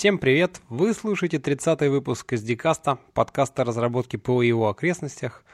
[0.00, 0.62] Всем привет!
[0.70, 5.44] Вы слушаете 30-й выпуск из Дикаста, подкаста разработки по его окрестностях.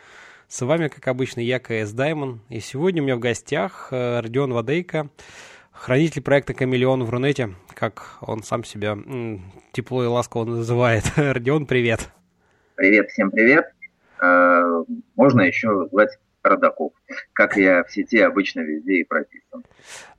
[0.47, 4.53] С вами, как обычно, я, КС Даймон, и сегодня у меня в гостях э, Родион
[4.53, 5.09] Вадейко,
[5.73, 8.97] хранитель проекта «Камелеон» в Рунете, как он сам себя
[9.73, 11.03] тепло и ласково называет.
[11.17, 12.09] Родион, привет!
[12.77, 13.73] Привет, всем привет!
[14.23, 14.85] Э,
[15.17, 16.17] можно еще звать
[16.49, 16.93] Родаков,
[17.33, 19.65] как я в сети обычно везде и прописан.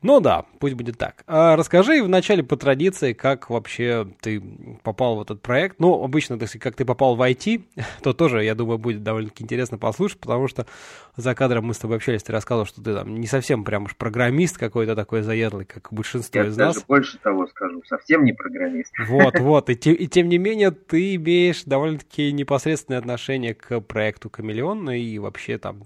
[0.02, 1.24] Ну да, пусть будет так.
[1.26, 4.42] А расскажи вначале по традиции, как вообще ты
[4.84, 5.80] попал в этот проект.
[5.80, 7.64] Ну, обычно, если как ты попал в IT,
[8.04, 10.68] то тоже, я думаю, будет довольно-таки интересно послушать, потому что
[11.16, 13.96] за кадром мы с тобой общались, ты рассказывал, что ты там не совсем прям уж
[13.96, 16.68] программист какой-то такой заядлый, как большинство я из нас.
[16.68, 18.94] Я даже больше того скажу, совсем не программист.
[19.08, 24.30] Вот, вот, и, те, и тем не менее ты имеешь довольно-таки непосредственное отношение к проекту
[24.30, 25.84] Камелеон, ну и вообще там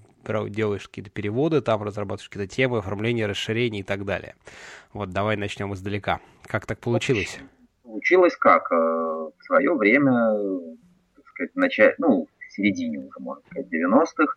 [0.49, 4.35] делаешь какие-то переводы, там разрабатываешь какие-то темы, оформление, расширение и так далее.
[4.93, 6.19] Вот давай начнем издалека.
[6.45, 7.39] Как так получилось?
[7.83, 8.71] Получилось как?
[8.71, 10.11] Э, в свое время,
[11.15, 14.35] так сказать, в ну, в середине уже, можно сказать, 90-х,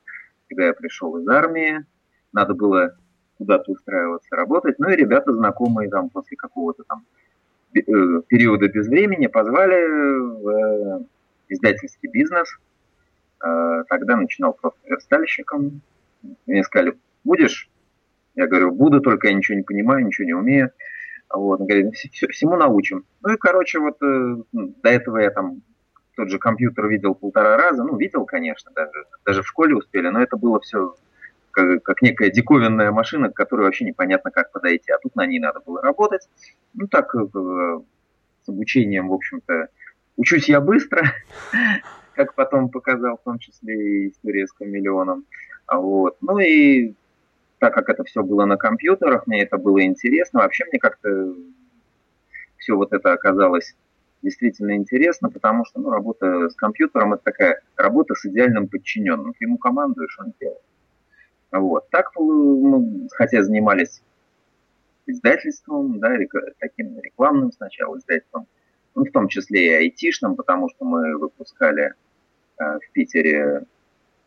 [0.49, 1.85] когда я пришел из армии,
[2.33, 2.97] надо было
[3.39, 4.79] куда-то устраиваться, работать.
[4.79, 7.05] Ну и ребята знакомые там после какого-то там
[7.75, 7.81] э,
[8.29, 11.05] периода без времени позвали в э,
[11.49, 12.59] издательский бизнес–
[13.89, 15.81] тогда начинал просто верстальщиком.
[16.47, 17.69] Мне сказали, будешь?
[18.35, 20.71] Я говорю, буду, только я ничего не понимаю, ничего не умею.
[21.33, 23.05] Вот, он говорит, всему научим.
[23.23, 25.63] Ну и, короче, вот э, до этого я там
[26.17, 27.83] тот же компьютер видел полтора раза.
[27.83, 30.95] Ну, видел, конечно, даже, даже в школе успели, но это было все
[31.51, 34.93] как, как некая диковинная машина, к которой вообще непонятно, как подойти.
[34.93, 36.29] А тут на ней надо было работать.
[36.75, 37.81] Ну, так, э,
[38.45, 39.69] с обучением, в общем-то,
[40.17, 41.03] учусь я быстро
[42.15, 45.25] как потом показал, в том числе и история с хамелеоном.
[45.67, 46.17] А вот.
[46.21, 46.95] Ну и
[47.59, 50.41] так как это все было на компьютерах, мне это было интересно.
[50.41, 51.35] Вообще мне как-то
[52.59, 53.75] все вот это оказалось
[54.23, 59.35] действительно интересно, потому что ну, работа с компьютером это такая работа с идеальным подчиненным.
[59.35, 60.61] Ты ему командуешь, он делает.
[61.53, 61.89] Вот.
[61.91, 64.03] Так мы, хотя занимались
[65.07, 66.17] издательством, да,
[66.59, 68.47] таким рекламным сначала издательством,
[68.95, 71.95] ну, в том числе и айтишным, потому что мы выпускали
[72.59, 73.65] в Питере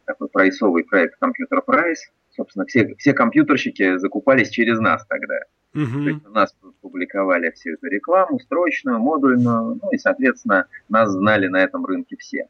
[0.05, 2.11] такой прайсовый проект Computer Price.
[2.35, 5.39] Собственно, все, все компьютерщики закупались через нас тогда.
[5.73, 6.03] Uh-huh.
[6.03, 11.47] То есть у нас публиковали всю эту рекламу, строчную, модульную, ну и, соответственно, нас знали
[11.47, 12.47] на этом рынке все.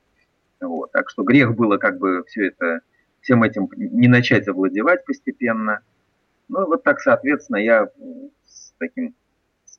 [0.61, 0.91] Вот.
[0.91, 2.81] Так что грех было как бы все это,
[3.21, 5.81] всем этим не начать овладевать постепенно.
[6.47, 7.89] Ну и вот так, соответственно, я
[8.45, 9.15] с таким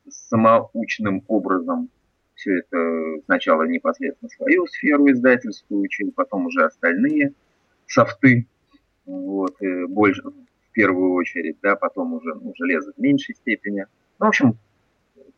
[0.08, 1.90] самоучным образом
[2.38, 7.32] все это сначала непосредственно свою сферу издательскую учил, потом уже остальные
[7.86, 8.46] софты,
[9.06, 9.56] вот,
[9.88, 13.86] больше, в первую очередь, да, потом уже ну, железо в меньшей степени.
[14.20, 14.56] Ну, в общем,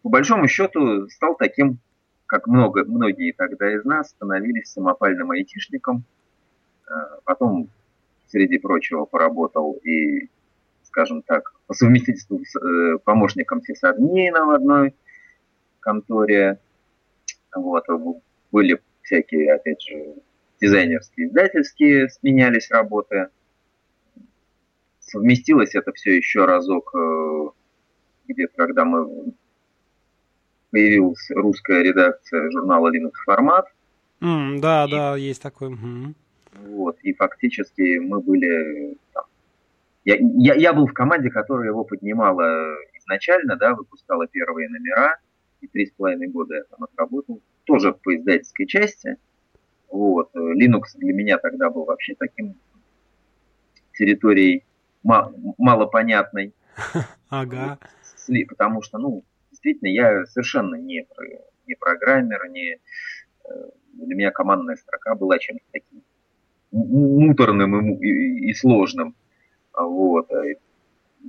[0.03, 1.79] по большому счету стал таким,
[2.27, 6.05] как много, многие тогда из нас становились самопальным айтишником.
[6.87, 7.71] А, потом,
[8.29, 10.29] среди прочего, поработал и,
[10.83, 14.95] скажем так, по совместительству с э, помощником сисадмина в одной
[15.81, 16.59] конторе,
[17.55, 17.85] вот,
[18.53, 20.15] были всякие, опять же,
[20.61, 23.29] дизайнерские, издательские сменялись работы.
[25.01, 27.49] Совместилось это все еще разок э,
[28.29, 29.33] где-то, когда мы
[30.71, 33.67] появилась русская редакция журнала Linux Формат.
[34.21, 35.71] Mm, да, и, да, есть такой.
[35.71, 36.15] Mm.
[36.67, 39.25] Вот, и фактически мы были там,
[40.05, 45.17] я, я, я был в команде, которая его поднимала изначально, да, выпускала первые номера,
[45.61, 49.17] и три с половиной года я там отработал, тоже по издательской части.
[49.89, 50.31] Вот.
[50.35, 52.57] Linux для меня тогда был вообще таким
[53.93, 54.65] территорией
[55.03, 56.55] малопонятной.
[57.29, 57.79] Ага.
[58.49, 59.23] Потому что, ну,
[59.53, 61.07] действительно, я совершенно не,
[61.69, 62.79] не программер, не...
[63.45, 66.03] Э, для меня командная строка была чем-то таким
[66.73, 69.15] муторным и, и, и сложным.
[69.73, 70.29] Вот.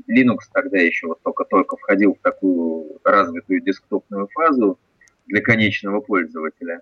[0.08, 4.80] Linux тогда еще вот только-только входил в такую развитую десктопную фазу
[5.28, 6.82] для конечного пользователя.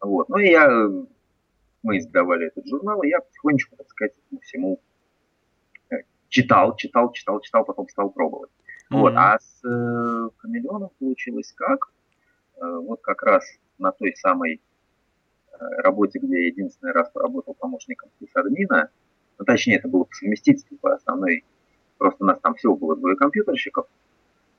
[0.00, 0.28] Вот.
[0.28, 0.88] Ну и я,
[1.82, 4.80] мы издавали этот журнал, и я потихонечку, так сказать, по всему
[5.90, 5.96] э,
[6.28, 8.50] читал, читал, читал, читал, потом стал пробовать.
[8.50, 8.98] Mm-hmm.
[8.98, 9.14] Вот.
[9.16, 11.92] А с э, Хамелеоном получилось как?
[12.56, 13.44] Э, вот как раз
[13.78, 14.60] на той самой
[15.52, 18.90] э, работе, где я единственный раз поработал помощником сисадмина,
[19.38, 21.44] ну, точнее, это было по совместительству по основной
[22.04, 23.86] Просто у нас там всего было двое компьютерщиков.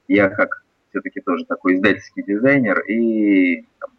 [0.08, 3.92] Я как все-таки тоже такой издательский дизайнер, и там,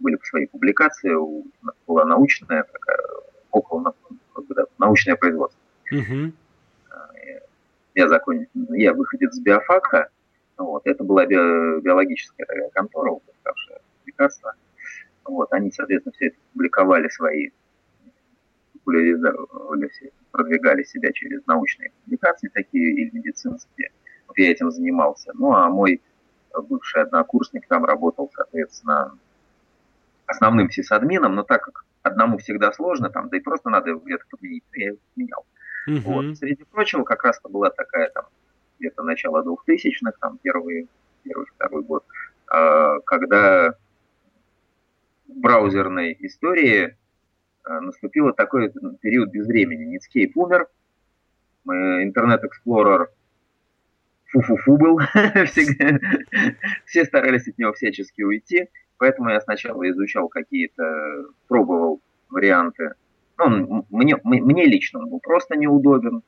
[0.00, 2.98] были свои публикации, у нас была научная такая,
[3.52, 3.94] около
[4.48, 5.60] да, научное производство.
[5.92, 6.32] Угу.
[7.94, 8.48] Я, закон...
[8.70, 10.08] я выходец с биофака,
[10.56, 11.78] вот, это была био...
[11.78, 14.54] биологическая такая контора, выпускавшая лекарства.
[15.24, 17.50] Вот, они, соответственно, все это публиковали свои,
[18.84, 19.90] популяризовали,
[20.30, 23.90] продвигали себя через научные публикации такие или медицинские.
[24.26, 25.32] Вот я этим занимался.
[25.34, 26.00] Ну, а мой
[26.68, 29.16] бывший однокурсник там работал, соответственно,
[30.26, 34.24] основным сисадмином, но так как одному всегда сложно, там, да и просто надо его где-то
[34.30, 35.44] подменить, я его менял.
[35.86, 36.00] Угу.
[36.00, 36.38] Вот.
[36.38, 38.26] Среди прочего, как раз-то была такая там
[38.78, 40.88] где-то начало 2000-х, там первый,
[41.22, 42.04] первый, второй год,
[42.48, 43.74] а, когда
[45.28, 46.96] в браузерной истории
[47.64, 49.96] наступил такой период безвремени.
[49.96, 50.68] Netscape умер,
[51.66, 53.06] Explorer
[54.32, 54.98] фу-фу-фу был,
[56.86, 62.00] все старались от него всячески уйти, поэтому я сначала изучал какие-то, пробовал
[62.30, 62.94] варианты.
[63.38, 66.22] Ну, мне, мне лично он был просто неудобен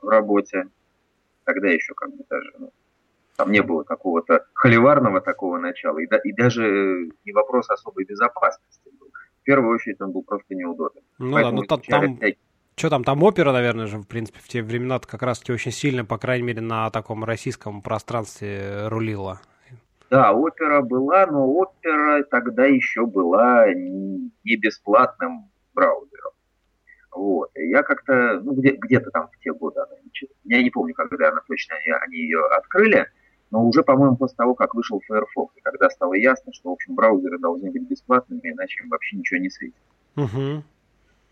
[0.00, 0.68] в работе,
[1.44, 2.72] тогда еще как бы даже ну,
[3.36, 8.90] там не было какого-то холиварного такого начала, и, да, и даже не вопрос особой безопасности
[8.98, 9.10] был.
[9.50, 11.02] Первую очередь он был просто неудобен.
[11.18, 12.18] Ну Поэтому да, ну там,
[12.76, 16.04] что там, там опера, наверное же, в принципе, в те времена как раз-таки очень сильно,
[16.04, 19.40] по крайней мере, на таком российском пространстве рулила.
[20.08, 26.32] Да, опера была, но опера тогда еще была не бесплатным браузером.
[27.10, 27.50] Вот.
[27.56, 29.96] И я как-то, ну, где, где-то там в те годы, она,
[30.44, 33.08] я не помню, когда она точно, они ее открыли,
[33.50, 36.94] но уже, по-моему, после того, как вышел Firefox, и когда стало ясно, что, в общем,
[36.94, 39.74] браузеры должны быть бесплатными, иначе им вообще ничего не светит.
[40.16, 40.62] Угу.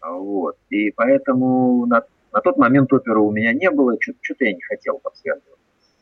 [0.02, 0.56] Вот.
[0.70, 4.98] И поэтому на, на тот момент опера у меня не было, что-то я не хотел
[4.98, 5.56] подсвязываться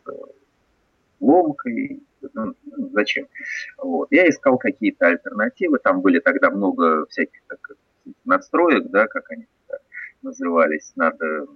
[0.04, 0.12] с э,
[1.20, 2.02] ломкой.
[2.34, 3.28] Ну, ну, зачем?
[3.78, 4.08] Вот.
[4.10, 7.72] Я искал какие-то альтернативы, там были тогда много всяких так,
[8.24, 9.46] надстроек, да, как они
[10.22, 11.46] назывались, над э,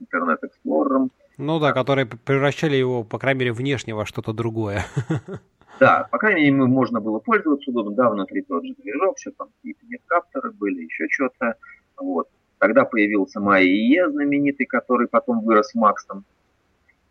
[0.00, 1.10] интернет-эксплорером.
[1.42, 4.84] Ну да, которые превращали его, по крайней мере, внешне во что-то другое.
[5.80, 9.48] Да, по крайней мере, можно было пользоваться удобно, да, внутри тот же движок, все там
[9.56, 11.56] какие-то неткапторы были, еще что-то.
[11.96, 12.28] Вот.
[12.58, 16.24] Тогда появился MyIE знаменитый, который потом вырос в Макстом.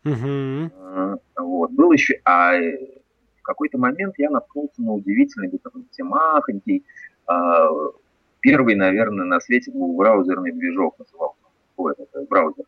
[0.05, 0.71] Угу.
[1.37, 1.71] Вот.
[1.71, 2.77] Был еще, а э,
[3.39, 6.85] в какой-то момент я наткнулся на удивительный, такой махонький,
[7.27, 7.67] а,
[8.39, 11.41] первый, наверное, на свете был браузерный движок, назывался,
[11.75, 12.63] ой, это браузер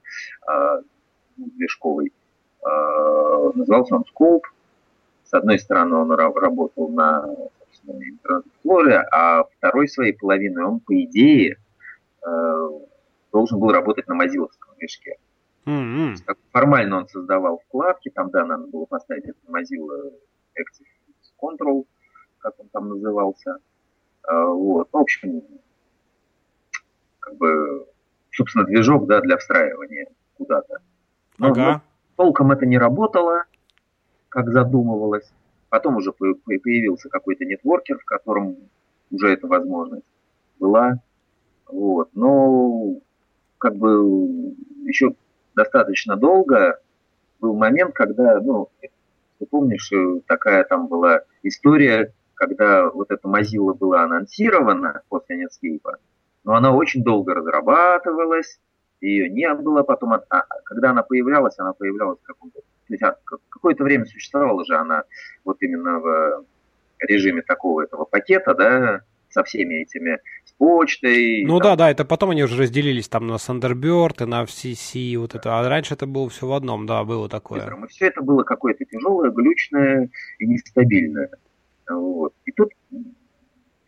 [1.38, 2.12] движковый.
[2.64, 4.44] А, назывался он Scope,
[5.26, 7.26] с одной стороны, он работал на
[7.88, 11.58] интернет-эксплоре, а второй своей половиной он, по идее,
[12.26, 12.70] э,
[13.32, 15.18] должен был работать на мазиловском движке.
[15.66, 16.16] Mm-hmm.
[16.52, 20.14] Формально он создавал вкладки, там, да, надо было поставить это Mozilla
[20.56, 20.86] Active
[21.42, 21.86] Control,
[22.40, 23.58] как он там назывался.
[24.28, 24.90] Э, вот.
[24.92, 25.42] В общем,
[27.20, 27.88] как бы,
[28.32, 30.08] собственно, движок, да, для встраивания
[30.38, 30.80] куда-то.
[31.52, 31.82] Ага.
[32.18, 33.46] но толком это не работало,
[34.30, 35.32] как задумывалось.
[35.70, 38.58] Потом уже появился какой-то нетворкер, в котором
[39.12, 40.06] уже эта возможность
[40.60, 41.00] была.
[41.68, 42.10] Вот.
[42.14, 42.96] Но
[43.58, 44.56] как бы
[44.86, 45.16] еще
[45.56, 46.80] достаточно долго
[47.40, 48.70] был момент, когда, ну,
[49.40, 49.92] ты помнишь,
[50.28, 55.96] такая там была история, когда вот эта Mozilla была анонсирована после Netscape,
[56.44, 58.60] но она очень долго разрабатывалась,
[59.04, 62.62] ее не было потом, а, а когда она появлялась, она появлялась в каком-то
[63.02, 63.16] а
[63.50, 65.04] какое-то время существовала же она
[65.44, 66.46] вот именно в
[67.00, 71.44] режиме такого этого пакета, да, со всеми этими, с почтой.
[71.46, 71.72] Ну там.
[71.72, 75.60] да, да, это потом они уже разделились там на Thunderbird и на FCC, вот это,
[75.60, 77.68] а раньше это было все в одном, да, было такое.
[77.68, 81.32] И все это было какое-то тяжелое, глючное и нестабильное.
[81.90, 82.34] Вот.
[82.46, 82.70] И тут,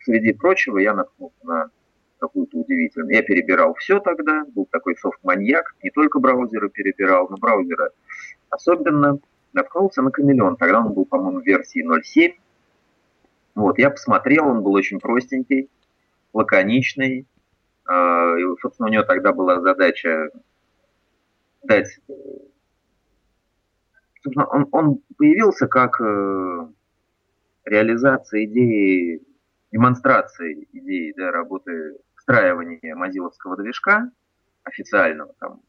[0.03, 1.69] среди прочего, я наткнулся на
[2.19, 3.15] какую-то удивительную.
[3.15, 7.91] Я перебирал все тогда, был такой софт-маньяк, не только браузеры перебирал, но браузеры
[8.49, 9.19] особенно
[9.53, 10.57] наткнулся на Камелеон.
[10.57, 12.33] Тогда он был, по-моему, версии 0.7.
[13.55, 15.69] Вот, я посмотрел, он был очень простенький,
[16.33, 17.25] лаконичный.
[17.85, 20.29] А, и, собственно, у него тогда была задача
[21.63, 21.99] дать...
[24.21, 26.67] Собственно, он, он появился как э,
[27.63, 29.21] реализация идеи,
[29.71, 31.95] демонстрации идеи да, работы
[32.25, 34.09] встраивания мазиловского движка
[34.63, 35.61] официального, там,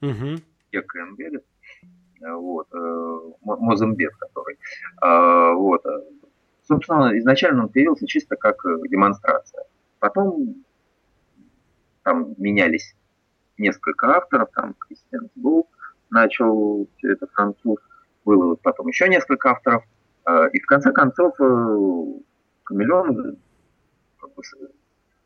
[0.00, 0.40] угу.
[0.72, 1.44] Embedded
[2.20, 4.58] вот, э, Мозамбет, который.
[5.00, 5.82] А, вот.
[6.66, 9.64] Собственно, изначально он появился чисто как э, демонстрация.
[9.98, 10.56] Потом
[12.02, 12.94] там менялись
[13.58, 15.68] несколько авторов, там Кристиан Бул
[16.10, 17.78] начал все это француз,
[18.24, 19.84] было вот потом еще несколько авторов,
[20.24, 22.06] а, и в конце концов э,
[22.64, 23.38] Камелеон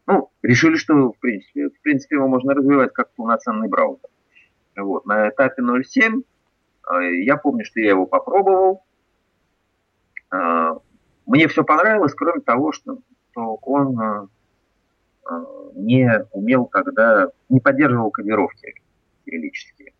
[0.07, 4.09] ну, решили, что в принципе, в принципе его можно развивать как полноценный браузер.
[4.77, 5.07] Вот.
[5.07, 6.23] На этапе 0.7
[6.83, 8.85] а, я помню, что я его попробовал.
[10.31, 10.79] А,
[11.27, 12.99] мне все понравилось, кроме того, что,
[13.31, 14.27] что он э
[15.75, 18.75] не умел тогда, не поддерживал кодировки
[19.25, 19.93] кириллические.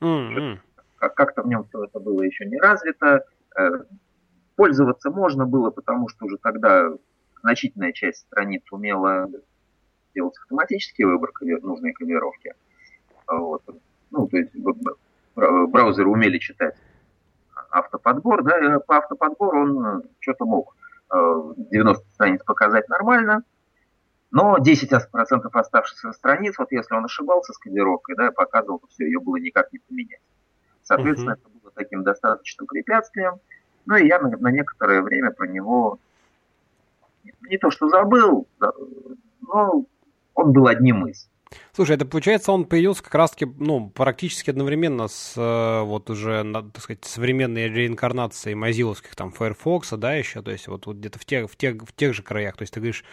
[0.00, 0.58] Mm-hmm.
[0.98, 3.24] Как-то в нем все это было еще не развито.
[3.56, 3.84] Э,
[4.56, 6.90] пользоваться можно было, потому что уже тогда
[7.42, 9.28] значительная часть страниц умела
[10.14, 11.30] делать автоматический выбор
[11.62, 12.54] нужной кодировки.
[13.26, 13.62] Вот.
[14.10, 14.52] Ну, то есть
[15.34, 16.76] браузеры умели читать
[17.70, 20.76] автоподбор, да, и по автоподбору он э, что-то мог
[21.10, 23.44] 90 э, страниц показать нормально,
[24.30, 25.00] но 10%
[25.52, 29.72] оставшихся страниц, вот если он ошибался с кодировкой, да, показывал, то все, ее было никак
[29.72, 30.20] не поменять.
[30.82, 31.50] Соответственно, uh-huh.
[31.50, 33.40] это было таким достаточным препятствием.
[33.86, 35.98] Ну и я на, на некоторое время про него
[37.42, 38.48] не то что забыл,
[39.40, 39.84] но
[40.34, 41.28] он был одним из.
[41.72, 46.82] Слушай, это получается, он появился как раз-таки, ну, практически одновременно с э, вот уже, так
[46.82, 51.50] сказать, современной реинкарнацией мазиловских там Firefox, да, еще, то есть вот, вот где-то в тех,
[51.50, 53.04] в, тех, в тех же краях, то есть ты говоришь...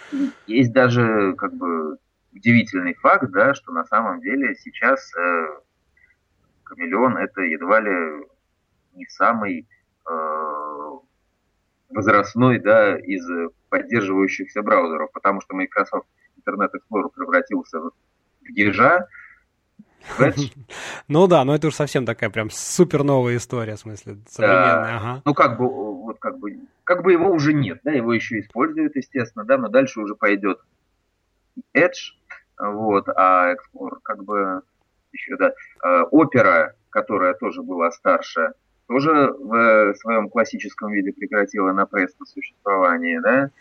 [0.48, 1.98] Есть даже, как бы,
[2.34, 5.48] удивительный факт, да, что на самом деле сейчас э,
[6.64, 8.26] Камелеон это едва ли
[8.94, 9.68] не самый
[10.10, 10.89] э,
[11.90, 13.26] возрастной, да, из
[13.70, 17.92] поддерживающихся браузеров, потому что Microsoft Internet Explorer превратился в
[18.50, 19.08] ежа.
[21.08, 24.98] Ну да, но это уж совсем такая прям супер новая история, в смысле, современная.
[24.98, 25.22] Ага.
[25.26, 28.96] Ну как бы, вот как бы, как бы его уже нет, да, его еще используют,
[28.96, 30.62] естественно, да, но дальше уже пойдет
[31.76, 32.16] Edge,
[32.58, 34.62] вот, а Explorer как бы
[35.12, 35.54] еще, да,
[36.12, 38.54] Opera, которая тоже была старше,
[38.90, 43.52] тоже в своем классическом виде прекратила на престо существование, да?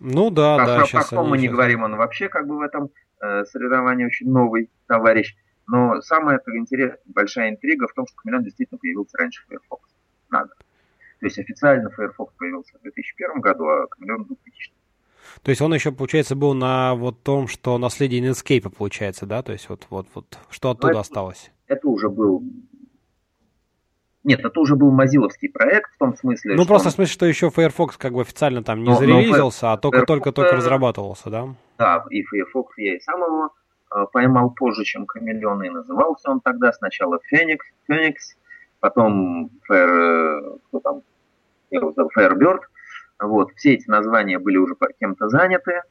[0.00, 0.84] Ну да, про, да.
[0.90, 2.88] Про, про мы не говорим, он вообще как бы в этом
[3.20, 5.36] э, соревновании очень новый товарищ.
[5.66, 9.90] Но самая интересная, большая интрига в том, что Камелеон действительно появился раньше Firefox.
[10.30, 10.50] Надо.
[11.20, 14.72] То есть официально Firefox появился в 2001 году, а Камелеон в 2000.
[15.42, 19.42] То есть он еще, получается, был на вот том, что наследие Netscape, получается, да?
[19.42, 21.50] То есть вот, вот, вот что оттуда это, осталось?
[21.66, 22.42] Это уже был
[24.26, 26.56] нет, это уже был мазиловский проект в том смысле.
[26.56, 26.92] Ну, просто он...
[26.92, 30.56] в смысле, что еще Firefox как бы официально там не но, зарелизился, но а только-только-только
[30.56, 31.48] разрабатывался, да?
[31.78, 33.50] Да, и Firefox я и сам его
[33.94, 38.14] э, поймал позже, чем Хамелеон, и назывался он тогда сначала Phoenix, Phoenix
[38.80, 41.02] потом Fair, кто там,
[41.72, 42.62] Firebird.
[43.20, 45.82] Вот, все эти названия были уже кем-то заняты,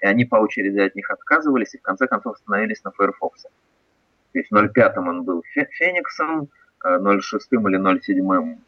[0.00, 3.42] и они по очереди от них отказывались, и в конце концов становились на Firefox.
[3.42, 6.48] То есть в 0.5 он был Фениксом,
[6.84, 8.58] 0.6 или 0.7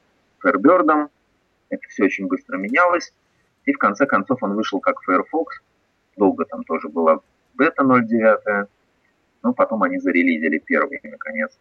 [0.43, 1.09] Firebird.
[1.71, 3.13] Это все очень быстро менялось.
[3.65, 5.61] И в конце концов он вышел как Firefox.
[6.17, 7.21] Долго там тоже была
[7.55, 8.69] бета 0.9.
[9.43, 11.59] Но потом они зарелизили первый, наконец.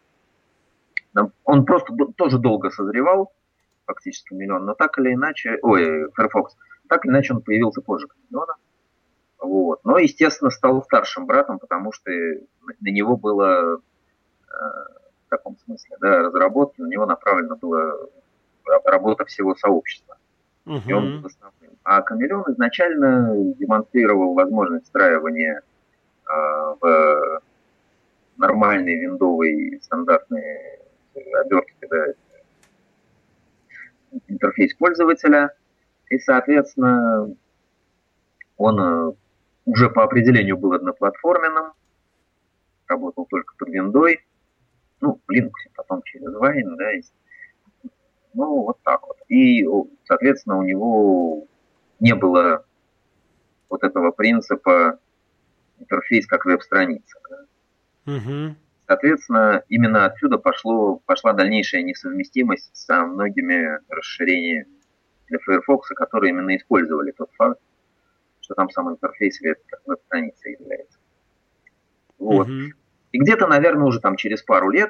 [1.43, 3.31] Он просто тоже долго созревал,
[3.86, 6.55] фактически миллион, но так или иначе, ой, Firefox,
[6.88, 8.55] так или иначе он появился позже миллиона.
[9.39, 9.83] Вот.
[9.83, 13.81] Но, естественно, стал старшим братом, потому что на него было
[14.48, 14.57] э,
[15.38, 17.94] таком смысле, да, разработки, на него направлена была
[18.86, 20.18] работа всего сообщества.
[20.66, 20.82] Uh-huh.
[20.88, 21.72] И он был основным.
[21.84, 27.42] А Камелеон изначально демонстрировал возможность встраивания э, в
[28.38, 30.80] нормальные виндовые стандартные
[31.42, 32.06] обертки, да,
[34.28, 35.54] интерфейс пользователя.
[36.10, 37.36] И, соответственно,
[38.58, 39.13] он э,
[39.66, 41.74] уже по определению был одноплатформенным,
[42.88, 44.24] работал только под виндой,
[45.03, 47.13] ну, в Linux, потом через Wine, да, есть.
[48.33, 49.17] Ну, вот так вот.
[49.27, 49.67] И,
[50.05, 51.45] соответственно, у него
[52.00, 52.65] не было
[53.69, 54.98] вот этого принципа
[55.77, 57.19] интерфейс как веб-страница.
[57.29, 58.13] Да.
[58.13, 58.55] Угу.
[58.88, 64.67] Соответственно, именно отсюда пошло, пошла дальнейшая несовместимость со многими расширениями
[65.27, 67.60] для Firefox, которые именно использовали тот факт,
[68.39, 70.98] что там сам интерфейс веб-страница является.
[72.19, 72.48] Вот.
[72.48, 72.83] Угу.
[73.13, 74.89] И где-то, наверное, уже там через пару лет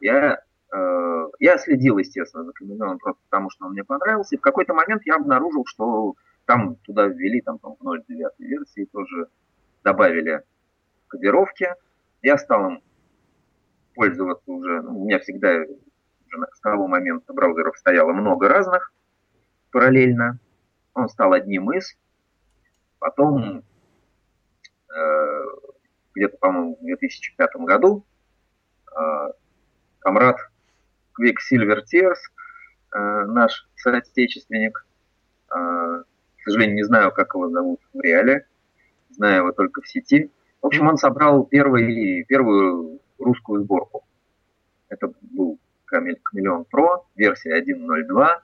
[0.00, 0.40] я,
[0.72, 4.36] э, я следил, естественно, за Камелеоном просто потому, что он мне понравился.
[4.36, 6.14] И в какой-то момент я обнаружил, что
[6.46, 9.26] там туда ввели, там, там в 0.9 версии тоже
[9.82, 10.42] добавили
[11.08, 11.74] кодировки.
[12.22, 12.82] Я стал им
[13.96, 18.92] пользоваться уже, ну, у меня всегда уже с того момента браузеров стояло много разных
[19.72, 20.38] параллельно.
[20.94, 21.96] Он стал одним из.
[23.00, 23.64] Потом
[24.94, 25.44] э,
[26.14, 28.04] где-то, по-моему, в 2005 году.
[28.94, 29.30] А,
[30.00, 30.36] комрад
[31.18, 32.18] Quicksilver Tears,
[32.90, 34.86] а, наш соотечественник,
[35.48, 38.46] а, к сожалению, не знаю, как его зовут в реале,
[39.10, 40.30] знаю его только в сети.
[40.62, 44.04] В общем, он собрал первый, первую русскую сборку.
[44.88, 45.58] Это был
[45.92, 48.42] Chameleon Pro, версия 1.02.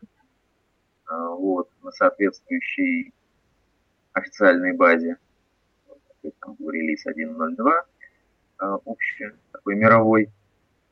[1.08, 3.12] вот, на соответствующей
[4.12, 5.18] официальной базе.
[6.40, 10.30] Там был релиз 1.02 общий, такой мировой.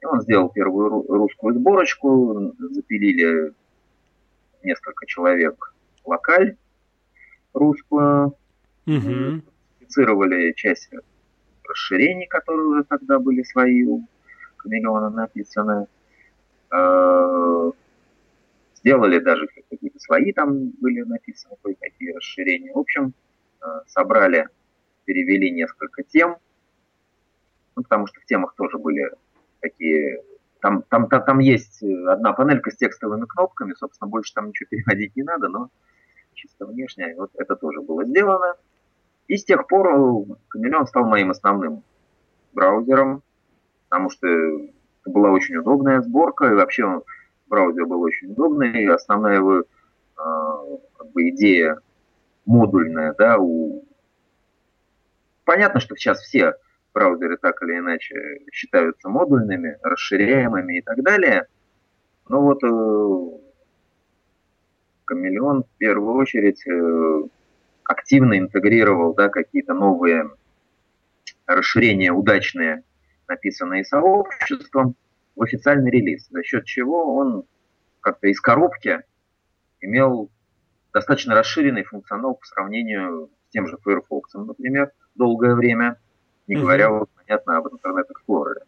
[0.01, 3.55] И он сделал первую русскую сборочку, запилили
[4.63, 5.75] несколько человек
[6.05, 6.57] локаль
[7.55, 8.35] русскую,
[8.87, 9.43] угу.
[9.79, 10.91] специфицировали часть
[11.67, 14.07] расширений, которые уже тогда были свои у
[14.57, 15.87] Камелеона написаны.
[16.71, 17.71] А,
[18.77, 22.73] сделали даже какие-то свои там были написаны, кое-какие расширения.
[22.73, 23.15] В общем,
[23.61, 24.49] а, собрали,
[25.05, 26.37] перевели несколько тем,
[27.77, 29.11] ну, потому что в темах тоже были
[29.61, 30.23] такие...
[30.61, 35.15] Там, там, там, там есть одна панелька с текстовыми кнопками, собственно, больше там ничего переводить
[35.15, 35.69] не надо, но
[36.33, 38.55] чисто внешне вот это тоже было сделано.
[39.29, 39.89] И с тех пор
[40.55, 41.83] Chameleon стал моим основным
[42.55, 43.23] браузером,
[43.89, 47.03] потому что это была очень удобная сборка, и вообще
[47.47, 49.65] браузер был очень удобный, и основная его э,
[50.17, 51.79] как бы идея
[52.47, 53.85] модульная, да, у...
[55.45, 56.55] Понятно, что сейчас все
[56.93, 61.47] браузеры так или иначе считаются модульными, расширяемыми и так далее,
[62.29, 63.39] но вот э,
[65.05, 67.29] Камелеон в первую очередь э,
[67.85, 70.31] активно интегрировал да, какие-то новые
[71.47, 72.85] расширения удачные,
[73.29, 74.97] написанные сообществом,
[75.37, 77.45] в официальный релиз, за счет чего он
[78.01, 79.03] как-то из коробки
[79.81, 80.31] имел
[80.93, 85.97] достаточно расширенный функционал по сравнению тем же Firefox, например, долгое время,
[86.49, 87.09] не говоря, mm-hmm.
[87.17, 88.65] понятно, об Internet Explorer.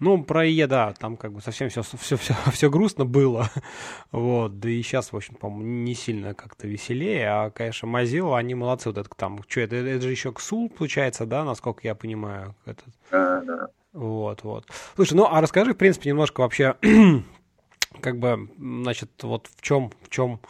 [0.00, 3.48] Ну, про ИЕ, да, там как бы совсем все, все, все, все грустно было.
[4.12, 7.28] вот, да и сейчас, в общем, по-моему, не сильно как-то веселее.
[7.28, 8.90] А, конечно, Mozilla, они молодцы.
[8.90, 12.54] Вот это там, что, это, это же еще КСУЛ, получается, да, насколько я понимаю?
[12.64, 12.86] Этот...
[13.10, 13.68] Да, да.
[13.92, 14.66] Вот, вот.
[14.94, 16.76] Слушай, ну, а расскажи, в принципе, немножко вообще,
[18.00, 20.40] как бы, значит, вот в чем, в чем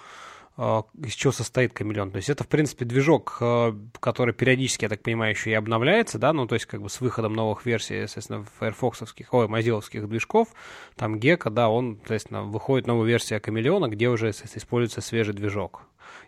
[0.59, 2.11] из чего состоит Камелеон.
[2.11, 6.19] То есть это, в принципе, движок, а, который периодически, я так понимаю, еще и обновляется,
[6.19, 10.49] да, ну, то есть как бы с выходом новых версий, естественно, фаерфоксовских, ой, мозиловских движков,
[10.97, 15.83] там Гека, да, он, естественно, выходит новая версия Камелеона, где уже, естественно, используется свежий движок.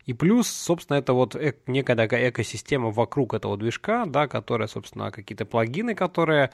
[0.06, 5.10] И плюс, собственно, это вот эк, некая такая экосистема вокруг этого движка, да, которая, собственно,
[5.10, 6.50] какие-то плагины, которые,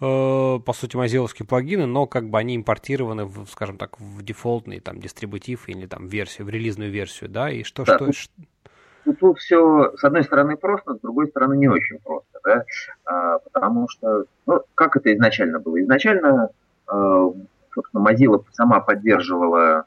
[0.00, 4.80] э, по сути, мозиловские плагины, но как бы они импортированы, в, скажем так, в дефолтный
[4.80, 9.38] там дистрибутив или там версию, в релизную версию, да, и что, да, что, тут, тут,
[9.38, 12.64] все, с одной стороны, просто, с другой стороны, не очень просто, да,
[13.04, 15.80] а, потому что, ну, как это изначально было?
[15.80, 16.50] Изначально,
[16.90, 17.30] э,
[17.74, 19.82] собственно, Mozilla сама поддерживала э,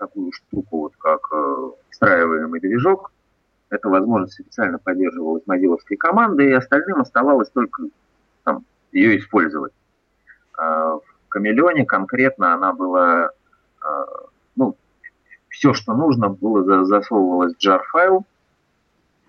[0.00, 3.12] такую штуку, вот как э, встраиваемый движок.
[3.68, 7.84] Эта возможность официально поддерживалась мозиловской командой, и остальным оставалось только
[8.42, 9.72] там, ее использовать.
[10.58, 13.30] А в Камелеоне конкретно она была,
[13.80, 14.04] а,
[14.56, 14.76] ну,
[15.48, 18.24] все, что нужно было, засовывалось в jar-файл,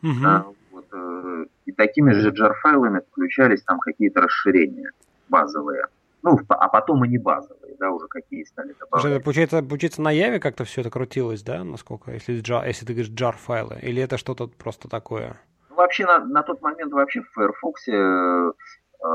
[0.02, 0.56] угу.
[0.72, 4.92] вот, э, и такими же jar-файлами включались там какие-то расширения
[5.30, 5.86] базовые.
[6.24, 9.06] Ну, а потом и не базовые, да, уже какие стали добавлять.
[9.06, 12.94] Уже, получается, получается, на Яве как-то все это крутилось, да, насколько, если, jar, если ты
[12.94, 15.40] говоришь jar файлы, или это что-то просто такое?
[15.70, 19.08] Ну, вообще, на, на тот момент вообще в Firefox э, э,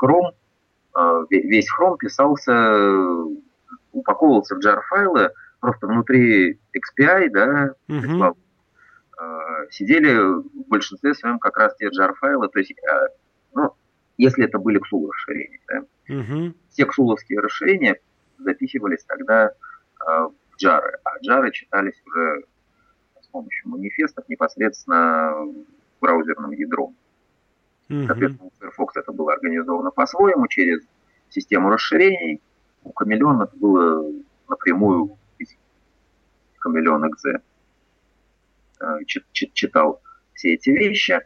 [0.00, 0.32] Chrome,
[0.96, 2.52] э, весь Chrome писался,
[3.92, 8.32] упаковывался в jar файлы, просто внутри XPI, да, э,
[9.70, 13.06] сидели в большинстве своем как раз те jar файлы, то есть, э,
[13.54, 13.74] ну,
[14.16, 16.54] если это были XUL расширения, да, Угу.
[16.70, 18.00] Все ксуловские расширения
[18.38, 19.50] записывались тогда э,
[20.06, 22.44] в джары, а джары читались уже
[23.20, 25.34] с помощью манифестов непосредственно
[26.00, 26.96] браузерным ядром.
[27.88, 28.06] Угу.
[28.06, 30.80] Соответственно, у Firefox это было организовано по-своему через
[31.30, 32.40] систему расширений.
[32.84, 34.08] У Chameleon это было
[34.48, 35.48] напрямую из
[36.64, 37.40] Chameleon .exe.
[38.80, 38.98] Э,
[39.32, 40.00] читал
[40.34, 41.20] все эти вещи.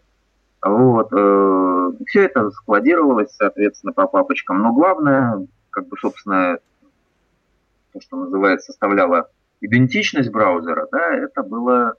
[0.62, 1.09] Вот.
[1.12, 4.62] Э, Все это складировалось, соответственно, по папочкам.
[4.62, 6.59] Но главное, как бы, собственно,
[7.92, 11.94] то, что называется, составляло идентичность браузера, да, это было,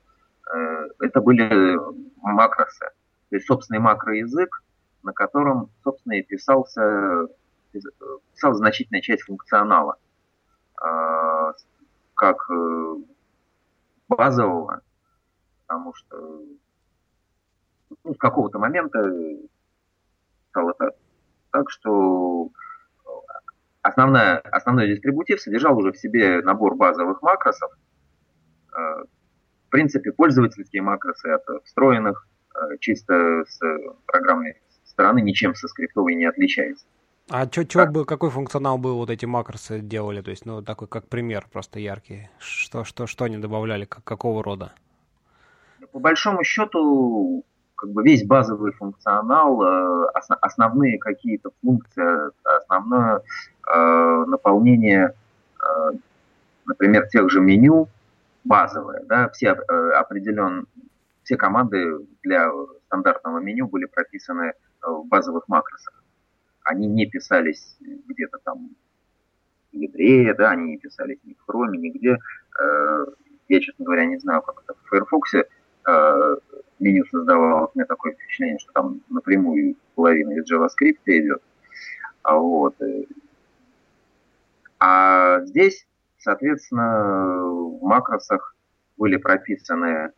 [0.54, 1.80] э, это были
[2.22, 2.86] макросы.
[3.30, 4.64] То есть собственный макроязык,
[5.04, 7.28] на котором, собственно, и писался,
[7.72, 9.96] писал значительная часть функционала,
[10.76, 11.54] а,
[12.14, 12.96] как э,
[14.10, 14.82] базового,
[15.66, 16.42] потому что
[18.04, 19.00] ну, с какого-то момента
[20.50, 20.94] стало так,
[21.52, 22.50] так что
[23.82, 27.72] основная, основной дистрибутив содержал уже в себе набор базовых макросов.
[28.74, 29.04] Э,
[29.68, 33.60] в принципе, пользовательские макросы от встроенных э, чисто с
[34.06, 36.86] программной стороны ничем со скриптовой не отличаются.
[37.30, 40.22] А чё, чё был, какой функционал был вот эти макросы делали?
[40.22, 42.30] То есть, ну, такой как пример просто яркий.
[42.40, 44.74] Что, что, что они добавляли, как, какого рода?
[45.94, 47.46] По большому счету,
[47.82, 50.06] как бы весь базовый функционал, э,
[50.42, 53.22] основные какие-то функции, основное
[53.68, 55.16] э, наполнение,
[55.60, 55.92] э,
[56.68, 57.88] например, тех же меню,
[58.44, 60.68] базовое, да, все определен,
[61.24, 62.52] все команды для
[62.86, 66.02] стандартного меню были прописаны в базовых макросах
[66.64, 68.70] они не писались где-то там
[69.72, 72.18] в ядре, да, они не писались ни в Chrome, нигде.
[73.48, 75.34] Я, честно говоря, не знаю, как это в Firefox
[75.88, 76.36] э,
[76.80, 77.72] меню создавалось.
[77.74, 81.42] У меня такое впечатление, что там напрямую половина из JavaScript идет.
[82.24, 82.80] А вот.
[82.82, 83.04] Э,
[84.80, 85.86] а здесь,
[86.18, 88.56] соответственно, в макросах
[88.98, 90.12] были прописаны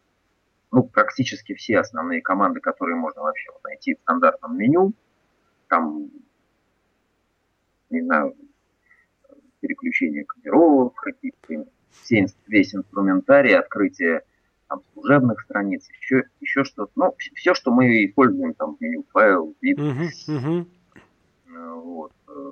[0.71, 4.93] ну, практически все основные команды, которые можно вообще вот найти в стандартном меню.
[5.67, 6.09] Там
[7.93, 8.35] не знаю,
[9.61, 11.65] переключение кодировок, какие-то
[12.47, 14.23] весь инструментарий, открытие
[14.73, 16.91] там, служебных страниц, еще, еще что-то.
[16.95, 20.65] Ну, все, что мы используем, там, меню файл, вид, uh-huh, uh-huh.
[21.83, 22.11] Вот.
[22.27, 22.51] Э,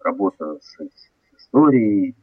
[0.00, 2.14] работа с, с историей.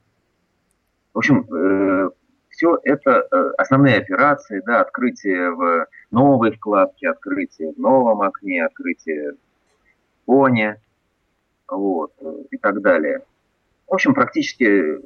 [1.12, 2.10] В общем, э,
[2.48, 9.32] все это э, основные операции, да, открытие в новой вкладке, открытие в новом окне, открытие
[9.32, 10.80] в фоне,
[11.68, 12.14] вот,
[12.50, 13.22] и так далее.
[13.86, 15.00] В общем, практически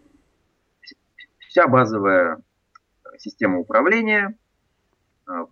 [1.40, 2.38] вся базовая
[3.18, 4.36] система управления,
[5.26, 5.46] а,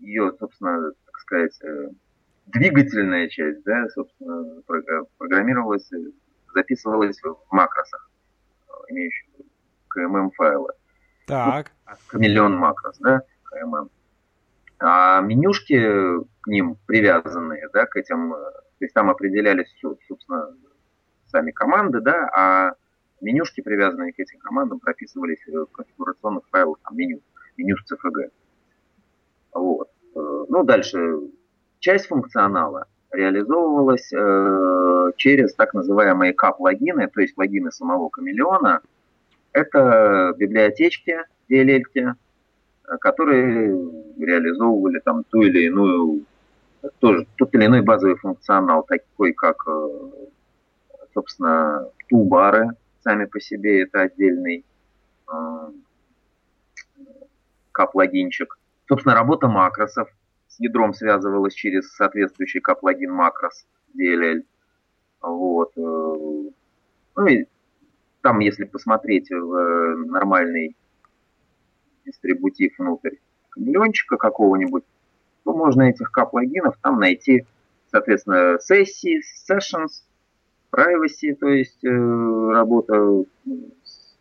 [0.00, 1.88] ее, собственно, так сказать, э,
[2.46, 4.62] двигательная часть, да, собственно,
[5.18, 5.90] программировалась,
[6.54, 8.10] записывалась в макросах,
[8.88, 9.26] имеющих
[9.94, 10.72] KMM файлы.
[11.26, 11.72] Так.
[12.12, 13.90] Ну, миллион макрос, да, KMM.
[14.78, 15.80] А менюшки
[16.40, 19.74] к ним привязанные, да, к этим э, то есть там определялись,
[20.06, 20.54] собственно,
[21.26, 22.72] сами команды, да, а
[23.20, 27.20] менюшки, привязанные к этим командам, прописывались в конфигурационных файлах, там, меню,
[27.56, 28.30] меню с CFG.
[29.52, 29.90] Вот.
[30.14, 31.20] Э, ну, дальше.
[31.78, 38.80] Часть функционала реализовывалась э, через так называемые кап-логины, то есть логины самого камелеона.
[39.52, 42.12] Это библиотечки DLL, э,
[43.00, 43.68] которые
[44.18, 46.24] реализовывали там ту или иную
[46.98, 49.88] тоже тот или иной базовый функционал, такой как, э,
[51.14, 52.70] собственно, тулбары
[53.06, 54.64] сами по себе, это отдельный
[55.32, 55.68] э.
[58.88, 60.08] Собственно, работа макросов
[60.48, 63.64] с ядром связывалась через соответствующий кап-логин макрос
[63.96, 64.42] DLL.
[65.20, 65.72] Вот.
[65.76, 66.50] Э,
[67.16, 67.46] ну и
[68.22, 70.74] там, если посмотреть в нормальный
[72.04, 73.16] дистрибутив внутрь
[73.50, 74.84] камелеончика какого-нибудь,
[75.44, 77.46] то можно этих кап-логинов там найти,
[77.92, 80.02] соответственно, сессии, sessions,
[80.70, 83.24] privacy, то есть э, работа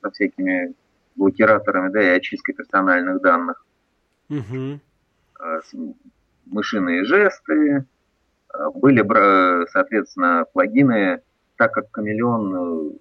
[0.01, 0.73] со всякими
[1.15, 3.65] блокираторами, да, и очисткой персональных данных.
[4.29, 4.79] Угу.
[6.45, 7.86] Мышиные жесты.
[8.49, 9.03] А, были,
[9.69, 11.21] соответственно, плагины,
[11.58, 12.95] так как хамелеон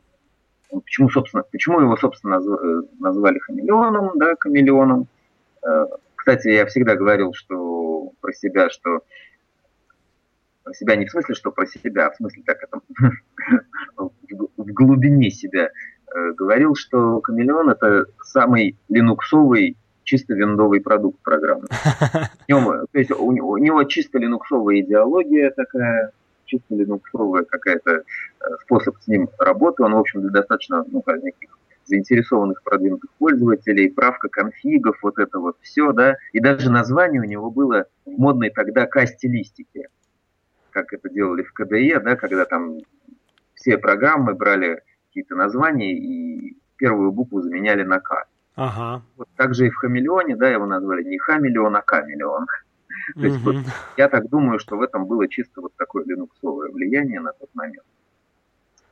[0.70, 5.08] э, почему, собственно, почему его, собственно, э, назвали хамелеоном, да, камелеоном.
[6.14, 9.02] Кстати, я всегда говорил, что про себя, что
[10.64, 12.80] про себя не в смысле, что про себя, а в смысле так это
[13.96, 15.70] в глубине себя
[16.14, 21.66] э, говорил, что Камелеон это самый линуксовый чисто виндовый продукт программы.
[22.92, 26.12] то есть у него, у него чисто линуксовая идеология такая,
[26.44, 28.02] чисто линуксовая какая-то э,
[28.62, 29.82] способ с ним работы.
[29.82, 35.56] Он, в общем, для достаточно ну, таких заинтересованных продвинутых пользователей, правка конфигов, вот это вот
[35.60, 39.88] все, да, и даже название у него было в модной тогда К-стилистике,
[40.74, 42.78] как это делали в КДЕ, да, когда там
[43.54, 48.26] все программы брали какие-то названия и первую букву заменяли на К.
[48.56, 49.02] Ага.
[49.16, 52.46] Вот так же и в Хамелеоне, да, его назвали не Хамелеон, а Камелеон.
[53.14, 53.56] То есть вот,
[53.96, 57.86] я так думаю, что в этом было чисто вот такое линуксовое влияние на тот момент.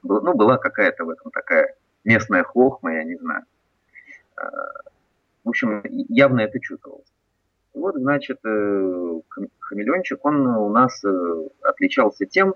[0.04, 3.44] Ну, была какая-то в этом такая местная хохма, я не знаю.
[4.36, 4.42] А,
[5.44, 7.12] в общем, явно это чувствовалось.
[7.74, 9.20] Вот, значит, э,
[9.60, 12.54] хамелеончик, он у нас э, отличался тем,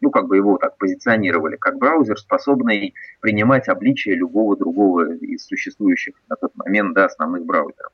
[0.00, 6.14] ну, как бы его так позиционировали, как браузер, способный принимать обличие любого другого из существующих
[6.28, 7.92] на тот момент да, основных браузеров.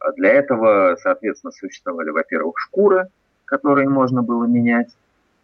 [0.00, 3.08] А для этого, соответственно, существовали, во-первых, шкуры,
[3.44, 4.94] которые можно было менять,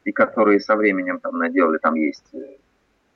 [0.05, 2.57] и которые со временем там наделали, там есть э,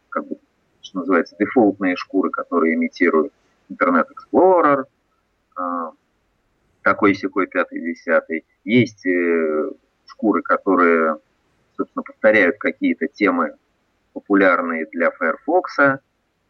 [0.08, 0.36] как бы
[0.84, 3.32] что называется, дефолтные шкуры, которые имитируют
[3.70, 4.84] Internet Explorer,
[5.56, 5.90] а,
[6.84, 8.44] такой секой пятый, десятый.
[8.62, 9.70] Есть э,
[10.06, 11.16] шкуры, которые,
[11.76, 13.54] собственно, повторяют какие-то темы,
[14.12, 15.76] популярные для Firefox.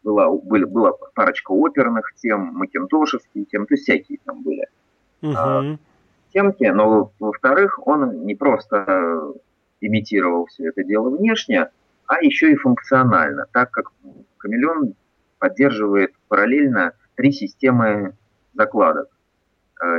[0.03, 4.69] Была, были, была парочка оперных тем, макинтошевские темы, то есть всякие там были.
[5.23, 5.79] Uh-huh.
[6.35, 9.33] темки, но во-вторых, он не просто
[9.81, 11.71] имитировал все это дело внешне,
[12.07, 13.93] а еще и функционально, так как
[14.37, 14.95] Хамелеон
[15.39, 18.15] поддерживает параллельно три системы
[18.53, 19.09] закладок.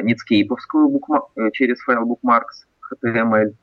[0.03, 1.27] Нетскейповскую букма...
[1.53, 3.55] через файл bookmarks HTML,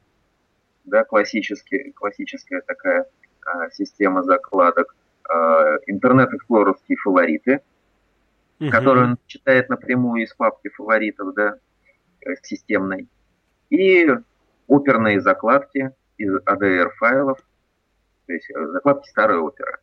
[0.85, 3.06] да, классический, классическая такая
[3.44, 4.94] а, система закладок,
[5.28, 7.62] а, интернет-эксплоровские фавориты,
[8.61, 8.70] угу.
[8.70, 11.56] которые он читает напрямую из папки фаворитов, да,
[12.24, 13.08] э, системной,
[13.70, 14.08] и
[14.66, 17.38] оперные закладки из ADR файлов,
[18.26, 19.78] то есть э, закладки старой оперы.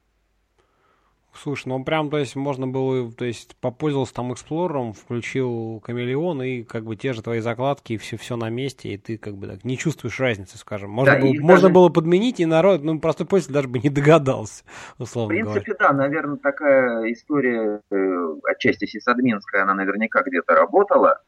[1.33, 6.63] Слушай, ну прям, то есть можно было, то есть попользовался там эксплорером, включил камелеон и
[6.63, 9.47] как бы те же твои закладки, и все, все на месте, и ты как бы
[9.47, 10.89] так не чувствуешь разницы, скажем.
[10.89, 11.43] Можно, да, было, даже...
[11.43, 14.63] можно было подменить, и народ, ну простой пользователь даже бы не догадался,
[14.97, 15.49] условно говоря.
[15.49, 15.93] В принципе, говоря.
[15.93, 21.21] да, наверное, такая история, э, отчасти сисадминская, она наверняка где-то работала,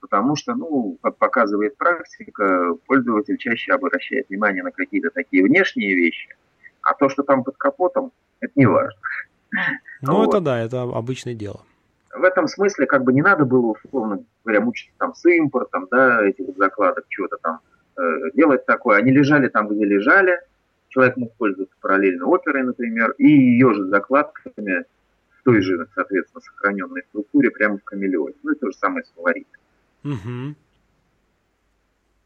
[0.00, 6.36] потому что, ну, как показывает практика, пользователь чаще обращает внимание на какие-то такие внешние вещи,
[6.82, 9.00] а то, что там под капотом, это не важно.
[10.00, 10.28] Ну, вот.
[10.28, 11.62] это да, это обычное дело.
[12.14, 16.26] В этом смысле как бы не надо было, условно говоря, мучиться там с импортом, да,
[16.26, 17.60] этих закладок, чего-то там
[17.96, 18.98] э, делать такое.
[18.98, 20.40] Они лежали там, где лежали.
[20.88, 24.84] Человек мог пользоваться параллельно оперой, например, и ее же закладками
[25.30, 28.34] в той же, соответственно, сохраненной структуре прямо в камелеоне.
[28.42, 29.60] Ну, и то же самое с фаворитом.
[30.04, 30.54] Угу.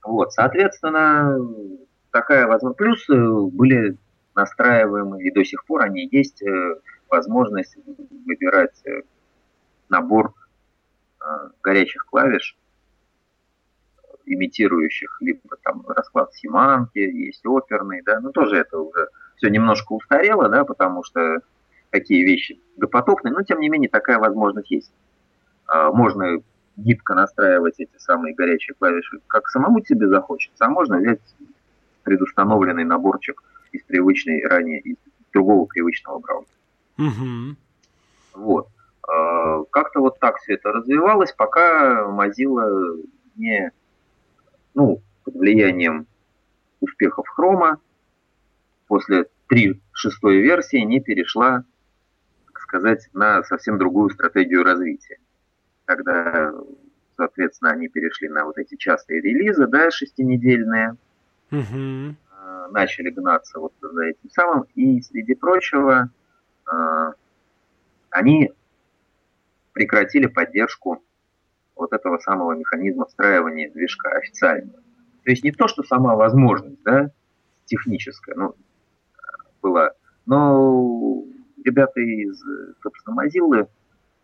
[0.05, 1.39] Вот, соответственно,
[2.11, 2.79] такая возможность.
[2.79, 3.97] Плюс э, были
[4.35, 7.77] настраиваемые, и до сих пор они есть э, возможность
[8.27, 9.03] выбирать э,
[9.88, 10.35] набор
[11.21, 11.25] э,
[11.62, 12.57] горячих клавиш,
[14.25, 20.49] имитирующих либо там расклад Симанки, есть оперный, да, но тоже это уже все немножко устарело,
[20.49, 21.40] да, потому что
[21.90, 24.92] такие вещи допотопные, но тем не менее такая возможность есть.
[25.66, 26.42] А, можно
[26.77, 31.21] гибко настраивать эти самые горячие клавиши, как самому тебе захочется, а можно взять
[32.03, 33.42] предустановленный наборчик
[33.73, 34.97] из привычной ранее, из
[35.33, 36.57] другого привычного браузера.
[36.99, 37.57] Угу.
[38.35, 38.69] Вот.
[39.09, 43.03] А, как-то вот так все это развивалось, пока Mozilla
[43.37, 43.73] не,
[44.75, 46.07] ну, под влиянием
[46.81, 47.79] успехов Хрома
[48.87, 49.77] после 3.6
[50.23, 51.65] версии не перешла,
[52.47, 55.19] так сказать, на совсем другую стратегию развития.
[55.85, 56.53] Когда,
[57.17, 60.97] соответственно, они перешли на вот эти частые релизы, да, шестинедельные,
[61.51, 62.15] угу.
[62.70, 66.11] Начали гнаться вот за этим самым, и, среди прочего,
[66.66, 67.12] а,
[68.11, 68.52] они
[69.72, 71.02] прекратили поддержку
[71.76, 74.72] вот этого самого механизма встраивания движка официально.
[75.24, 77.11] То есть не то, что сама возможность, да,
[77.64, 78.55] техническая, ну,
[79.62, 79.92] была,
[80.26, 81.24] но
[81.64, 82.42] ребята из,
[82.83, 83.68] собственно, Mozilla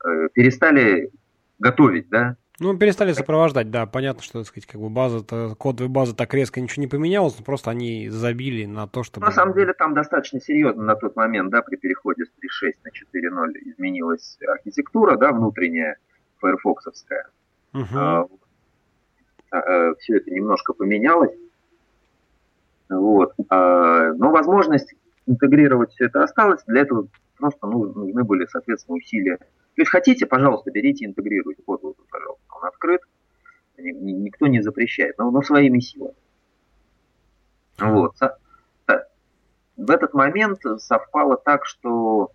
[0.05, 1.11] э, перестали
[1.59, 3.87] готовить, да, ну, перестали сопровождать, да.
[3.87, 7.35] Понятно, что, так сказать, как бы база, -то, кодовая база так резко ничего не поменялась,
[7.35, 9.27] просто они забили на то, чтобы...
[9.27, 12.29] На самом деле там достаточно серьезно на тот момент, да, при переходе с
[12.65, 15.99] 3.6 на 4.0 изменилась архитектура, да, внутренняя,
[16.39, 17.29] файрфоксовская.
[17.75, 17.97] Угу.
[17.97, 18.27] А,
[19.53, 21.37] а, все это немножко поменялось.
[22.89, 23.35] Вот.
[23.51, 24.95] А, но возможность
[25.27, 26.65] интегрировать все это осталось.
[26.67, 29.37] Для этого просто нужны были, соответственно, усилия.
[29.37, 33.01] То есть хотите, пожалуйста, берите, интегрируйте код, пожалуйста он открыт,
[33.77, 36.15] никто не запрещает, но, но своими силами.
[37.79, 38.15] Вот.
[39.77, 42.33] В этот момент совпало так, что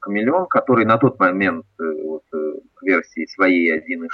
[0.00, 4.08] Камелеон, который на тот момент э, вот, э, к версии своей 1.6,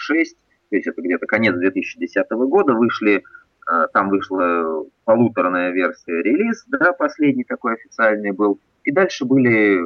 [0.71, 3.23] то есть это где-то конец 2010 года, вышли,
[3.71, 9.83] э, там вышла полуторная версия релиз, да, последний такой официальный был, и дальше были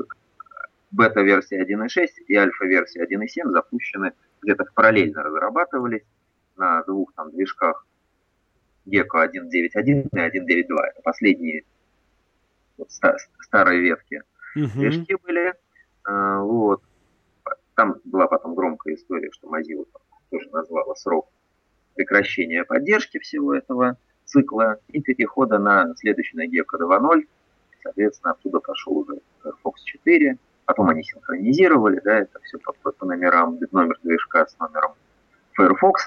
[0.91, 4.13] бета-версия 1.6 и альфа-версия 1.7 запущены
[4.47, 6.05] где-то параллельно разрабатывались
[6.57, 7.85] на двух там движках
[8.87, 10.77] Gecko 1.9.1 и 1.9.2.
[10.85, 11.65] Это последние
[12.79, 12.89] вот,
[13.41, 14.23] старые ветки.
[14.57, 14.73] Uh-huh.
[14.75, 15.53] Движки были.
[16.05, 16.81] А, вот.
[17.75, 19.85] Там была потом громкая история, что Mozilla
[20.31, 21.29] тоже назвала срок
[21.95, 27.27] прекращения поддержки всего этого цикла и перехода на следующий на Gecko 2.0.
[27.83, 33.59] Соответственно, оттуда пошел уже Firefox 4, Потом они синхронизировали, да, это все по, по номерам,
[33.71, 34.93] номер движка с номером
[35.53, 36.07] Firefox.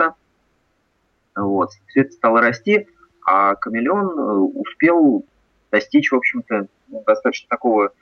[1.36, 1.72] Вот.
[1.88, 2.88] Все это стало расти,
[3.26, 4.22] а Камелеон э,
[4.60, 5.26] успел
[5.72, 7.94] достичь, в общем-то, ну, достаточно такого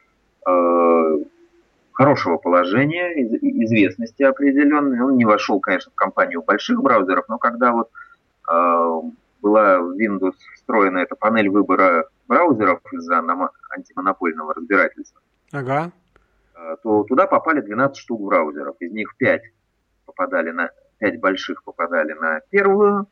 [0.47, 1.17] э,
[1.93, 5.01] хорошего положения, из, известности определенной.
[5.01, 7.89] Он не вошел, конечно, в компанию больших браузеров, но когда вот
[8.49, 9.01] э,
[9.41, 13.21] была в Windows встроена эта панель выбора браузеров из-за
[13.69, 15.91] антимонопольного разбирательства, ага.
[16.57, 18.75] Э, то туда попали 12 штук браузеров.
[18.79, 19.41] Из них 5
[20.05, 23.07] попадали на 5 больших попадали на первую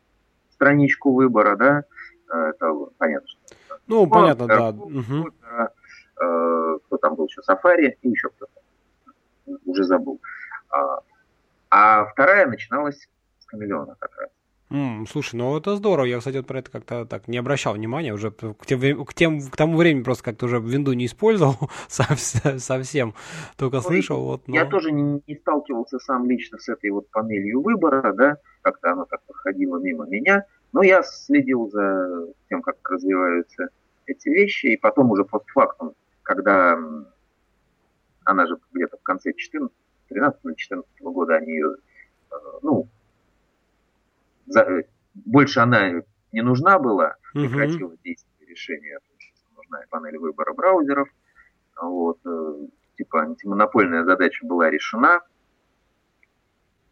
[0.50, 1.84] страничку выбора, да,
[2.34, 3.56] э, это понятно, что
[3.88, 4.70] ну, Форд, понятно, да.
[4.70, 5.30] Угу.
[6.22, 8.62] Э, кто там был еще, Safari и еще кто-то.
[9.66, 10.20] Уже забыл.
[10.70, 11.02] А,
[11.70, 13.08] а вторая начиналась
[13.40, 14.30] с Камелеона как раз.
[14.72, 16.06] Mm, слушай, ну это здорово.
[16.06, 18.14] Я, кстати, вот про это как-то так не обращал внимания.
[18.14, 23.14] Уже к, тем, к, тем, к тому времени просто как-то уже винду не использовал совсем.
[23.58, 24.24] Только ну, слышал.
[24.24, 24.56] Вот, но...
[24.56, 29.06] Я тоже не, не сталкивался сам лично с этой вот панелью выбора, да, как-то она
[29.06, 30.46] так проходила мимо меня.
[30.74, 33.70] Но я следил за тем, как развиваются
[34.08, 36.78] эти вещи, и потом уже постфактум, когда
[38.24, 39.72] она же где-то в конце 14,
[40.10, 41.76] 13 14 года они ее,
[42.32, 42.88] э, ну,
[44.46, 48.00] за, больше она не нужна была, прекратила uh-huh.
[48.04, 49.00] действие решения,
[49.56, 51.10] нужна панель выбора браузеров.
[51.82, 55.22] Вот, э, типа антимонопольная задача была решена.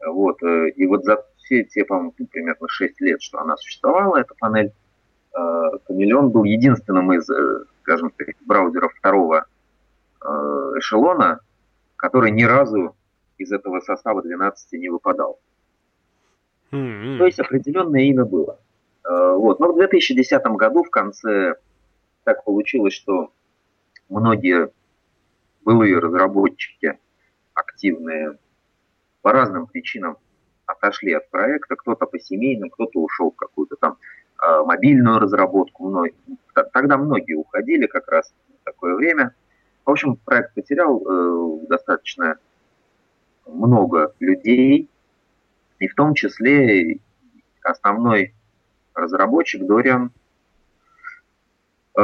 [0.06, 4.18] Вот, э, и вот за все те, по-моему, ну, примерно 6 лет, что она существовала,
[4.18, 4.74] эта панель,
[5.88, 9.48] Камелеон был единственным из, э, скажем так, браузеров второго
[10.78, 11.40] эшелона,
[11.96, 12.96] который ни разу
[13.38, 15.40] из этого состава 12 не выпадал.
[16.74, 17.18] Mm-hmm.
[17.20, 18.60] То есть определенное имя было.
[19.06, 19.60] Э, вот.
[19.60, 21.56] Но в 2010 году в конце
[22.24, 23.32] так получилось, что
[24.10, 24.72] многие
[25.64, 26.98] былые разработчики
[27.54, 28.38] активные
[29.22, 30.18] по разным причинам
[30.66, 33.98] отошли от проекта, кто-то по семейным, кто-то ушел в какую-то там
[34.42, 36.08] э, мобильную разработку.
[36.72, 39.36] Тогда многие уходили как раз в такое время.
[39.86, 42.38] В общем, проект потерял э, достаточно
[43.46, 44.90] много людей,
[45.84, 47.00] и в том числе
[47.62, 48.34] основной
[48.94, 50.12] разработчик Дориан
[51.98, 52.02] э,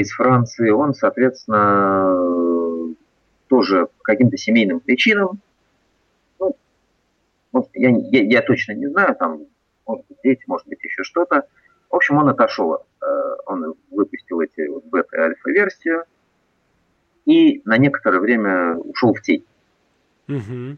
[0.00, 2.94] из Франции, он, соответственно,
[3.48, 5.40] тоже по каким-то семейным причинам,
[6.38, 6.54] ну,
[7.72, 9.46] я, я, я точно не знаю, там,
[9.86, 11.46] может быть, дети, может быть, еще что-то.
[11.88, 13.06] В общем, он отошел, э,
[13.46, 16.04] он выпустил эти вот бета и альфа-версию
[17.24, 19.46] и на некоторое время ушел в тень.
[20.28, 20.76] Угу.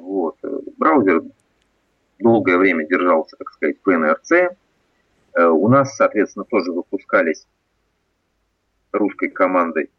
[0.00, 0.36] Вот.
[0.76, 1.22] Браузер
[2.24, 4.32] долгое время держался, так сказать, НРЦ.
[4.32, 7.46] Э, у нас, соответственно, тоже выпускались
[8.92, 9.90] русской командой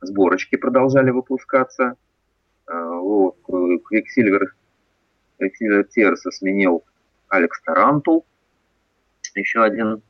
[0.00, 1.96] сборочки продолжали выпускаться.
[2.66, 3.36] Э, вот.
[3.48, 4.46] Quicksilver,
[5.40, 6.84] Quicksilver Tears сменил
[7.28, 8.24] Алекс Тарантул,
[9.34, 10.02] еще один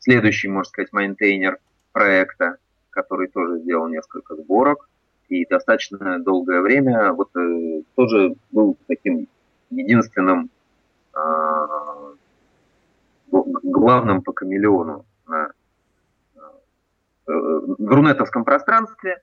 [0.00, 1.58] следующий, можно сказать, maintainer
[1.92, 2.56] проекта,
[2.90, 4.88] который тоже сделал несколько сборок
[5.28, 9.28] и достаточно долгое время вот э, тоже был таким
[9.70, 10.50] единственным
[13.30, 15.52] главным по камелеону на
[17.26, 17.32] э,
[17.78, 19.22] грунетовском пространстве.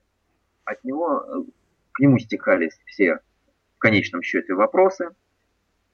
[0.64, 1.46] От него,
[1.92, 3.18] к нему стекались все
[3.76, 5.10] в конечном счете вопросы.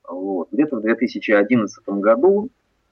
[0.08, 0.48] Вот.
[0.52, 2.50] Где-то в 2011 году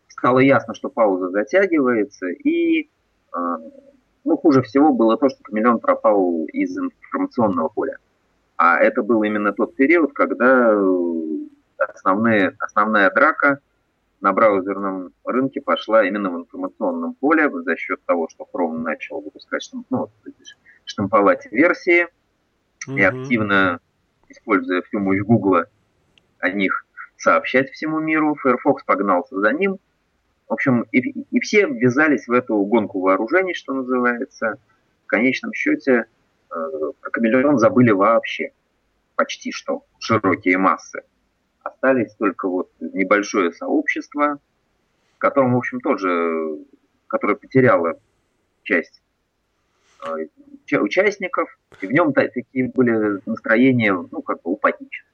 [0.08, 2.88] стало ясно, что пауза затягивается, и
[4.24, 7.98] ну, хуже всего было то, что Камелеон пропал из информационного поля.
[8.56, 10.74] А это был именно тот период, когда
[11.84, 13.60] основные, основная драка
[14.20, 19.70] на браузерном рынке пошла именно в информационном поле за счет того, что Chrome начал выпускать
[19.90, 20.10] ну,
[20.84, 22.08] штамповать версии
[22.88, 22.98] mm-hmm.
[22.98, 23.80] и активно,
[24.28, 25.66] используя всю мощь Гугла,
[26.38, 28.34] о них сообщать всему миру.
[28.34, 29.78] Firefox погнался за ним.
[30.48, 34.58] В общем, и, и все ввязались в эту гонку вооружений, что называется.
[35.04, 36.06] В конечном счете
[36.50, 36.54] э,
[37.00, 38.52] про Камелеон забыли вообще.
[39.16, 41.02] Почти что широкие массы.
[41.84, 44.38] Остались только вот небольшое сообщество,
[45.16, 46.60] в котором, в общем, тоже,
[47.06, 47.98] которое потеряло
[48.62, 49.02] часть
[50.06, 55.10] э, участников, и в нем такие были настроения, ну, как бы упадничные.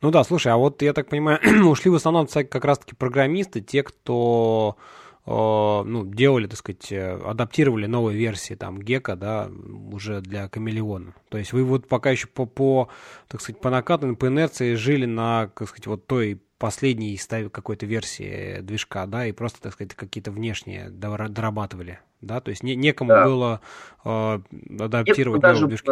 [0.00, 3.82] Ну да, слушай, а вот я так понимаю, ушли в основном как раз-таки программисты, те,
[3.82, 4.76] кто
[5.24, 9.48] ну, делали, так сказать, э, адаптировали новые версии там Гека, да,
[9.92, 11.14] уже для Камелеона.
[11.28, 12.88] То есть вы вот пока еще по, по
[13.28, 17.18] так сказать, по накатанной, по инерции жили на, так сказать, вот той последней
[17.50, 22.76] какой-то версии движка, да, и просто, так сказать, какие-то внешние дорабатывали, да, то есть не,
[22.76, 23.24] некому да.
[23.24, 23.60] было
[24.04, 24.40] э,
[24.80, 25.90] адаптировать Нет, новые движки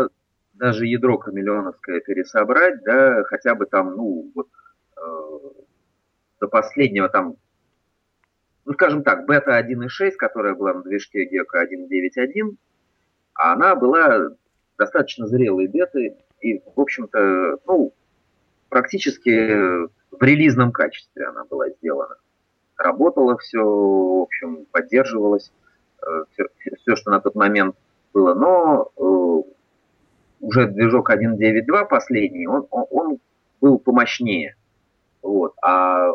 [0.60, 4.48] даже ядро камелеоновское пересобрать, да, хотя бы там, ну, вот,
[4.96, 5.38] э,
[6.38, 7.36] до последнего там,
[8.70, 12.54] ну, скажем так, бета 1.6, которая была на движке Gecko 1.9.1,
[13.34, 14.30] она была
[14.78, 17.92] достаточно зрелой бетой и, в общем-то, ну,
[18.68, 22.14] практически в релизном качестве она была сделана.
[22.76, 25.50] работало все, в общем, поддерживалось
[26.30, 26.44] все,
[26.78, 27.74] все, что на тот момент
[28.14, 28.34] было.
[28.34, 28.92] Но
[30.38, 33.18] уже движок 1.9.2 последний, он, он, он
[33.60, 34.54] был помощнее.
[35.22, 35.54] Вот.
[35.60, 36.12] А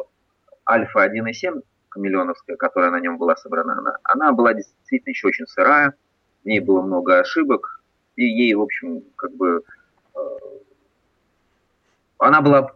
[0.65, 1.61] Альфа 1.7
[1.95, 5.93] камелеоновская, которая на нем была собрана, она, она была действительно еще очень сырая,
[6.43, 7.81] в ней было много ошибок,
[8.17, 9.63] и ей, в общем, как бы
[10.15, 10.19] э,
[12.17, 12.71] она была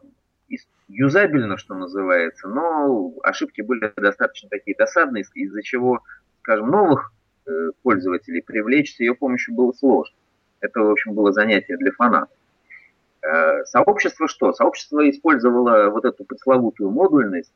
[0.88, 6.00] юзабельна, что называется, но ошибки были достаточно такие досадные, из-за чего,
[6.42, 7.12] скажем, новых
[7.46, 7.52] э,
[7.84, 10.16] пользователей привлечь с ее помощью было сложно.
[10.62, 12.36] Это, в общем, было занятие для фанатов.
[13.22, 14.54] Э, сообщество что?
[14.54, 17.54] Сообщество использовало вот эту пресловутую модульность,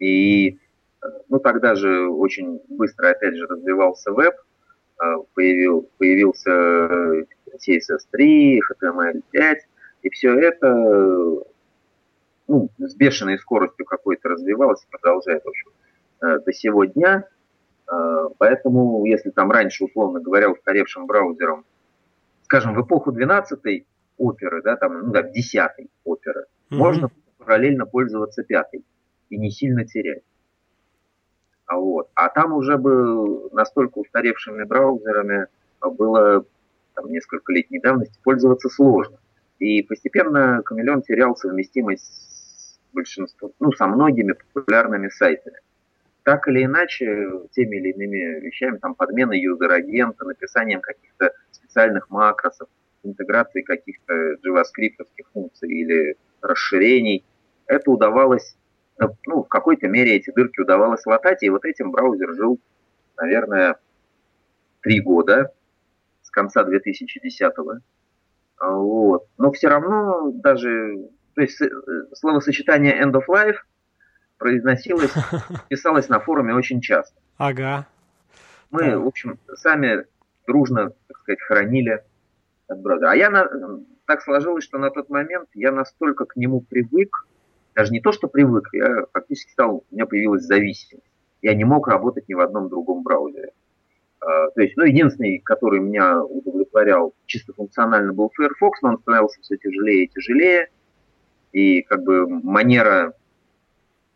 [0.00, 0.58] и
[1.02, 9.56] э, ну, тогда же очень быстро, опять же, развивался веб, э, появил, появился CSS3, HTML5,
[10.02, 10.74] и все это
[12.48, 15.70] ну, с бешеной скоростью какой-то развивалось и продолжает, в общем,
[16.20, 17.24] до сего дня.
[18.38, 21.64] Поэтому, если там раньше, условно говоря, устаревшим браузером,
[22.44, 23.84] скажем, в эпоху 12
[24.18, 26.76] оперы, да, там, ну да, десятой оперы, mm-hmm.
[26.76, 28.84] можно параллельно пользоваться пятой
[29.30, 30.22] и не сильно терять.
[31.66, 32.10] А, вот.
[32.14, 35.46] а там уже бы настолько устаревшими браузерами
[35.80, 36.44] было
[36.94, 39.18] там, несколько лет недавности пользоваться сложно.
[39.60, 45.58] И постепенно Камелеон терял совместимость с большинством, ну, со многими популярными сайтами.
[46.24, 52.68] Так или иначе, теми или иными вещами, там, подмена юзер-агента, написанием каких-то специальных макросов,
[53.04, 57.24] интеграции каких-то JavaScript функций или расширений.
[57.66, 58.56] Это удавалось,
[59.26, 62.60] ну, в какой-то мере эти дырки удавалось латать, и вот этим браузер жил,
[63.16, 63.76] наверное,
[64.82, 65.52] три года,
[66.22, 67.80] с конца 2010-го.
[68.60, 69.26] Вот.
[69.38, 71.68] Но все равно даже, то есть э,
[72.14, 73.56] словосочетание end of life
[74.38, 75.12] произносилось,
[75.68, 77.18] писалось на форуме очень часто.
[77.38, 77.86] Ага.
[78.70, 80.04] Мы, в общем, сами
[80.46, 82.02] дружно, так сказать, хранили
[82.68, 83.10] от брата.
[83.10, 83.48] А я на,
[84.06, 87.26] так сложилось, что на тот момент я настолько к нему привык,
[87.80, 91.06] даже не то, что привык, я фактически стал, у меня появилась зависимость.
[91.40, 93.52] Я не мог работать ни в одном другом браузере.
[94.20, 99.40] А, то есть, ну, единственный, который меня удовлетворял чисто функционально, был Firefox, но он становился
[99.40, 100.68] все тяжелее и тяжелее.
[101.52, 103.14] И как бы манера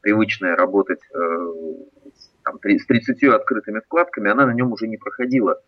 [0.02, 1.52] привычная работать э,
[2.42, 5.58] там, с 30 открытыми вкладками, она на нем уже не проходила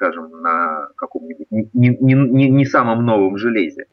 [0.00, 3.84] скажем, на каком-нибудь не, не, не, не самом новом железе.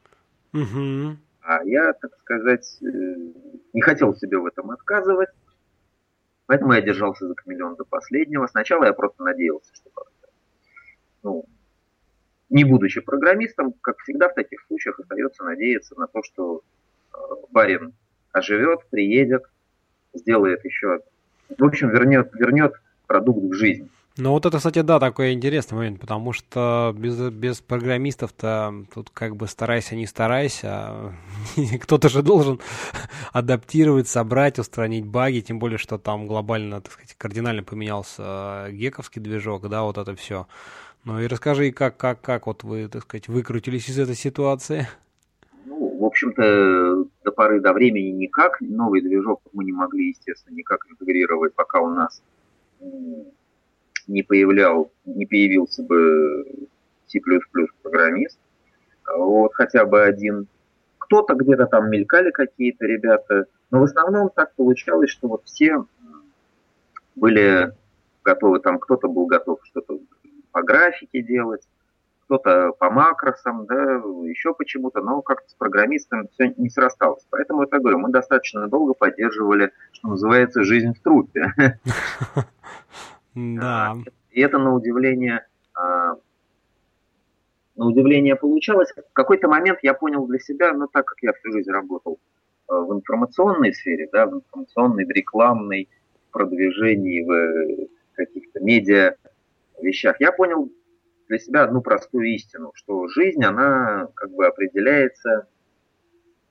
[0.54, 1.18] Угу.
[1.48, 2.86] А я, так сказать, э,
[3.72, 5.30] не хотел себе в этом отказывать.
[6.46, 8.48] Поэтому я держался за камелеон до последнего.
[8.48, 9.90] Сначала я просто надеялся, что
[11.24, 11.46] ну,
[12.50, 16.64] не будучи программистом, как всегда в таких случаях остается надеяться на то, что
[17.14, 17.18] э,
[17.50, 17.94] барин
[18.34, 19.44] оживет, приедет,
[20.14, 21.00] сделает еще,
[21.58, 22.74] в общем, вернет, вернет
[23.08, 23.90] продукт в жизнь.
[24.20, 29.36] Ну вот это, кстати, да, такой интересный момент, потому что без, без программистов-то тут как
[29.36, 31.14] бы старайся, не старайся,
[31.82, 32.60] кто-то же должен
[33.32, 39.70] адаптировать, собрать, устранить баги, тем более, что там глобально, так сказать, кардинально поменялся гековский движок,
[39.70, 40.48] да, вот это все.
[41.04, 44.88] Ну и расскажи, как, как, как вот вы, так сказать, выкрутились из этой ситуации?
[45.66, 48.62] Ну, в общем-то, до поры до времени никак.
[48.62, 52.24] Новый движок мы не могли, естественно, никак интегрировать, пока у нас
[54.08, 56.46] не, появлял, не появился бы
[57.08, 57.20] C++
[57.82, 58.40] программист,
[59.16, 60.48] вот хотя бы один.
[60.98, 65.86] Кто-то где-то там мелькали какие-то ребята, но в основном так получалось, что вот все
[67.16, 67.74] были
[68.24, 70.00] готовы, там кто-то был готов что-то
[70.52, 71.62] по графике делать,
[72.26, 77.26] кто-то по макросам, да, еще почему-то, но как-то с программистом все не срасталось.
[77.30, 81.54] Поэтому я говорю, мы достаточно долго поддерживали, что называется, жизнь в трупе.
[83.38, 83.96] Да.
[84.32, 86.16] И это на удивление, а,
[87.76, 88.92] на удивление получалось.
[88.92, 92.20] В какой-то момент я понял для себя, ну так как я всю жизнь работал
[92.68, 95.88] а, в информационной сфере, да, в информационной, в рекламной,
[96.30, 99.16] в продвижении, в каких-то медиа
[99.82, 100.72] вещах, я понял
[101.28, 105.48] для себя одну простую истину, что жизнь, она как бы определяется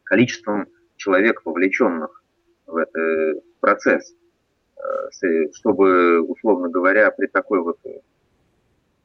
[0.04, 2.22] количеством человек, вовлеченных
[2.66, 4.14] в этот процесс.
[4.86, 7.78] Э, чтобы, условно говоря, при такой вот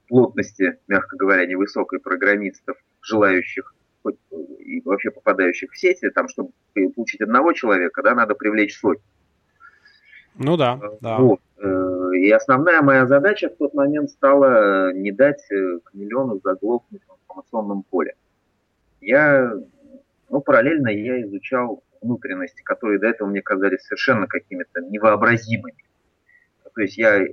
[0.07, 3.73] плотности, мягко говоря, невысокой программистов, желающих
[4.03, 4.17] хоть,
[4.59, 9.03] и вообще попадающих в сети, там, чтобы получить одного человека, да, надо привлечь сотни.
[10.35, 11.17] Ну да, э, да.
[11.17, 11.39] Вот.
[11.57, 15.43] Э, и основная моя задача в тот момент стала не дать
[15.93, 18.15] миллиону заглохнуть в информационном поле.
[18.99, 19.53] Я,
[20.29, 25.75] ну, параллельно я изучал внутренности, которые до этого мне казались совершенно какими-то невообразимыми.
[26.73, 27.25] То есть я,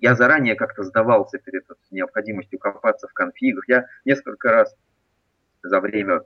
[0.00, 3.68] я заранее как-то сдавался перед необходимостью копаться в конфигах.
[3.68, 4.74] Я несколько раз
[5.62, 6.22] за время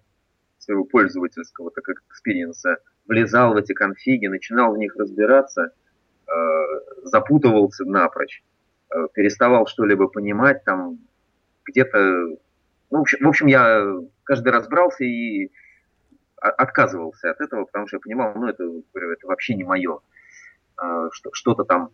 [0.59, 5.73] своего пользовательского так experience а влезал в эти конфиги, начинал в них разбираться,
[6.27, 6.33] э,
[7.05, 8.43] запутывался напрочь,
[8.91, 10.99] э, переставал что-либо понимать, там
[11.65, 11.99] где-то...
[12.91, 13.85] Ну, в, общем, в общем, я
[14.25, 15.51] каждый раз брался и
[16.51, 18.65] отказывался от этого, потому что я понимал, ну, это,
[18.95, 20.01] это вообще не мое.
[20.83, 21.91] Э, что-то там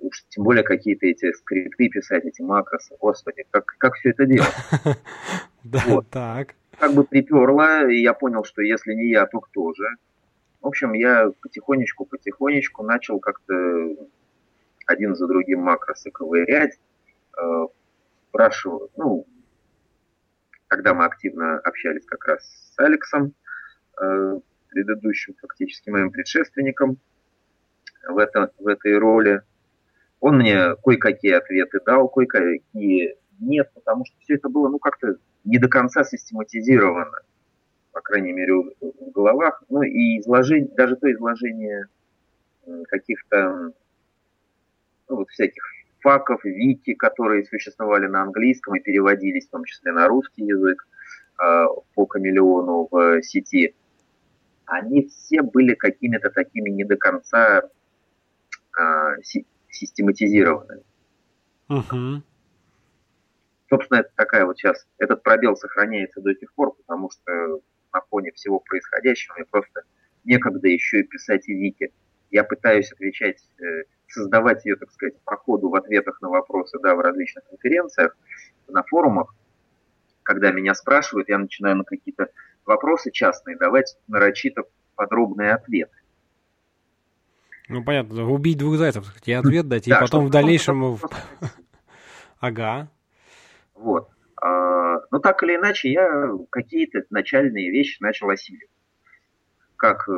[0.00, 4.54] уж тем более какие-то эти скрипты писать, эти макросы, господи, как, как все это делать?
[5.64, 5.80] Да,
[6.10, 6.54] так.
[6.78, 9.86] Как бы приперло, и я понял, что если не я, то кто же?
[10.60, 13.54] В общем, я потихонечку-потихонечку начал как-то
[14.84, 16.78] один за другим макросы ковырять,
[17.38, 17.66] э,
[18.28, 19.26] спрашивал, ну,
[20.66, 23.43] когда мы активно общались как раз с Алексом, э,
[24.68, 26.98] предыдущим фактически моим предшественником
[28.08, 29.42] в, это, в этой роли,
[30.20, 35.58] он мне кое-какие ответы дал, кое-какие нет, потому что все это было, ну, как-то не
[35.58, 37.18] до конца систематизировано,
[37.92, 39.62] по крайней мере, в головах.
[39.68, 41.86] Ну, и изложение, даже то изложение
[42.88, 43.72] каких-то,
[45.08, 45.62] ну, вот всяких
[46.00, 50.86] факов, вики, которые существовали на английском и переводились в том числе на русский язык
[51.42, 51.64] э,
[51.94, 53.74] по камелеону в сети,
[54.66, 57.62] они все были какими-то такими не до конца
[58.78, 59.16] э,
[59.68, 60.82] систематизированы.
[61.68, 62.22] Uh-huh.
[63.68, 67.60] Собственно, это такая вот сейчас, этот пробел сохраняется до сих пор, потому что
[67.92, 69.82] на фоне всего происходящего мне просто
[70.24, 71.92] некогда еще и писать и вики.
[72.30, 76.94] Я пытаюсь отвечать, э, создавать ее, так сказать, по ходу в ответах на вопросы, да,
[76.94, 78.16] в различных конференциях,
[78.68, 79.34] на форумах.
[80.22, 82.28] Когда меня спрашивают, я начинаю на какие-то
[82.66, 85.96] вопросы частные давать нарочито подробные ответы.
[87.68, 90.98] Ну, понятно, убить двух зайцев, и ответ дать, и да, потом в дальнейшем...
[92.40, 92.90] Ага.
[93.74, 94.10] Вот.
[94.36, 98.68] А, но так или иначе, я какие-то начальные вещи начал осиливать.
[99.76, 100.12] Как э,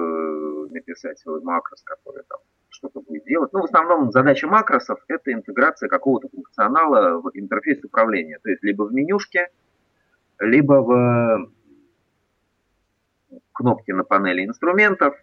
[0.71, 2.41] написать свой макрос, который там
[2.71, 3.53] что-то будет делать.
[3.53, 8.41] Ну, в основном задача макросов– это интеграция какого-то функционала в интерфейс управления.
[8.43, 9.49] То есть либо в менюшке,
[10.41, 11.51] либо в
[13.57, 15.15] кнопке на панели инструментов,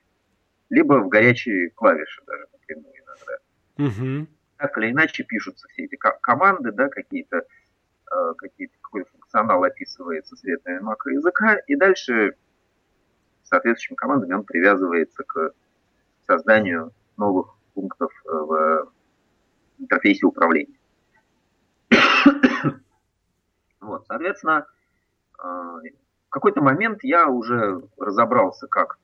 [0.69, 3.37] либо в горячие клавиши даже напрямую иногда.
[3.77, 4.27] Угу.
[4.57, 10.79] Так или иначе пишутся все эти команды, да, какие-то, э, какие-то какой функционал описывается средствами
[10.79, 12.35] макроязыка, и дальше
[13.43, 15.53] соответствующими командами он привязывается к
[16.25, 18.91] созданию новых пунктов э, в
[19.77, 20.77] интерфейсе управления.
[23.79, 24.65] вот, соответственно,
[25.43, 25.79] э,
[26.33, 28.97] какой-то момент я уже разобрался, как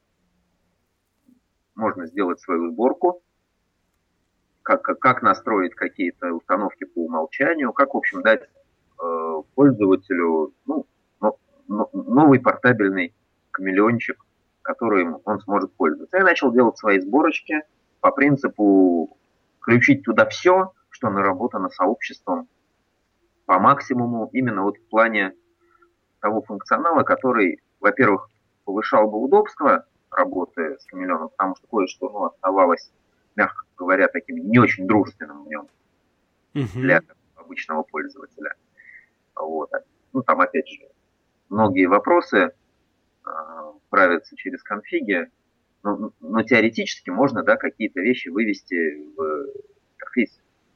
[1.75, 3.21] можно сделать свою сборку,
[4.63, 8.41] как, как, настроить какие-то установки по умолчанию, как, в общем, дать
[9.01, 10.87] э, пользователю ну,
[11.21, 13.13] но, но, новый портабельный
[13.51, 14.25] камелеончик,
[14.63, 16.17] которым он сможет пользоваться.
[16.17, 17.61] Я начал делать свои сборочки
[18.01, 19.17] по принципу
[19.59, 22.47] включить туда все, что наработано сообществом
[23.45, 25.35] по максимуму, именно вот в плане
[26.19, 28.29] того функционала, который, во-первых,
[28.65, 32.91] повышал бы удобство работы с хамелеоном, потому что кое-что ну, оставалось,
[33.35, 35.67] мягко говоря, таким не очень дружественным в нем
[36.53, 36.67] uh-huh.
[36.73, 37.01] для
[37.35, 38.53] обычного пользователя.
[39.35, 39.71] Вот.
[40.13, 40.89] Ну, там, опять же,
[41.49, 43.29] многие вопросы э,
[43.89, 45.29] правятся через конфиги,
[45.83, 49.49] но, но теоретически можно да, какие-то вещи вывести в
[49.95, 50.31] интерфейс,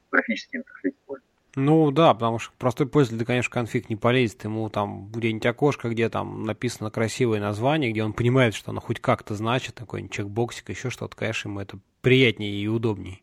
[0.07, 1.32] в графический интерфейс пользователя.
[1.55, 4.43] Ну да, потому что простой пользователь, конечно, конфиг не полезет.
[4.43, 8.99] Ему там где-нибудь окошко, где там написано красивое название, где он понимает, что оно хоть
[8.99, 13.19] как-то значит, такой чекбоксик, еще что-то, конечно, ему это приятнее и удобнее.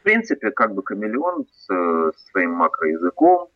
[0.00, 3.48] В принципе, как бы камелеон с, с своим макроязыком,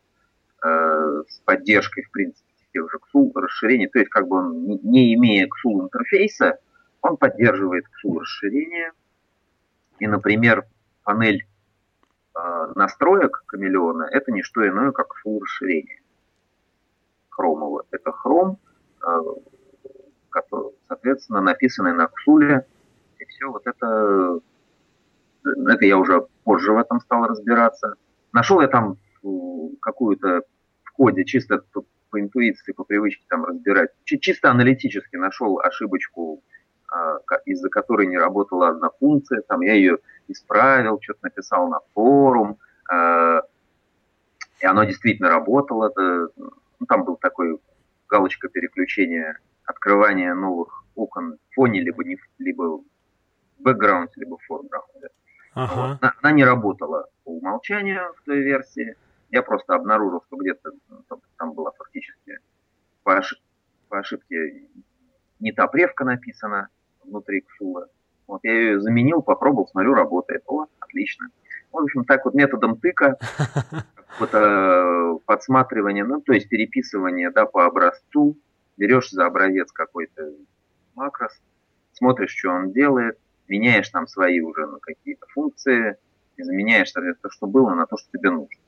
[0.64, 4.78] э, с поддержкой, в принципе, тех же XUL расширений, то есть как бы он, не,
[4.82, 6.58] не имея XUL интерфейса,
[7.00, 8.90] он поддерживает XUL расширение.
[10.00, 10.64] И, например,
[11.04, 11.49] панель Э,
[12.74, 16.00] настроек камелеона это не что иное, как full расширение
[17.40, 17.84] хромового.
[17.90, 18.58] Это хром,
[19.02, 19.20] э,
[20.30, 22.66] который, соответственно, написанный на ксуле.
[23.18, 24.40] И все вот это,
[25.44, 27.94] это я уже позже в этом стал разбираться.
[28.32, 28.96] Нашел я там
[29.80, 30.42] какую-то
[30.84, 31.62] в коде чисто
[32.10, 33.90] по интуиции, по привычке там разбирать.
[34.04, 36.59] Чисто аналитически нашел ошибочку, э,
[37.44, 39.42] из-за которой не работала одна функция.
[39.42, 42.58] Там я ее исправил, что-то написал на форум,
[42.92, 43.40] э,
[44.60, 45.92] и оно действительно работало.
[45.96, 47.58] Ну, там был такой
[48.08, 52.82] галочка переключения открывания новых окон в фоне, либо, не, либо в
[53.58, 55.08] бэкграунде, либо в форграунде.
[55.54, 55.98] Ага.
[56.00, 56.12] Вот.
[56.22, 58.96] Она, не работала по умолчанию в той версии.
[59.30, 62.38] Я просто обнаружил, что где-то ну, там была фактически
[63.02, 63.38] по, ошиб,
[63.88, 64.66] по ошибке
[65.38, 66.68] не та превка написана
[67.04, 67.88] внутри ксула.
[68.26, 70.42] Вот я ее заменил, попробовал, смотрю, работает.
[70.46, 71.28] О, отлично.
[71.72, 73.16] В общем, так вот методом тыка,
[74.20, 78.36] вот, э, подсматривание, ну, то есть переписывание, да, по образцу,
[78.76, 80.32] берешь за образец какой-то
[80.94, 81.32] макрос,
[81.92, 85.96] смотришь, что он делает, меняешь там свои уже на какие-то функции,
[86.38, 88.60] заменяешь, соответственно, то, что было, на то, что тебе нужно.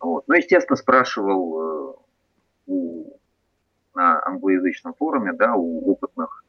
[0.00, 0.24] Вот.
[0.28, 1.94] Ну, естественно, спрашивал э,
[2.66, 3.16] у,
[3.94, 6.43] на англоязычном форуме, да, у опытных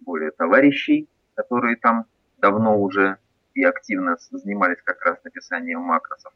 [0.00, 2.06] более товарищей, которые там
[2.38, 3.18] давно уже
[3.54, 6.32] и активно занимались как раз написанием макросов.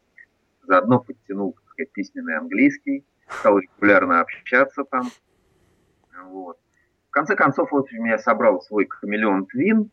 [0.63, 5.09] Заодно подтянул, так сказать, письменный английский, стал регулярно общаться там.
[6.27, 6.59] Вот.
[7.09, 9.89] В конце концов, вот я собрал свой хамелеон Twin,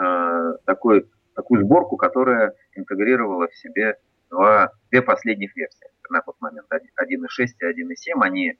[0.00, 3.98] э, такой, такую сборку, которая интегрировала в себе
[4.30, 8.56] два, две последних версии на тот момент, 1.6 и 1.7, они э,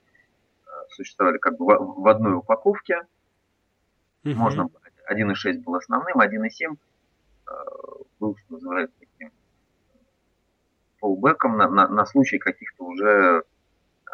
[0.89, 3.01] существовали как бы в одной упаковке.
[4.23, 4.33] Mm-hmm.
[4.35, 4.69] Можно
[5.11, 7.51] 1.6 был основным, 1.7 э,
[8.19, 9.31] был, что называется, таким
[10.99, 14.11] фоллбеком на, на, на случай каких-то уже э,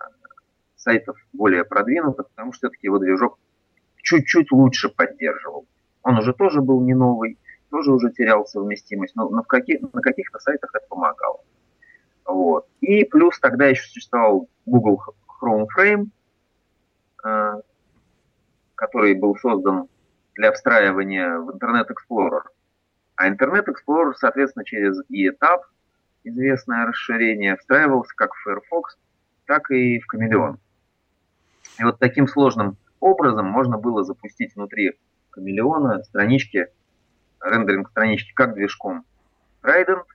[0.75, 3.37] сайтов более продвинутых, потому что все-таки его движок
[3.97, 5.67] чуть-чуть лучше поддерживал.
[6.01, 7.37] Он уже тоже был не новый,
[7.69, 11.41] тоже уже терял совместимость, но, но в каких, на каких-то сайтах это помогало.
[12.25, 12.67] Вот.
[12.81, 15.01] И плюс тогда еще существовал Google
[15.41, 16.07] Chrome Frame,
[17.23, 17.61] э,
[18.73, 19.87] который был создан
[20.39, 22.43] для встраивания в Internet Explorer.
[23.17, 25.59] А Internet Explorer, соответственно, через ETAP,
[26.23, 28.97] известное расширение, встраивался как в Firefox,
[29.45, 30.55] так и в Chameleon.
[31.77, 34.97] И вот таким сложным образом можно было запустить внутри
[35.35, 36.67] Chameleon странички,
[37.41, 39.03] рендеринг странички как движком
[39.61, 40.05] Trident,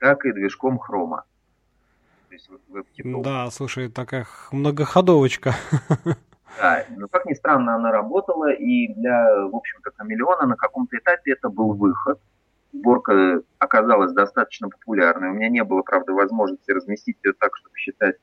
[0.00, 1.20] так и движком Chrome.
[3.22, 5.54] Да, слушай, такая многоходовочка.
[6.58, 11.32] Да, но как ни странно, она работала, и для, в общем-то, хамелеона на каком-то этапе
[11.32, 12.20] это был выход.
[12.72, 15.30] Сборка оказалась достаточно популярной.
[15.30, 18.16] У меня не было, правда, возможности разместить ее так, чтобы считать,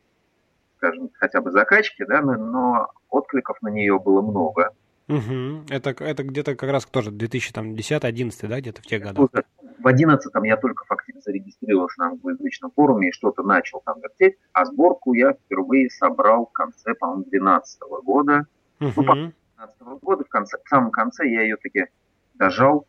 [0.78, 4.74] скажем, хотя бы закачки, да, но, но откликов на нее было много.
[5.08, 5.66] Угу.
[5.70, 9.44] Это, это где-то как раз тоже 2010-2011, да, где-то в те годы.
[9.80, 14.66] В 11 я только фактически зарегистрировался на англоязычном форуме и что-то начал там вертеть, а
[14.66, 18.48] сборку я впервые собрал в конце, по-моему, 12 года.
[18.80, 18.94] Uh-huh.
[18.96, 21.86] Ну, 12 года, в, конце, в самом конце я ее таки
[22.34, 22.88] дожал.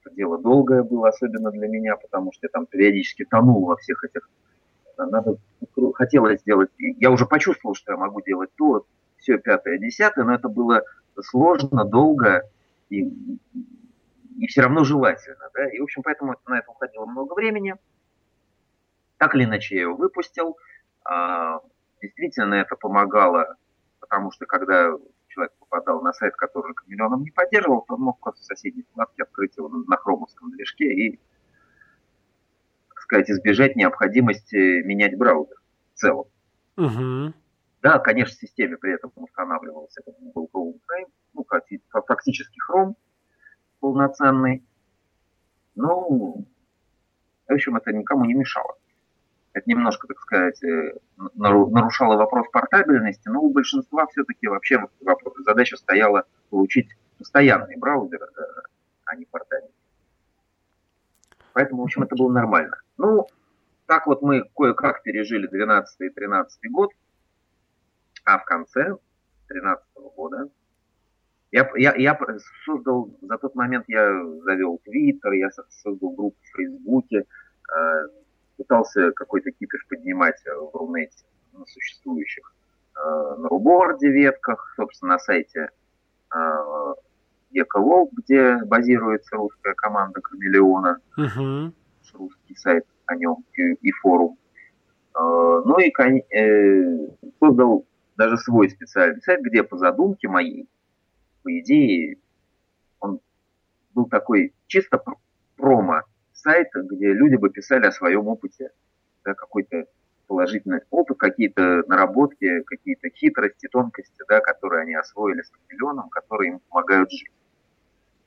[0.00, 4.04] Это дело долгое было, особенно для меня, потому что я там периодически тонул во всех
[4.04, 4.28] этих...
[4.96, 5.36] Надо,
[5.94, 6.70] хотелось сделать...
[6.78, 8.86] Я уже почувствовал, что я могу делать то,
[9.18, 10.84] все пятое, десятое, но это было
[11.22, 12.42] сложно, долго
[12.88, 13.10] и
[14.38, 15.50] и все равно желательно.
[15.54, 15.68] Да?
[15.68, 17.74] И, в общем, поэтому на это уходило много времени.
[19.18, 20.58] Так или иначе, я его выпустил.
[21.04, 21.60] А,
[22.02, 23.56] действительно, это помогало,
[24.00, 24.90] потому что когда
[25.28, 29.22] человек попадал на сайт, который камелеоном не поддерживал, то он мог просто в соседней вкладке
[29.22, 31.20] открыть его на хромовском движке и,
[32.88, 35.56] так сказать, избежать необходимости менять браузер
[35.94, 36.26] в целом.
[36.76, 37.34] Угу.
[37.86, 41.46] Да, конечно, в системе при этом устанавливался этот Google Chrome ну,
[41.92, 42.94] фактически Chrome,
[43.78, 44.64] полноценный.
[45.76, 46.44] Ну,
[47.46, 48.74] в общем, это никому не мешало.
[49.52, 50.94] Это немножко, так сказать, э,
[51.36, 54.84] нарушало вопрос портабельности, но у большинства все-таки вообще
[55.44, 58.42] задача стояла получить постоянный браузер, э,
[59.04, 59.70] а не портабельный.
[61.52, 62.80] Поэтому, в общем, это было нормально.
[62.98, 63.28] Ну,
[63.86, 66.90] так вот мы кое-как пережили 12 и 13 год,
[68.26, 68.96] а в конце
[69.48, 69.84] 13
[70.16, 70.48] года
[71.52, 72.18] я, я, я
[72.64, 74.06] создал, за тот момент я
[74.42, 78.08] завел Твиттер, я создал группу в Фейсбуке, э,
[78.56, 82.52] пытался какой-то кипиш поднимать в Рунете на существующих
[82.96, 85.70] э, на Руборде ветках, собственно, на сайте
[86.34, 86.94] э,
[87.52, 91.72] Еколог, где базируется русская команда Камелеона, uh-huh.
[92.14, 94.36] русский сайт о нем и, и форум.
[95.14, 95.92] Э, ну и
[96.34, 97.08] э,
[97.38, 97.86] создал
[98.16, 100.68] даже свой специальный сайт, где по задумке моей
[101.42, 102.18] по идее,
[102.98, 103.20] он
[103.94, 105.00] был такой чисто
[105.56, 106.02] промо
[106.32, 108.70] сайт, где люди бы писали о своем опыте,
[109.24, 109.86] да, какой-то
[110.26, 116.60] положительный опыт, какие-то наработки, какие-то хитрости, тонкости, да, которые они освоили с миллионом, которые им
[116.68, 117.30] помогают жить.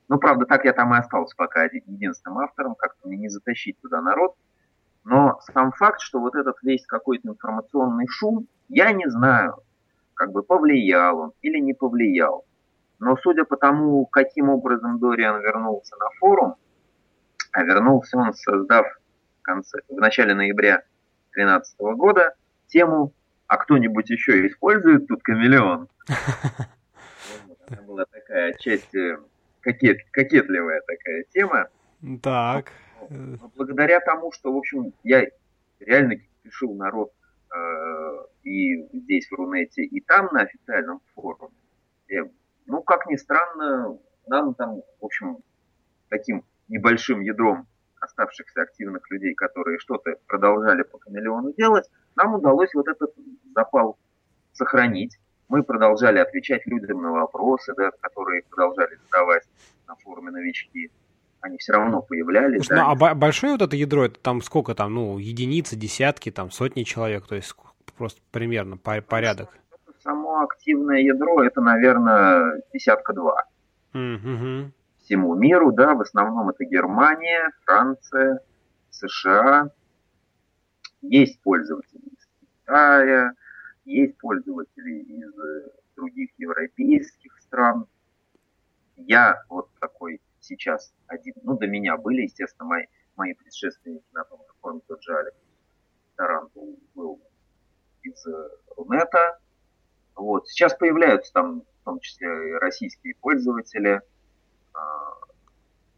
[0.08, 4.02] Ну, правда, так я там и остался пока единственным автором, как-то мне не затащить туда
[4.02, 4.36] народ.
[5.04, 9.58] Но сам факт, что вот этот весь какой-то информационный шум, я не знаю,
[10.20, 12.46] как бы повлиял он или не повлиял.
[13.00, 16.56] Но судя по тому, каким образом Дориан вернулся на форум,
[17.54, 20.84] а вернулся он, создав в, конце, в начале ноября
[21.36, 22.36] 2013 года
[22.68, 23.14] тему
[23.48, 25.88] «А кто-нибудь еще использует тут камелеон?»
[27.70, 28.94] Это была такая часть
[29.62, 31.70] кокет, кокетливая такая тема.
[32.22, 32.74] Так.
[33.10, 35.26] Но благодаря тому, что, в общем, я
[35.80, 37.14] реально пишу народ
[37.56, 38.09] э,
[38.44, 41.54] и здесь в Рунете, и там на официальном форуме,
[42.66, 45.38] ну, как ни странно, нам там, в общем,
[46.10, 47.68] таким небольшим ядром
[48.00, 53.14] оставшихся активных людей, которые что-то продолжали по камелеону делать, нам удалось вот этот
[53.54, 53.98] запал
[54.54, 55.18] сохранить.
[55.48, 59.44] Мы продолжали отвечать людям на вопросы, да, которые продолжали задавать
[59.88, 60.92] на форуме новички.
[61.42, 62.66] Они все равно появлялись.
[62.66, 62.94] Слушай, да.
[62.94, 66.84] ну, а большое вот это ядро, это там сколько там, ну, единицы, десятки, там сотни
[66.84, 67.56] человек, то есть
[68.00, 69.50] просто примерно по порядок?
[70.02, 73.44] Само активное ядро, это, наверное, десятка-два.
[73.94, 74.72] Mm-hmm.
[75.00, 78.40] Всему миру, да, в основном это Германия, Франция,
[78.90, 79.72] США.
[81.02, 83.34] Есть пользователи из Китая,
[83.84, 87.86] есть пользователи из э, других европейских стран.
[88.96, 92.86] Я вот такой сейчас один, ну, до меня были, естественно, мои,
[93.18, 95.38] мои предшественники на том же форуме, тот же Алекс
[96.16, 97.20] Таран был, был
[98.04, 99.40] из э, Рунета.
[100.16, 100.48] Вот.
[100.48, 104.02] Сейчас появляются там в том числе и российские пользователи.
[104.74, 104.80] А,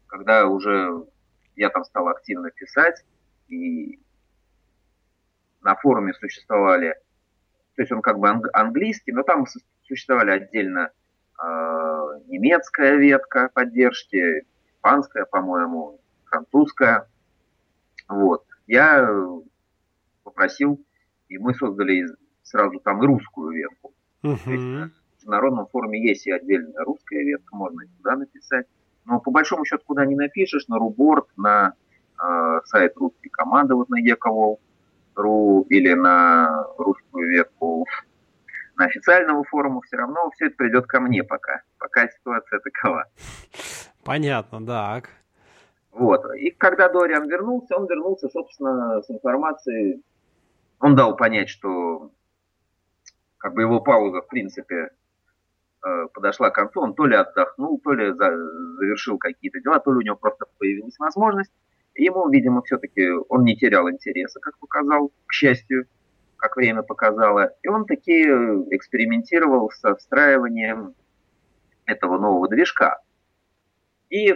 [0.06, 1.06] когда уже
[1.56, 3.04] я там стал активно писать,
[3.48, 4.00] и
[5.60, 6.96] на форуме существовали
[7.74, 9.46] то есть он как бы английский, но там
[9.86, 10.90] существовали отдельно
[11.42, 11.46] э,
[12.26, 14.44] немецкая ветка поддержки,
[14.74, 17.08] испанская, по-моему, французская.
[18.08, 18.44] Вот.
[18.66, 19.08] Я
[20.22, 20.84] попросил,
[21.32, 22.06] и мы создали
[22.42, 23.94] сразу там и русскую ветку.
[24.22, 24.84] Uh-huh.
[24.84, 28.66] есть, в народном форуме есть и отдельная русская ветка, можно и туда написать.
[29.04, 31.74] Но по большому счету, куда не напишешь, на Руборд, на
[32.22, 34.60] э, сайт русской команды, вот на Ековол,
[35.14, 37.86] ру или на русскую ветку
[38.76, 41.62] на официального форума, все равно все это придет ко мне пока.
[41.78, 43.04] Пока ситуация такова.
[44.04, 45.10] Понятно, так.
[45.92, 46.24] Вот.
[46.36, 50.02] И когда Дориан вернулся, он вернулся, собственно, с информацией.
[50.82, 52.10] Он дал понять, что
[53.38, 54.90] как бы его пауза, в принципе,
[55.86, 56.80] э, подошла к концу.
[56.80, 60.98] Он то ли отдохнул, то ли завершил какие-то дела, то ли у него просто появилась
[60.98, 61.52] возможность.
[61.94, 65.86] Ему, видимо, все-таки он не терял интереса, как показал, к счастью,
[66.36, 67.52] как время показало.
[67.62, 68.24] И он таки
[68.74, 70.96] экспериментировал со встраиванием
[71.86, 72.98] этого нового движка.
[74.10, 74.34] И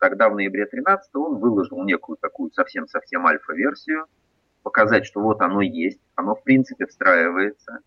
[0.00, 4.06] тогда в ноябре 13 он выложил некую такую совсем-совсем альфа-версию,
[4.64, 7.78] показать, что вот оно есть, оно в принципе встраивается.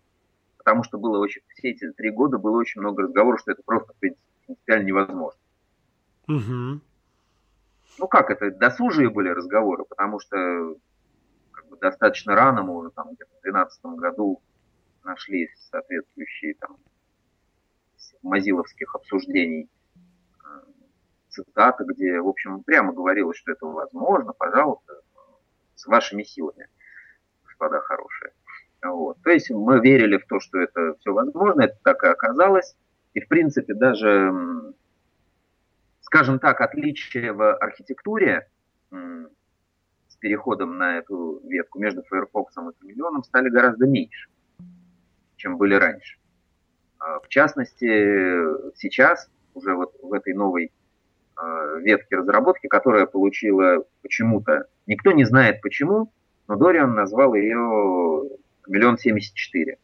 [0.56, 3.92] Потому что было очень, все эти три года было очень много разговоров, что это просто
[4.00, 5.40] принципиально невозможно.
[6.28, 6.80] Угу
[7.98, 10.76] ну как это, досужие были разговоры, потому что
[11.52, 14.40] как бы, достаточно рано мы уже там где-то в 2012 году
[15.04, 16.76] нашли соответствующие там
[18.22, 19.68] мазиловских обсуждений
[20.44, 20.48] э,
[21.28, 25.00] цитаты, где, в общем, прямо говорилось, что это возможно, пожалуйста,
[25.78, 26.68] с вашими силами,
[27.44, 28.32] господа хорошие.
[28.82, 29.16] Вот.
[29.22, 32.76] То есть мы верили в то, что это все возможно, это так и оказалось.
[33.14, 34.32] И, в принципе, даже
[36.08, 38.48] скажем так, отличия в архитектуре
[38.90, 44.30] с переходом на эту ветку между Firefox и Chameleon стали гораздо меньше,
[45.36, 46.18] чем были раньше.
[46.98, 47.84] А, в частности,
[48.74, 50.72] сейчас, уже вот в этой новой
[51.40, 56.12] а, ветке разработки, которая получила почему-то, никто не знает почему,
[56.48, 58.24] но Дориан назвал ее
[58.68, 59.78] Chameleon 74.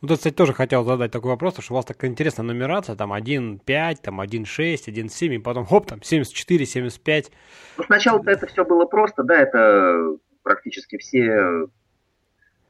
[0.00, 3.12] Ну, тут, кстати, тоже хотел задать такой вопрос, что у вас такая интересная нумерация, там
[3.12, 7.30] 1.5, там 1.6, 1.7, и потом хоп, там 74, 75.
[7.78, 11.68] Ну, сначала-то это все было просто, да, это практически все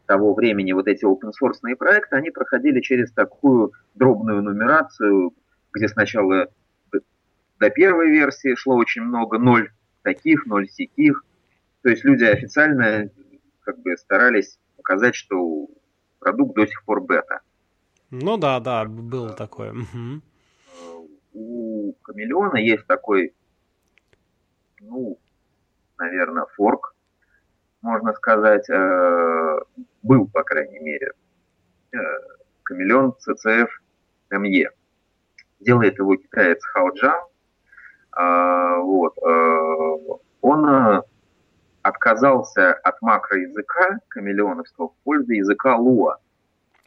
[0.07, 5.33] того времени вот эти open source проекты, они проходили через такую дробную нумерацию,
[5.73, 6.49] где сначала
[7.61, 9.71] до первой версии шло очень много, ноль
[10.03, 11.25] таких, ноль сяких.
[11.83, 13.11] То есть люди официально
[13.61, 15.69] как бы старались показать, что
[16.19, 17.41] продукт до сих пор бета.
[18.11, 19.75] Ну да, да, было такое.
[21.33, 23.35] У Камелеона есть такой,
[24.81, 25.19] ну,
[25.99, 26.97] наверное, форк,
[27.83, 29.59] можно сказать, э,
[30.03, 31.13] был, по крайней мере,
[31.93, 31.97] э,
[32.65, 33.69] Камелеон CCF
[34.31, 34.65] ME.
[35.61, 37.13] Делает его китаец Хаоджан.
[37.13, 37.31] А,
[38.17, 39.19] вот.
[39.19, 39.97] Э,
[40.43, 41.03] он
[41.83, 46.19] отказался от макроязыка камелеоновского в пользу языка Луа.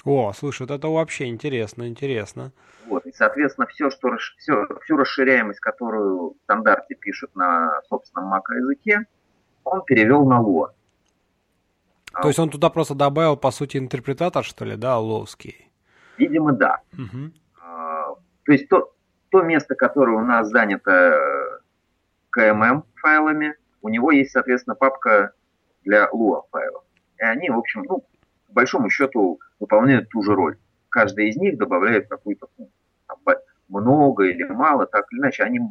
[0.06, 2.52] О, слушай, вот это вообще интересно, интересно.
[2.88, 9.06] Вот, и, соответственно, все, что, все, всю расширяемость, которую в стандарте пишут на собственном макроязыке,
[9.64, 10.72] он перевел на Lua.
[12.22, 15.72] То есть он туда просто добавил, по сути, интерпретатор, что ли, да, ловский?
[16.18, 16.82] Видимо, да.
[16.94, 17.32] Угу.
[17.62, 18.14] А,
[18.46, 18.93] то есть то,
[19.34, 21.60] то место, которое у нас занято
[22.38, 25.32] KMM файлами, у него есть, соответственно, папка
[25.84, 26.84] для Lua файлов.
[27.18, 28.06] И они, в общем, ну,
[28.48, 30.58] по большому счету выполняют ту же роль.
[30.90, 32.70] Каждый из них добавляет какую-то ну,
[33.70, 35.62] много или мало, так или иначе, они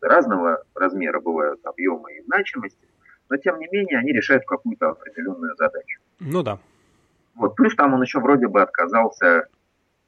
[0.00, 2.88] разного размера бывают, объема и значимости,
[3.28, 6.00] но тем не менее они решают какую-то определенную задачу.
[6.18, 6.58] Ну да.
[7.36, 7.54] Вот.
[7.54, 9.46] Плюс там он еще вроде бы отказался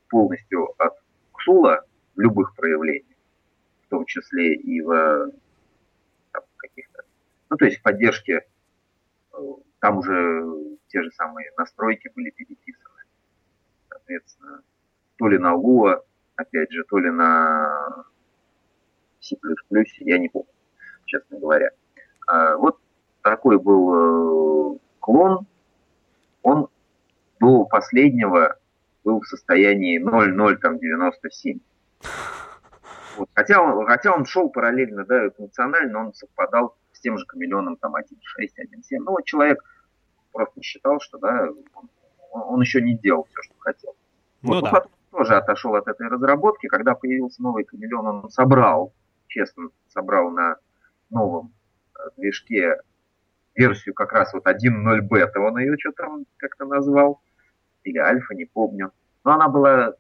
[0.09, 0.95] полностью от
[1.35, 1.85] КСУЛа
[2.15, 3.17] в любых проявлениях,
[3.87, 5.33] в том числе и в
[6.57, 7.03] каких-то,
[7.51, 8.47] ну то есть в поддержке,
[9.33, 9.37] э,
[9.81, 10.45] там уже
[10.89, 13.03] те же самые настройки были переписаны,
[13.89, 14.62] соответственно,
[15.17, 16.03] то ли на Lua,
[16.37, 18.05] опять же, то ли на
[19.21, 19.37] C++,
[20.01, 20.49] я не помню,
[21.05, 21.71] честно говоря.
[22.27, 22.79] А вот
[23.23, 25.47] такой был э, клон,
[26.43, 26.69] он
[27.41, 28.59] до последнего
[29.05, 31.59] был в состоянии 0,097.
[33.17, 33.29] Вот.
[33.35, 37.95] Хотя, он, хотя он шел параллельно, да, функционально, он совпадал с тем же камелеоном там
[37.95, 38.03] 1.6,
[38.59, 38.99] 1.7.
[39.01, 39.63] Ну вот человек
[40.33, 41.89] просто считал, что да, он,
[42.33, 43.95] он еще не делал все, что хотел.
[44.43, 44.71] Ну, вот, да.
[44.71, 46.67] потом тоже отошел от этой разработки.
[46.67, 48.93] Когда появился новый камелеон, он собрал,
[49.29, 50.57] честно, собрал на
[51.11, 51.53] новом
[51.95, 52.81] э, движке
[53.55, 57.21] версию как раз вот 1.0 бета, он ее что-то как-то назвал,
[57.85, 58.91] или альфа, не помню.
[59.25, 59.95] Но она была,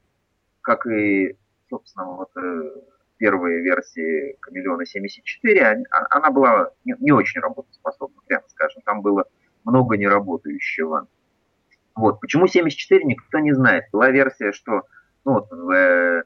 [0.60, 1.36] как и,
[1.74, 2.70] собственно, вот э,
[3.18, 8.82] первые версии Камелеона 74, а, она была не, очень работоспособна, прямо скажем.
[8.82, 9.24] Там было
[9.64, 11.08] много неработающего.
[11.96, 12.20] Вот.
[12.20, 13.84] Почему 74, никто не знает.
[13.92, 14.82] Была версия, что
[15.24, 16.24] ну, вот в э,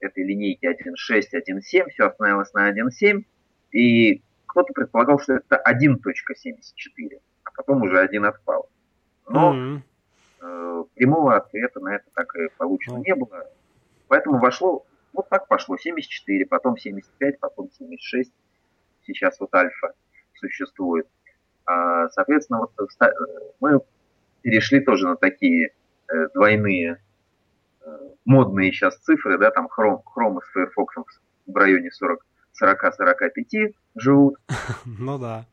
[0.00, 3.24] этой линейке 1.6, 1.7 все остановилось на 1.7,
[3.72, 8.68] и кто-то предполагал, что это 1.74, а потом уже один отпал.
[9.28, 9.80] Но mm-hmm.
[10.42, 13.04] э, прямого ответа на это так и получено mm-hmm.
[13.06, 13.46] не было.
[14.08, 18.32] Поэтому вошло, вот так пошло, 74, потом 75, потом 76.
[19.06, 19.92] Сейчас вот альфа
[20.34, 21.06] существует.
[21.66, 23.06] А, соответственно, вот э,
[23.60, 23.80] мы
[24.42, 25.72] перешли тоже на такие
[26.08, 27.00] э, двойные
[27.84, 32.24] э, модные сейчас цифры, да, там Chrome, Chrome с Firefox в районе 40
[32.62, 34.36] 40-45 живут.
[34.84, 35.46] Ну да.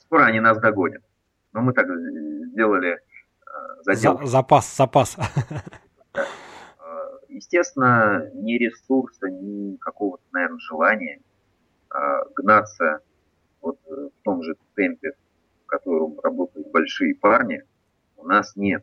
[0.00, 1.02] Скоро они нас догонят.
[1.52, 2.98] Но мы так сделали э,
[3.82, 4.26] задел.
[4.26, 5.16] запас, запас.
[7.40, 11.20] Э, естественно, ни ресурса, ни какого-то, наверное, желания
[11.94, 11.98] э,
[12.36, 13.00] гнаться
[13.60, 15.12] вот в том же темпе,
[15.64, 17.62] в котором работают большие парни,
[18.16, 18.82] у нас нет.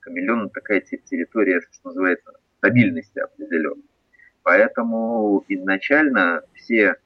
[0.00, 3.84] Камелеон такая территория, что называется, стабильности определенной.
[4.42, 6.96] Поэтому изначально все,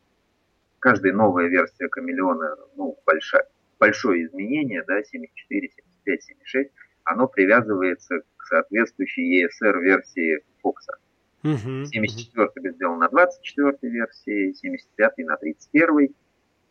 [0.78, 3.46] каждая новая версия камелеона, ну, большая,
[3.78, 6.70] большое изменение, да, 74, 75, 76,
[7.05, 10.96] оно привязывается к соответствующей ESR версии Фокса.
[11.42, 12.74] Uh-huh, 74 uh-huh.
[12.74, 16.14] сделан на 24 версии, 75 на 31.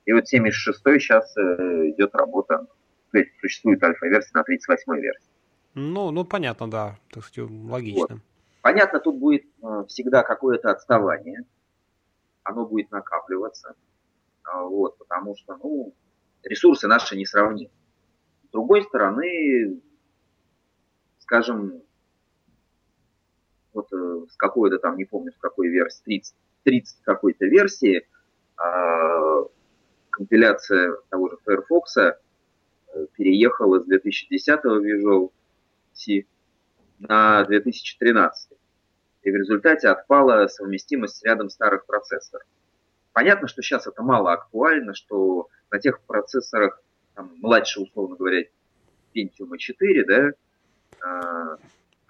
[0.06, 1.42] И вот 76 сейчас э,
[1.90, 2.66] идет работа,
[3.12, 5.30] то есть существует альфа-версия на 38 версии.
[5.74, 8.08] Ну, ну понятно, да, так сказать, логично.
[8.10, 8.22] Вот.
[8.62, 11.44] Понятно, тут будет э, всегда какое-то отставание,
[12.44, 13.76] оно будет накапливаться,
[14.44, 15.94] а, вот, потому что, ну,
[16.44, 17.72] ресурсы наши не сравнимы.
[18.48, 19.82] С другой стороны,
[21.32, 21.82] скажем,
[23.74, 28.06] вот э, с какой-то там, не помню, с какой версии, 30, 30 какой-то версии,
[28.62, 29.44] э,
[30.10, 32.18] компиляция того же Firefox э,
[33.14, 35.32] переехала с 2010 Visual
[35.94, 36.26] C
[37.00, 38.52] на 2013.
[39.22, 42.46] И в результате отпала совместимость с рядом старых процессоров.
[43.14, 46.84] Понятно, что сейчас это мало актуально, что на тех процессорах,
[47.16, 48.44] там, младше, условно говоря,
[49.16, 50.32] Pentium 4, да,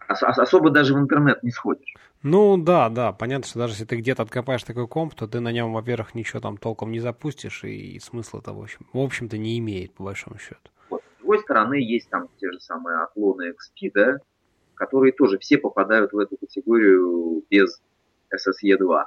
[0.08, 1.94] особо даже в интернет не сходишь.
[2.24, 5.52] Ну да, да, понятно, что даже если ты где-то откопаешь такой комп, то ты на
[5.52, 9.58] нем, во-первых, ничего там толком не запустишь, и смысла это, в, общем, в общем-то, не
[9.58, 10.60] имеет, по большому счету.
[10.90, 11.02] Вот.
[11.02, 14.18] С другой стороны, есть там те же самые отлоны XP, да,
[14.76, 17.82] которые тоже все попадают в эту категорию без
[18.32, 19.06] SSE2.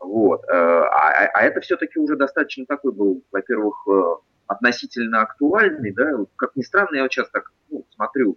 [0.00, 0.44] Вот.
[0.44, 4.14] Э, а, а это все-таки уже достаточно такой был, во-первых, э,
[4.46, 8.36] относительно актуальный, да, как ни странно, я вот сейчас так ну, смотрю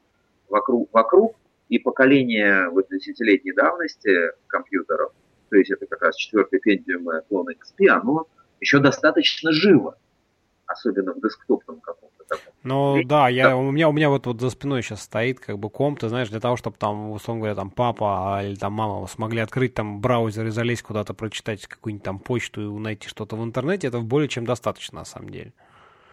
[0.53, 1.35] вокруг, вокруг,
[1.69, 5.11] и поколение вот десятилетней давности компьютеров,
[5.49, 8.27] то есть это как раз четвертый Pentium клон XP, оно
[8.59, 9.97] еще достаточно живо.
[10.67, 12.53] особенно в десктопном каком-то таком.
[12.63, 13.57] Ну да, я, да.
[13.57, 16.29] У, меня, у меня вот, вот за спиной сейчас стоит как бы комп, ты знаешь,
[16.29, 20.45] для того, чтобы там, условно говоря, там папа или там мама смогли открыть там браузер
[20.45, 24.45] и залезть куда-то, прочитать какую-нибудь там почту и найти что-то в интернете, это более чем
[24.45, 25.53] достаточно на самом деле.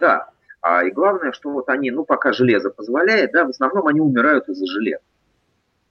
[0.00, 0.30] Да,
[0.60, 4.48] а, и главное, что вот они, ну пока железо позволяет, да, в основном они умирают
[4.48, 5.02] из-за железа.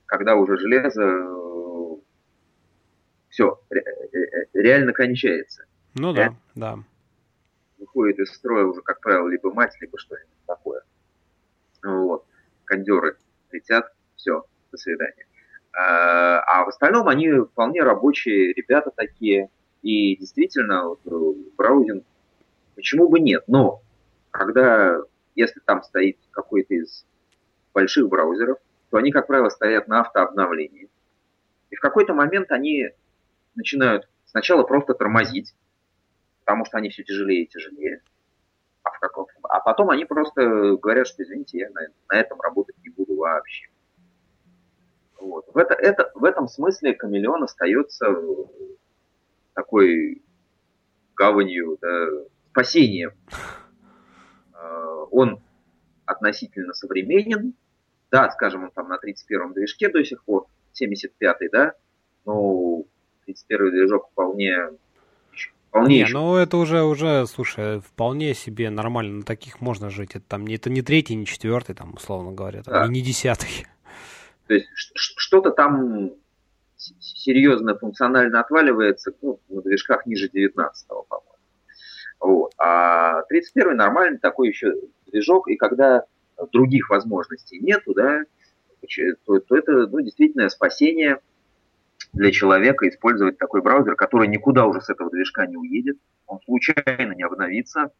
[0.05, 1.95] Когда уже железо э,
[3.29, 3.59] все,
[4.53, 5.65] реально кончается.
[5.95, 6.79] Ну да, да
[7.79, 10.81] выходит из строя уже, как правило, либо мать, либо что-нибудь такое.
[11.83, 12.25] Вот.
[12.65, 13.17] Кондеры
[13.51, 15.25] летят, все, до свидания.
[15.73, 19.49] А, а в остальном они вполне рабочие ребята такие.
[19.81, 22.03] И действительно, вот, э, браузинг,
[22.75, 23.43] почему бы нет?
[23.47, 23.81] Но
[24.31, 24.99] когда,
[25.35, 27.05] если там стоит какой-то из
[27.73, 28.57] больших браузеров,
[28.89, 30.89] то они, как правило, стоят на автообновлении.
[31.69, 32.89] И в какой-то момент они
[33.55, 35.53] начинают сначала просто тормозить,
[36.39, 38.01] потому что они все тяжелее и тяжелее.
[38.83, 39.27] А, в каком...
[39.43, 43.67] а потом они просто говорят, что извините, я на, на этом работать не буду вообще.
[45.19, 45.45] Вот.
[45.53, 48.05] В, это, это, в этом смысле камелеон остается
[49.53, 50.23] такой
[51.15, 52.07] гаванью, да,
[52.51, 53.11] спасением.
[54.59, 55.39] А, он
[56.05, 57.53] относительно современен,
[58.11, 60.47] да, скажем, он там на 31-м движке до сих пор,
[60.79, 61.73] 75-й, да,
[62.25, 62.83] но
[63.27, 64.69] 31-й движок вполне
[65.69, 66.03] Вполне.
[66.03, 70.15] Не, ну это уже, уже, слушай, вполне себе нормально, на таких можно жить.
[70.15, 72.87] Это, там, это не третий, не четвертый, там, условно говоря, там, да.
[72.87, 73.67] не, не десятый.
[74.47, 76.09] То есть что-то там
[76.75, 81.35] серьезно функционально отваливается ну, на движках ниже 19-го, по-моему.
[82.19, 82.53] Вот.
[82.57, 84.73] А 31-й нормальный такой еще
[85.07, 86.05] движок, и когда
[86.51, 88.23] других возможностей нету, да,
[89.25, 91.19] то, то это ну, действительно спасение
[92.13, 95.97] для человека использовать такой браузер, который никуда уже с этого движка не уедет,
[96.27, 97.91] он случайно не обновится,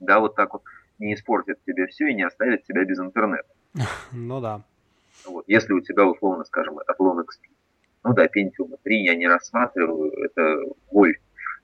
[0.00, 0.62] да, вот так вот
[0.98, 3.48] не испортит тебе все и не оставит тебя без интернета.
[4.12, 4.62] Ну да.
[5.26, 7.50] Вот, если у тебя, условно скажем, Athlon XP.
[8.04, 11.18] Ну да, Pentium 3 я не рассматриваю, это боль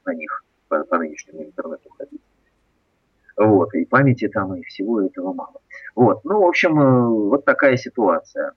[0.04, 2.20] на них по, по нынешнему интернету ходить.
[3.36, 5.60] Вот, и памяти там, и всего этого мало.
[5.94, 8.52] Вот, ну, в общем, э, вот такая ситуация.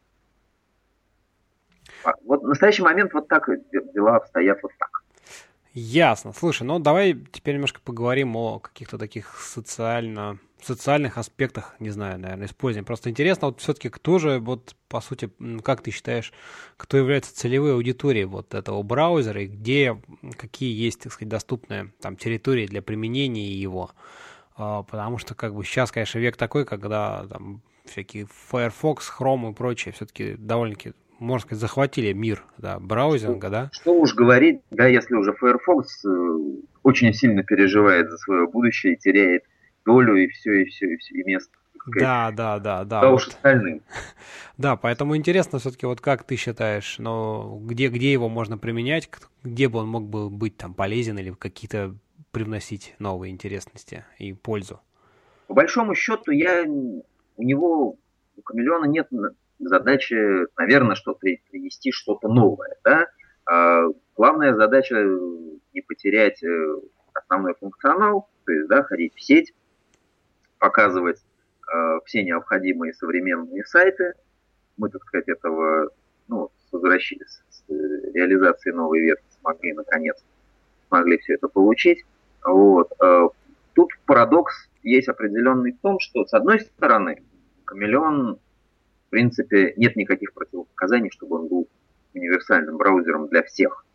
[2.03, 3.47] А, вот в настоящий момент вот так
[3.93, 5.03] дела обстоят вот так.
[5.73, 6.33] Ясно.
[6.33, 12.47] Слушай, ну давай теперь немножко поговорим о каких-то таких социально социальных аспектах, не знаю, наверное,
[12.47, 12.85] использования.
[12.85, 15.29] Просто интересно, вот все-таки кто же, вот по сути,
[15.63, 16.33] как ты считаешь,
[16.77, 19.97] кто является целевой аудиторией вот этого браузера и где,
[20.37, 23.91] какие есть, так сказать, доступные там территории для применения его?
[24.55, 29.53] А, потому что как бы сейчас, конечно, век такой, когда там всякие Firefox, Chrome и
[29.53, 33.69] прочее все-таки довольно-таки можно сказать, захватили мир да, браузинга, да?
[33.71, 36.09] Что уж говорить, да, если уже Firefox э,
[36.81, 39.43] очень сильно переживает за свое будущее и теряет
[39.85, 41.53] долю и все, и все, и все, и место.
[41.87, 43.01] Да, да, да, да.
[43.01, 43.15] Да вот.
[43.15, 43.81] уж остальным.
[44.57, 49.09] Да, поэтому интересно все-таки, вот как ты считаешь, но где, где его можно применять,
[49.43, 51.95] где бы он мог бы быть там полезен или какие-то
[52.31, 54.79] привносить новые интересности и пользу?
[55.47, 57.97] По большому счету, я у него
[58.37, 59.07] у Камелеона нет
[59.57, 62.75] задача, наверное, что принести что-то новое.
[62.83, 63.07] Да?
[63.45, 64.95] А главная задача
[65.73, 66.75] не потерять э,
[67.13, 69.53] основной функционал, то есть да, ходить в сеть,
[70.61, 71.17] показывать
[71.73, 74.13] э, все необходимые современные сайты.
[74.77, 75.89] Мы, так сказать, этого
[76.29, 77.63] ну, с, возвращением, с
[78.13, 80.23] реализацией новой ветки смогли, наконец,
[80.87, 82.05] смогли все это получить.
[82.45, 82.93] Вот.
[83.03, 83.27] Э,
[83.73, 87.21] тут парадокс есть определенный в том, что, с одной стороны,
[87.65, 88.39] Камелеон
[89.11, 91.67] принципе, нет никаких противопоказаний, чтобы он был
[92.15, 93.85] универсальным браузером для всех.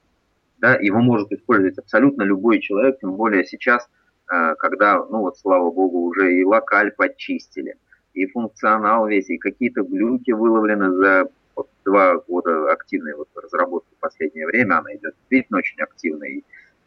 [0.59, 3.89] Да, его может использовать абсолютно любой человек, тем более сейчас,
[4.27, 7.77] когда, ну вот, слава богу, уже и локаль подчистили,
[8.15, 14.01] и функционал весь, и какие-то глюки выловлены за вот, два года активной вот разработки в
[14.01, 14.79] последнее время.
[14.79, 16.45] Она идет действительно очень активной,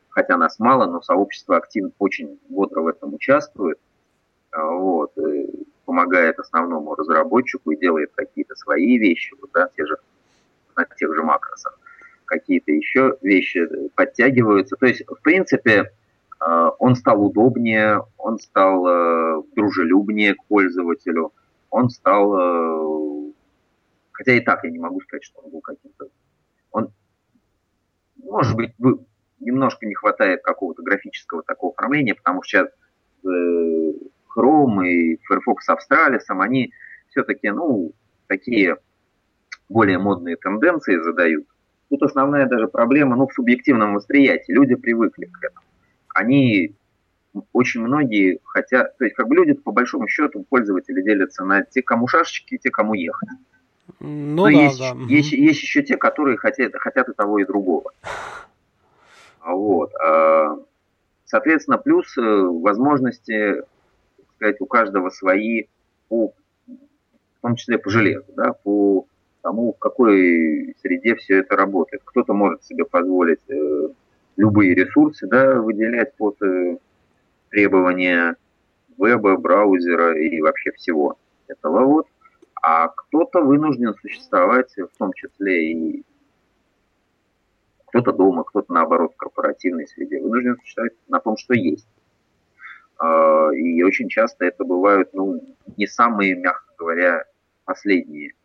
[0.10, 3.80] хотя нас мало, но сообщество активно, очень бодро в этом участвует.
[4.52, 5.14] Вот
[5.90, 9.98] помогает основному разработчику и делает какие-то свои вещи, вот, да, те же,
[10.76, 11.80] на тех же макросах,
[12.26, 14.76] какие-то еще вещи подтягиваются.
[14.76, 15.90] То есть, в принципе, э,
[16.40, 21.34] он стал удобнее, он стал э, дружелюбнее к пользователю,
[21.70, 23.32] он стал, э,
[24.12, 26.08] хотя и так я не могу сказать, что он был каким-то,
[26.72, 26.94] он,
[28.24, 28.74] может быть,
[29.40, 32.70] немножко не хватает какого-то графического такого оформления, потому что сейчас
[34.36, 36.72] Chrome и Firefox Australis, они
[37.10, 37.92] все-таки, ну,
[38.28, 38.78] такие
[39.68, 41.46] более модные тенденции задают.
[41.90, 44.52] Тут основная даже проблема, ну, в субъективном восприятии.
[44.52, 45.69] Люди привыкли к этому.
[46.20, 46.74] Они
[47.54, 51.82] очень многие хотят, то есть как бы люди по большому счету пользователи делятся на те,
[51.82, 53.30] кому шашечки, и те, кому ехать.
[54.00, 54.96] Ну, да, есть, да.
[55.08, 57.92] Есть, есть еще те, которые хотят, хотят и того, и другого.
[59.46, 59.94] Вот.
[59.96, 60.58] А,
[61.26, 63.64] соответственно, плюс э, возможности,
[64.18, 65.66] так сказать, у каждого свои,
[66.08, 66.34] по,
[66.68, 69.06] в том числе по железу, да, по
[69.42, 72.02] тому, в какой среде все это работает.
[72.06, 73.90] Кто-то может себе позволить э,
[74.40, 76.78] любые ресурсы да, выделять под э,
[77.50, 78.38] требования
[78.98, 81.18] веба, браузера и вообще всего
[81.48, 82.08] этого вот.
[82.62, 86.04] А кто-то вынужден существовать в том числе и
[87.88, 91.88] кто-то дома, кто-то наоборот в корпоративной среде, вынужден существовать на том, что есть.
[92.98, 95.42] А, и очень часто это бывают ну,
[95.76, 97.26] не самые, мягко говоря,
[97.66, 98.36] последние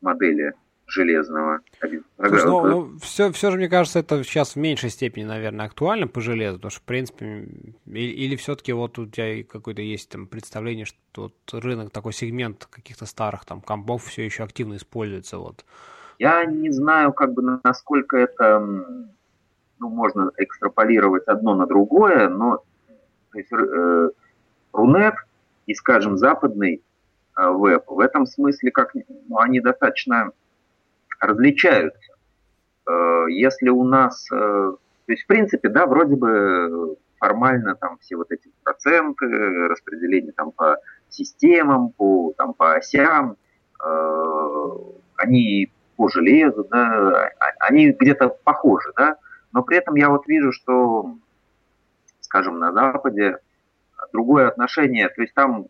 [0.00, 0.54] модели
[0.86, 1.60] железного.
[1.80, 6.06] Слушай, ну, ну, все, все же, мне кажется, это сейчас в меньшей степени, наверное, актуально
[6.06, 7.48] по железу, потому что, в принципе,
[7.86, 12.66] или, или все-таки вот у тебя какое-то есть там представление, что вот рынок, такой сегмент
[12.66, 15.64] каких-то старых там компов все еще активно используется, вот.
[16.18, 22.62] Я не знаю, как бы, насколько это, ну, можно экстраполировать одно на другое, но
[23.32, 24.10] то есть, э,
[24.72, 25.14] Рунет
[25.66, 26.82] и, скажем, западный
[27.36, 30.30] э, веб в этом смысле, как ну, они достаточно
[31.26, 32.14] различаются.
[32.86, 34.78] Э, если у нас, э, то
[35.12, 39.26] есть в принципе, да, вроде бы формально там все вот эти проценты,
[39.68, 40.76] распределение там по
[41.08, 43.36] системам, по, там, по осям,
[43.84, 44.68] э,
[45.16, 49.16] они по железу, да, а, они где-то похожи, да,
[49.52, 51.14] но при этом я вот вижу, что,
[52.20, 53.38] скажем, на Западе
[54.12, 55.66] другое отношение, то есть там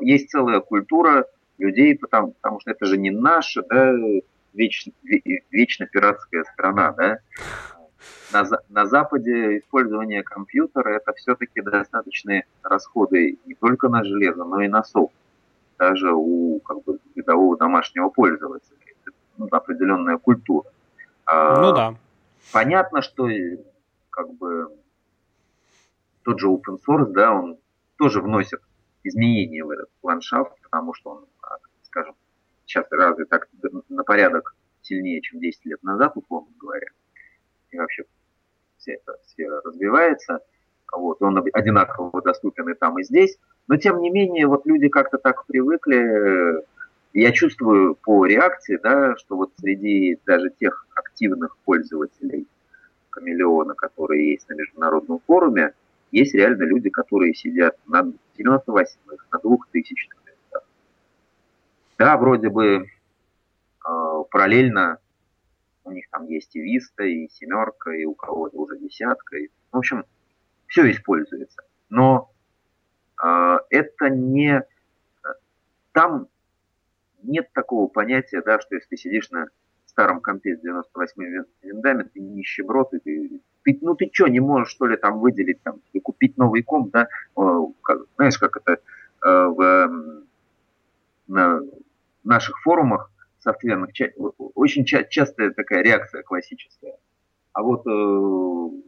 [0.00, 1.26] есть целая культура
[1.58, 3.94] людей, потому, потому что это же не наше, да,
[4.52, 4.92] вечно,
[5.50, 7.18] вечно пиратская страна, да.
[8.32, 14.68] На, на Западе использование компьютера это все-таки достаточные расходы не только на железо, но и
[14.68, 15.14] на софт.
[15.78, 18.76] Даже у как бы, рядового домашнего пользователя.
[19.04, 20.68] Это ну, определенная культура.
[21.24, 21.94] А, ну да.
[22.52, 23.28] Понятно, что
[24.10, 24.68] как бы
[26.22, 27.58] тот же open source, да, он
[27.96, 28.60] тоже вносит
[29.04, 31.24] изменения в этот ландшафт, потому что он,
[32.68, 33.48] сейчас развит так
[33.88, 36.86] на порядок сильнее, чем 10 лет назад, условно говоря.
[37.70, 38.04] И вообще
[38.76, 40.40] вся эта сфера развивается.
[40.92, 43.38] Вот, он одинаково доступен и там, и здесь.
[43.66, 46.62] Но тем не менее, вот люди как-то так привыкли.
[47.14, 52.46] Я чувствую по реакции, да, что вот среди даже тех активных пользователей
[53.10, 55.72] Камелеона, которые есть на международном форуме,
[56.10, 60.17] есть реально люди, которые сидят на 98-х, на 2000-х
[61.98, 64.98] да, вроде бы э, параллельно
[65.84, 69.36] у них там есть и Виста, и семерка, и у кого-то уже десятка.
[69.36, 70.04] И, в общем,
[70.66, 71.62] все используется.
[71.88, 72.30] Но
[73.22, 74.62] э, это не...
[75.92, 76.28] Там
[77.22, 79.48] нет такого понятия, да, что если ты сидишь на
[79.86, 84.70] старом компе с 98 виндами, ты нищеброд, и ты, ты, ну ты что, не можешь
[84.70, 88.74] что ли там выделить, там, и купить новый комп, да, э, как, знаешь, как это
[88.74, 88.78] э,
[89.26, 90.24] в,
[91.26, 91.60] на,
[92.28, 93.10] наших форумах
[93.40, 93.90] софтверных
[94.54, 96.96] очень ча- частая такая реакция классическая.
[97.52, 98.82] А вот э, у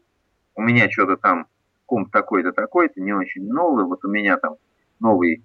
[0.56, 1.46] меня что-то там
[1.86, 4.56] комп такой-то такой-то, не очень новый, вот у меня там
[5.00, 5.42] новый,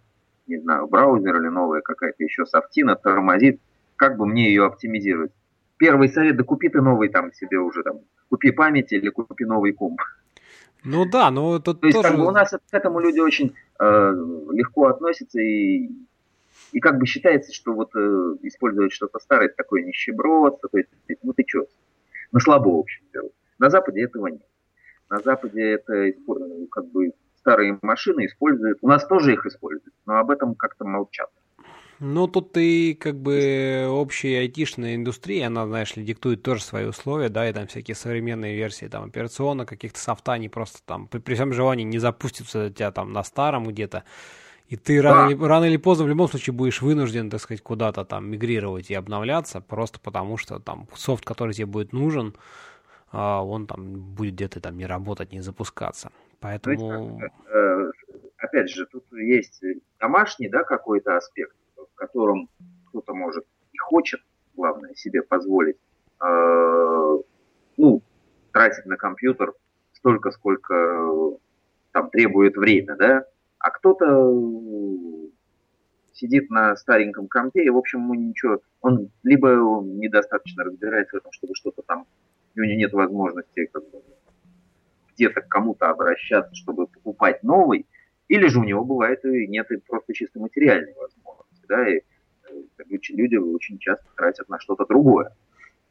[0.48, 3.60] не знаю, браузер или новая какая-то еще софтина тормозит,
[3.96, 5.32] как бы мне ее оптимизировать?
[5.78, 9.74] Первый совет, да купи ты новый там себе уже там, купи память или купи новый
[9.74, 10.02] комп.
[10.84, 12.10] Ну да, но тут То есть тоже...
[12.10, 14.12] как бы у нас к этому люди очень э,
[14.52, 15.90] легко относятся и
[16.72, 20.90] и как бы считается, что вот э, использовать что-то старое, это такое нищебродство, то есть,
[21.24, 21.66] ну ты что,
[22.32, 23.34] на слабо, в общем, делать.
[23.60, 24.46] На Западе этого нет.
[25.10, 26.14] На Западе это
[26.72, 31.30] как бы старые машины используют, у нас тоже их используют, но об этом как-то молчат.
[32.00, 37.30] Ну, тут и как бы общая айтишная индустрия, она, знаешь ли, диктует тоже свои условия,
[37.30, 41.36] да, и там всякие современные версии там операционно каких-то софта, они просто там при, при
[41.36, 44.04] всем желании не запустятся у тебя там на старом где-то.
[44.68, 45.14] И ты да.
[45.14, 48.90] рано, или, рано или поздно в любом случае будешь вынужден, так сказать, куда-то там мигрировать
[48.90, 52.36] и обновляться, просто потому что там софт, который тебе будет нужен,
[53.12, 56.12] а, он там будет где-то там не работать, не запускаться.
[56.40, 57.20] Поэтому...
[57.22, 57.92] Есть, э,
[58.38, 59.62] опять же, тут есть
[60.00, 62.50] домашний, да, какой-то аспект, в котором
[62.90, 64.22] кто-то может и хочет,
[64.56, 65.78] главное, себе позволить,
[66.22, 67.18] э,
[67.78, 68.02] ну,
[68.52, 69.54] тратить на компьютер
[69.94, 71.38] столько, сколько
[71.92, 73.26] там требует время, да,
[73.66, 75.28] а кто-то э,
[76.14, 81.32] сидит на стареньком компе, и, в общем, ему ничего, он либо недостаточно разбирается в этом,
[81.32, 82.06] чтобы что-то там,
[82.56, 84.04] у него нет возможности как бы,
[85.16, 87.88] где-то к кому-то обращаться, чтобы покупать новый,
[88.28, 91.66] или же у него бывает и нет и просто чисто материальной возможности.
[91.68, 95.36] Да, и э, люди очень часто тратят на что-то другое,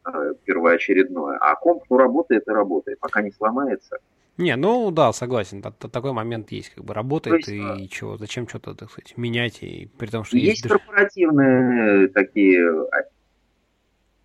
[0.06, 1.38] э, первоочередное.
[1.40, 3.98] А комп, ну, работает и работает, пока не сломается.
[4.36, 7.88] Не, ну да, согласен, такой момент есть, как бы работает, есть, и да.
[7.88, 10.64] чего, зачем что-то, так сказать, менять, и при том, что есть...
[10.64, 13.04] Есть корпоративные такие, а,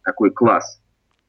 [0.04, 0.82] такой класс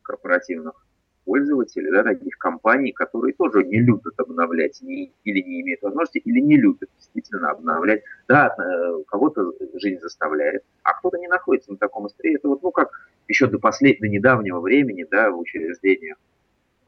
[0.03, 0.87] корпоративных
[1.25, 6.41] пользователей, да, таких компаний, которые тоже не любят обновлять не, или не имеют возможности, или
[6.41, 8.03] не любят действительно обновлять.
[8.27, 12.37] Да, э, кого-то жизнь заставляет, а кто-то не находится на таком острие.
[12.37, 12.91] Это вот, ну, как
[13.29, 16.17] еще до последнего, до недавнего времени, да, в учреждениях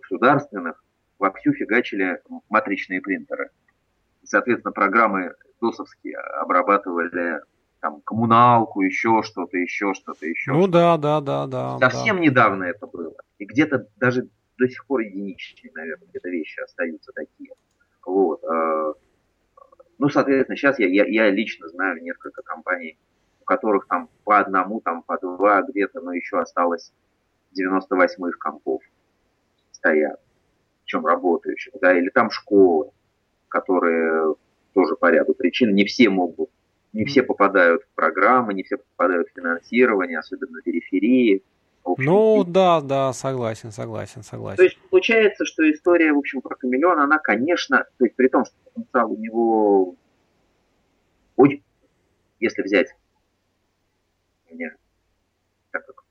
[0.00, 0.82] государственных
[1.22, 2.20] вовсю фигачили
[2.50, 3.50] матричные принтеры.
[4.22, 7.40] И, соответственно, программы ДОСовские обрабатывали
[7.80, 10.52] там коммуналку, еще что-то, еще что-то, еще.
[10.52, 11.78] Ну да, да, да, да.
[11.78, 12.22] Совсем да.
[12.22, 13.14] недавно это было.
[13.38, 14.28] И где-то даже
[14.58, 17.52] до сих пор единичные, наверное, где-то вещи остаются такие.
[18.04, 18.42] Вот.
[18.44, 18.94] А,
[19.98, 22.98] ну, соответственно, сейчас я, я, я лично знаю несколько компаний,
[23.40, 26.92] у которых там по одному, там по два где-то, но еще осталось
[27.56, 28.82] 98-х компов
[29.72, 30.20] стоят,
[30.84, 32.90] причем работающих, да, или там школы,
[33.48, 34.34] которые
[34.74, 36.50] тоже по ряду причин не все могут
[36.92, 41.42] не все попадают в программы, не все попадают в финансирование, особенно в периферии.
[41.84, 44.58] В общем, ну, да, да, согласен, согласен, согласен.
[44.58, 48.44] То есть получается, что история, в общем, про хамелеон, она, конечно, то есть при том,
[48.44, 49.94] что потенциал у него
[51.36, 51.62] очень,
[52.40, 52.88] если взять
[55.70, 56.04] так как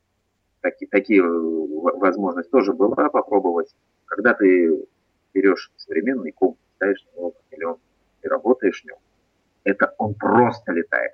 [0.61, 3.73] такие, такие возможности тоже была попробовать,
[4.11, 4.85] когда ты
[5.33, 7.77] берешь современный комп, ставишь на него хамелеон,
[8.21, 8.97] и работаешь в нем,
[9.63, 11.13] это он просто летает.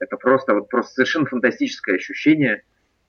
[0.00, 2.64] Это просто, вот просто совершенно фантастическое ощущение,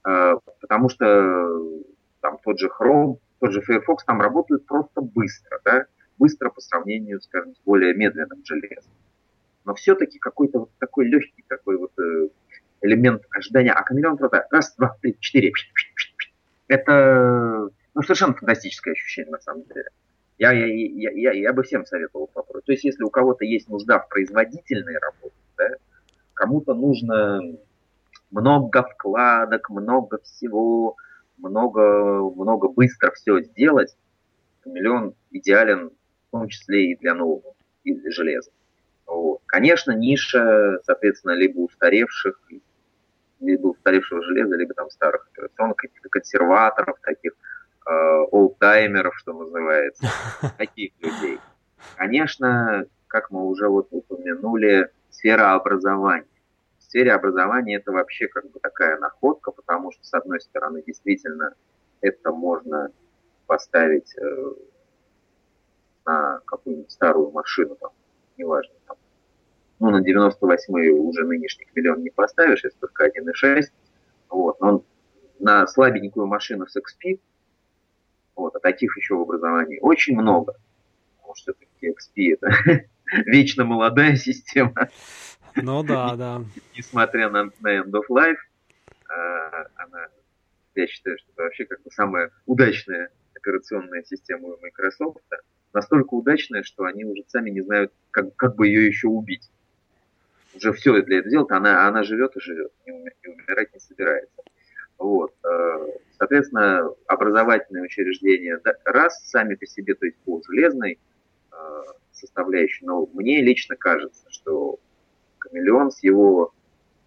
[0.05, 1.81] э, потому что
[2.21, 5.85] там тот же Chrome, тот же Firefox там работают просто быстро, да,
[6.19, 8.93] быстро по сравнению, скажем, с более медленным железом.
[9.65, 12.29] Но все-таки какой-то вот такой легкий такой вот э,
[12.81, 13.71] элемент ожидания.
[13.71, 15.51] А камелеон просто раз, два, три, четыре.
[16.67, 19.89] Это ну, совершенно фантастическое ощущение на самом деле.
[20.37, 22.65] Я, я, я, я, я бы всем советовал попробовать.
[22.65, 25.69] То есть, если у кого-то есть нужда в производительной работе, да,
[26.33, 27.39] кому-то нужно
[28.31, 30.95] много вкладок, много всего,
[31.37, 33.95] много, много быстро все сделать,
[34.65, 35.91] миллион идеален
[36.27, 37.53] в том числе и для нового,
[37.83, 38.51] и для железа.
[39.05, 39.41] Вот.
[39.45, 42.41] Конечно, ниша, соответственно, либо устаревших,
[43.39, 45.77] либо устаревшего железа, либо там старых операционных,
[46.09, 47.33] консерваторов таких,
[47.85, 50.07] олдтаймеров, что называется,
[50.57, 51.39] таких людей.
[51.97, 56.27] Конечно, как мы уже вот упомянули, сфера образования.
[56.79, 61.53] В сфере образования это вообще как бы такая находка, потому что, с одной стороны, действительно,
[62.01, 62.89] это можно
[63.45, 64.53] поставить э,
[66.05, 67.91] на какую-нибудь старую машину, там,
[68.37, 68.97] неважно, там,
[69.79, 73.63] ну, на 98-й уже нынешних миллион не поставишь, если только 1,6,
[74.29, 74.83] вот, но
[75.39, 77.19] на слабенькую машину с XP
[78.35, 80.55] вот, а таких еще в образовании очень много.
[81.17, 82.85] Потому что все-таки XP это
[83.25, 84.89] вечно молодая система.
[85.55, 86.41] Ну да, да.
[86.75, 88.37] Несмотря на, на End of Life,
[89.07, 90.07] а, она,
[90.75, 95.19] я считаю, что это вообще как бы самая удачная операционная система у Microsoft.
[95.73, 99.49] Настолько удачная, что они уже сами не знают, как, как бы ее еще убить.
[100.55, 102.91] Уже все для этого делают, она, она живет и живет, не,
[103.27, 104.43] умирать не собирается.
[104.99, 105.33] Вот.
[106.23, 110.97] Соответственно, образовательные учреждения, раз сами по себе, то есть по железной
[111.51, 111.55] э,
[112.13, 114.79] составляющей, но мне лично кажется, что
[115.39, 116.53] Камелеон с его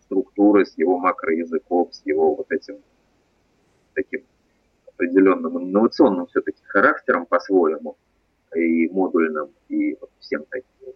[0.03, 2.77] структурой, с его макроязыком, с его вот этим
[3.95, 4.23] таким
[4.87, 7.97] определенным инновационным все-таки характером по-своему,
[8.55, 10.93] и модульным, и вот всем таким.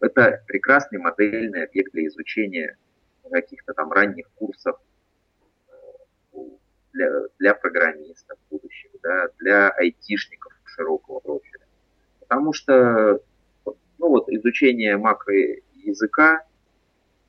[0.00, 2.76] Это прекрасный модельный объект для изучения
[3.30, 4.80] каких-то там ранних курсов
[6.96, 11.66] для, для программистов будущих, да, для айтишников широкого профиля.
[12.20, 13.20] Потому что
[13.98, 16.44] ну вот, изучение макроязыка,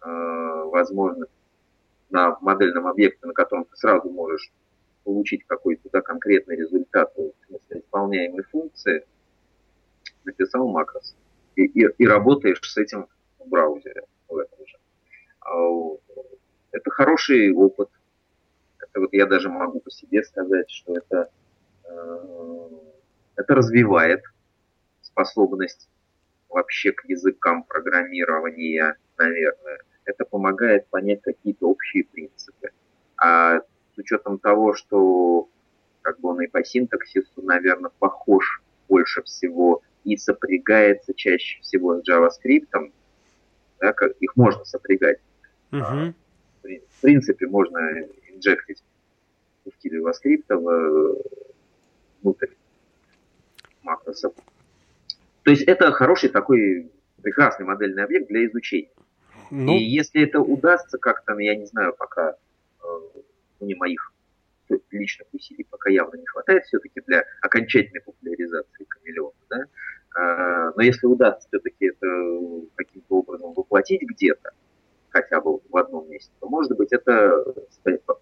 [0.04, 1.28] э, возможно,
[2.10, 4.52] на модельном объекте, на котором ты сразу можешь
[5.04, 9.06] получить какой-то да, конкретный результат, в смысле исполняемой функции,
[10.24, 11.16] написал макрос.
[11.56, 13.08] И, и, и работаешь с этим
[13.40, 14.78] в браузере, в этом же.
[15.42, 15.98] А,
[16.72, 17.90] это хороший опыт,
[18.98, 21.30] это вот я даже могу по себе сказать, что это,
[21.84, 22.70] э,
[23.36, 24.24] это развивает
[25.02, 25.88] способность
[26.50, 29.80] вообще к языкам программирования, наверное.
[30.06, 32.72] Это помогает понять какие-то общие принципы.
[33.18, 35.48] А с учетом того, что
[36.02, 42.10] как бы он и по синтаксису, наверное, похож больше всего и сопрягается чаще всего с
[42.10, 42.92] JavaScript,
[43.80, 45.20] да, как, их можно сопрягать.
[45.72, 46.14] Uh-huh.
[46.64, 47.80] В принципе, можно
[48.38, 48.84] инжектить
[49.64, 51.24] куски JavaScript
[52.22, 52.48] внутрь
[53.84, 54.34] макросов.
[55.44, 56.92] То есть это хороший такой
[57.22, 58.92] прекрасный модельный объект для изучения.
[59.50, 59.74] Ну...
[59.74, 62.36] И если это удастся как-то, ну, я не знаю, пока
[62.84, 62.86] э,
[63.62, 64.14] не моих
[64.92, 69.64] личных усилий пока явно не хватает все-таки для окончательной популяризации камелеона, да?
[70.16, 72.08] А, но если удастся все-таки это
[72.76, 74.52] каким-то образом воплотить где-то,
[75.18, 77.44] хотя бы в одном месте, то, может быть, это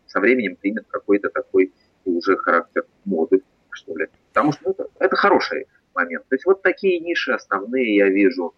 [0.08, 1.74] со временем примет какой-то такой
[2.06, 4.08] уже характер моды, что ли.
[4.30, 6.26] Потому что это, это хороший момент.
[6.30, 8.54] То есть вот такие ниши основные я вижу.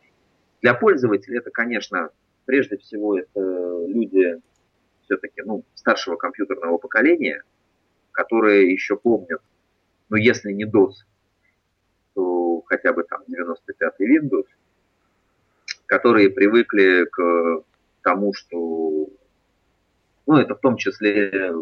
[0.61, 2.09] Для пользователей это, конечно,
[2.45, 4.39] прежде всего это люди
[5.05, 7.43] все-таки ну, старшего компьютерного поколения,
[8.11, 9.41] которые еще помнят,
[10.09, 10.93] ну если не DOS,
[12.13, 14.47] то хотя бы там 95-й Windows,
[15.85, 17.63] которые привыкли к
[18.07, 19.09] тому, что,
[20.25, 21.53] ну это в том числе,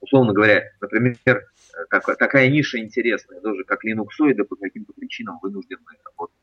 [0.00, 1.44] условно говоря, например,
[1.90, 6.36] так, такая ниша интересная, тоже как линуксоиды по каким-то причинам вынуждены работать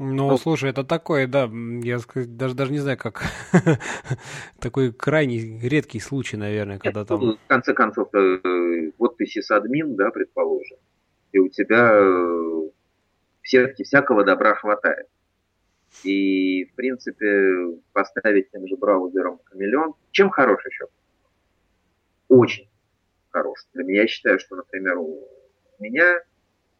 [0.00, 1.50] ну, ну, слушай, это такое, да,
[1.82, 3.24] я даже, даже не знаю, как
[4.60, 7.20] такой крайний редкий случай, наверное, когда там...
[7.20, 10.78] Ну, в конце концов, э, вот ты сисадмин, да, предположим,
[11.32, 12.70] и у тебя э,
[13.42, 15.08] в сетке всякого добра хватает.
[16.04, 19.94] И, в принципе, поставить тем же браузером хамелеон.
[20.12, 20.86] Чем хорош еще?
[22.28, 22.68] Очень
[23.30, 23.66] хорош.
[23.74, 25.26] Для меня, я считаю, что, например, у
[25.78, 26.20] меня,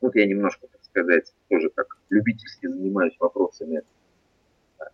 [0.01, 3.83] вот я немножко сказать, тоже как любительски занимаюсь вопросами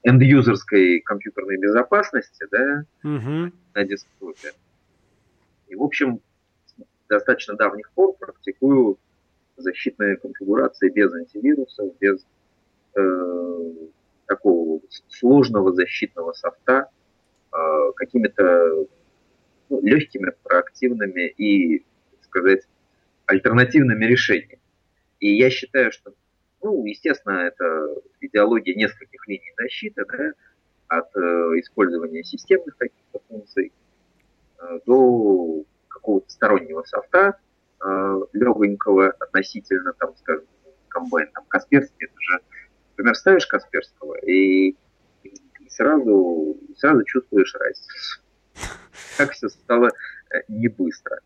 [0.03, 3.53] энд-юзерской компьютерной безопасности, да, угу.
[3.75, 4.53] на десктопе.
[5.69, 6.21] И, в общем,
[7.09, 8.99] достаточно давних пор практикую
[9.57, 12.27] защитные конфигурации без антивирусов, без
[12.97, 13.73] э,
[14.27, 16.89] такого сложного защитного софта,
[17.53, 18.87] э, какими-то
[19.69, 22.61] ну, легкими, проактивными и, так сказать,
[23.27, 24.59] альтернативными решениями.
[25.21, 26.13] И я считаю, что,
[26.63, 30.33] ну, естественно, это идеология нескольких линий защиты, да,
[30.89, 31.21] от э,
[31.61, 33.73] использования системных каких-то функций
[34.59, 37.39] э, до какого-то стороннего софта,
[37.85, 40.45] э, легонького относительно, там, скажем,
[40.89, 42.41] комбайн, там, Касперский, это же,
[42.97, 44.71] например, ставишь Касперского и,
[45.23, 48.21] и сразу, сразу чувствуешь разницу.
[49.19, 49.91] Как все стало
[50.31, 51.21] э, не быстро.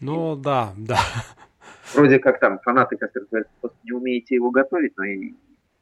[0.00, 0.98] Ну, да, да
[1.94, 5.34] вроде как там фанаты Кастер говорят, просто не умеете его готовить, но и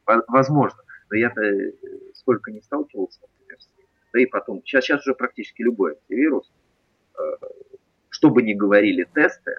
[0.05, 0.79] возможно.
[1.09, 1.73] Но я-то э,
[2.13, 3.87] сколько не сталкивался, например, с ним.
[4.13, 6.51] Да и потом, сейчас, сейчас уже практически любой антивирус,
[7.17, 7.21] э,
[8.09, 9.57] что бы ни говорили тесты,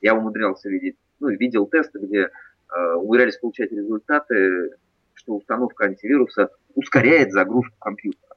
[0.00, 4.76] я умудрялся видеть, ну, видел тесты, где э, умудрялись получать результаты,
[5.14, 8.34] что установка антивируса ускоряет загрузку компьютера.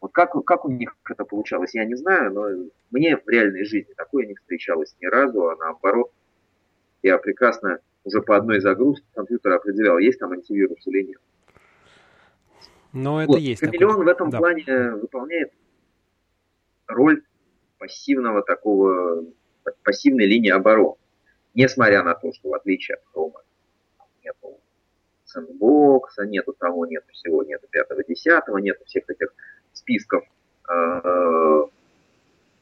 [0.00, 3.92] Вот как, как у них это получалось, я не знаю, но мне в реальной жизни
[3.94, 6.12] такое не встречалось ни разу, а наоборот,
[7.02, 11.20] я прекрасно уже по одной загрузке компьютера определял, есть там антивирус или нет.
[12.92, 13.40] Но это вот.
[13.40, 13.60] есть.
[13.60, 14.04] Хамелеон такой...
[14.04, 14.38] в этом да.
[14.38, 15.52] плане выполняет
[16.86, 17.22] роль
[17.78, 19.24] пассивного такого,
[19.84, 20.94] пассивной линии обороны.
[21.54, 23.42] Несмотря на то, что в отличие от Хрома
[24.22, 24.60] нету
[25.28, 29.32] сэндбокса, нету того, нету всего, нету пятого, десятого, нету всех этих
[29.72, 30.24] списков
[30.68, 31.62] э,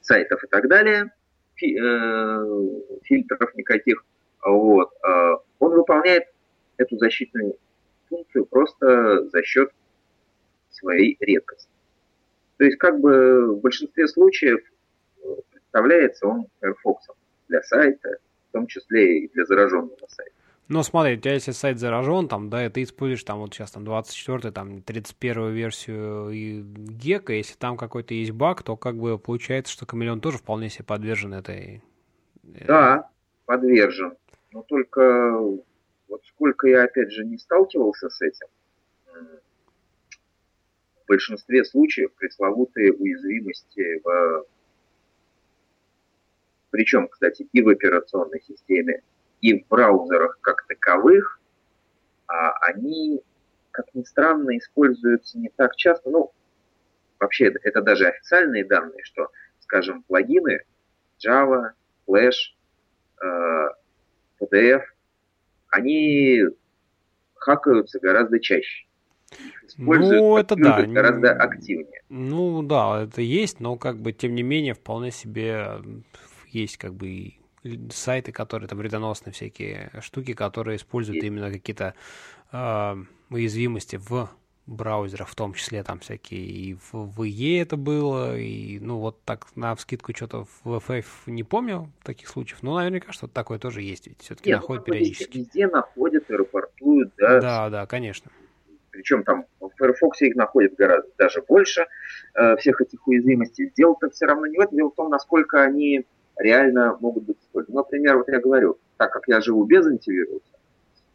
[0.00, 1.12] сайтов и так далее,
[1.54, 4.04] фи, э, фильтров никаких,
[4.42, 4.92] вот.
[5.02, 6.24] А, он выполняет
[6.76, 7.56] эту защитную
[8.08, 9.70] функцию просто за счет
[10.70, 11.70] своей редкости.
[12.58, 14.60] То есть как бы в большинстве случаев
[15.22, 17.08] э, представляется он Firefox
[17.48, 18.18] для сайта,
[18.50, 20.35] в том числе и для зараженного сайта.
[20.68, 23.70] Но смотри, у тебя если сайт заражен, там, да, и ты используешь там вот сейчас
[23.70, 29.16] там 24 там 31 версию и гека, если там какой-то есть баг, то как бы
[29.18, 31.82] получается, что Камелеон тоже вполне себе подвержен этой...
[32.54, 33.10] Э, да,
[33.44, 34.16] подвержен.
[34.50, 35.38] Но только
[36.08, 38.48] вот сколько я, опять же, не сталкивался с этим,
[41.04, 44.46] в большинстве случаев пресловутые уязвимости в
[46.76, 49.00] причем, кстати, и в операционной системе,
[49.40, 51.40] и в браузерах как таковых,
[52.26, 53.22] а они,
[53.70, 56.10] как ни странно, используются не так часто.
[56.10, 56.32] Ну,
[57.18, 59.30] вообще, это даже официальные данные, что,
[59.60, 60.64] скажем, плагины
[61.24, 61.70] Java,
[62.08, 62.54] Flash,
[63.22, 63.68] э,
[64.40, 64.82] PDF,
[65.68, 66.42] они
[67.34, 68.86] хакаются гораздо чаще.
[69.76, 70.82] ну, это да.
[70.82, 72.02] гораздо активнее.
[72.08, 75.80] Ну, да, это есть, но как бы, тем не менее, вполне себе
[76.48, 77.40] есть как бы и
[77.90, 81.94] сайты, которые там вредоносные всякие штуки, которые используют именно какие-то
[82.52, 82.96] э,
[83.30, 84.30] уязвимости в
[84.66, 89.46] браузерах, в том числе там всякие и в VE это было, и ну вот так
[89.54, 94.08] на вскидку что-то в FF не помню таких случаев, но наверняка что-то такое тоже есть,
[94.08, 95.38] ведь все-таки Нет, находят ну, периодически.
[95.38, 97.40] Везде, везде находят и рапортуют, да.
[97.40, 98.30] Да, да, конечно.
[98.90, 101.86] Причем там в Firefox их находят гораздо даже больше
[102.34, 103.70] э, всех этих уязвимостей.
[103.76, 106.06] Дело-то все равно не в этом, дело в том, насколько они
[106.36, 107.82] реально могут быть использованы.
[107.82, 110.44] Например, вот я говорю, так как я живу без антивируса,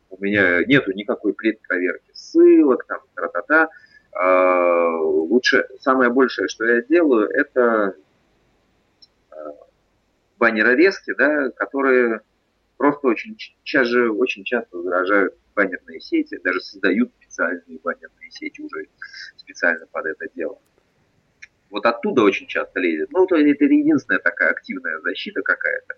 [0.09, 3.69] у меня нету никакой предпроверки ссылок, там, тра-та-та.
[4.13, 7.95] А, лучше, самое большее, что я делаю, это
[9.31, 9.35] а,
[10.37, 12.21] баннерорезки, да, которые
[12.77, 18.87] просто очень, сейчас же очень часто заражают баннерные сети, даже создают специальные баннерные сети уже
[19.37, 20.59] специально под это дело.
[21.71, 23.11] Вот оттуда очень часто лезет.
[23.11, 25.95] Ну, то есть это единственная такая активная защита какая-то.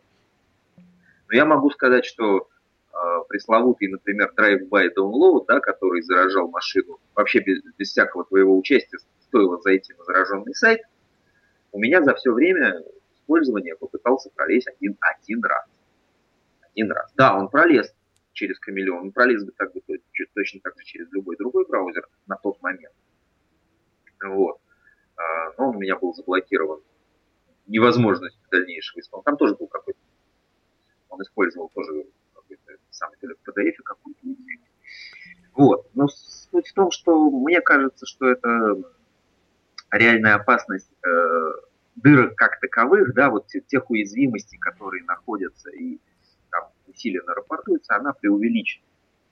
[0.78, 2.48] Но я могу сказать, что
[2.94, 9.00] Э, пресловутый, например, drive-by download, да, который заражал машину, вообще без, без всякого твоего участия
[9.28, 10.82] стоило зайти на зараженный сайт,
[11.72, 12.84] у меня за все время
[13.16, 15.66] использования попытался пролезть один, один раз.
[16.72, 17.12] Один раз.
[17.16, 17.92] Да, он пролез
[18.34, 19.82] через Камелеон, он пролез бы так бы
[20.36, 22.94] точно так же через любой другой браузер на тот момент.
[24.24, 24.60] Вот.
[25.58, 26.82] Но он у меня был заблокирован
[27.68, 29.26] невозможность дальнейшего исполнения.
[29.26, 30.00] Там тоже был какой-то,
[31.10, 32.06] он использовал тоже
[33.04, 34.22] самом деле в PDF какую-то.
[35.56, 35.90] Вот.
[35.94, 38.82] Но суть в том, что мне кажется, что это
[39.92, 41.52] реальная опасность э,
[41.96, 46.00] дырок как таковых, да, вот тех уязвимостей, которые находятся и
[46.50, 48.86] там усиленно рапортуются, она преувеличена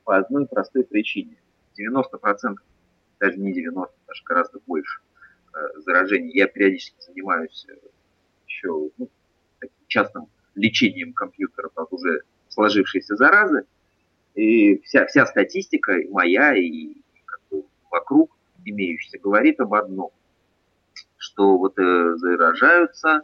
[0.04, 1.38] по одной простой причине.
[1.80, 2.56] 90%,
[3.20, 5.02] даже не 90, даже гораздо больше
[5.78, 6.32] заражений.
[6.34, 7.74] Я периодически занимаюсь э,
[8.48, 9.10] еще ну,
[9.88, 13.66] частным лечением компьютеров от уже сложившейся заразы.
[14.36, 16.96] И вся, вся статистика моя и
[17.26, 20.12] как бы, вокруг имеющаяся говорит об одном,
[21.18, 23.22] что вот э, заражаются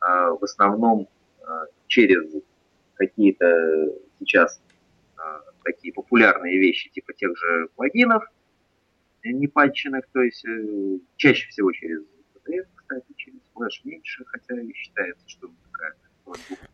[0.00, 1.08] э, в основном
[1.40, 1.44] э,
[1.86, 2.24] через
[2.94, 4.60] какие-то сейчас
[5.16, 5.20] э,
[5.64, 8.24] такие популярные вещи, типа тех же плагинов
[9.24, 12.00] непатченных, то есть э, чаще всего через
[12.34, 15.94] PDF, кстати, через флеш меньше, хотя и считается, что такая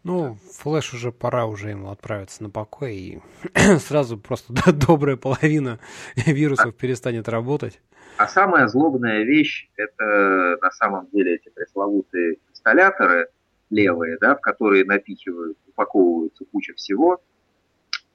[0.03, 3.19] ну, флеш уже пора уже ему отправиться на покой, и
[3.79, 5.79] сразу просто добрая половина
[6.17, 7.81] вирусов а, перестанет работать.
[8.17, 13.29] А самая злобная вещь, это на самом деле эти пресловутые инсталляторы
[13.71, 17.21] левые, да, в которые напихивают, упаковываются куча всего,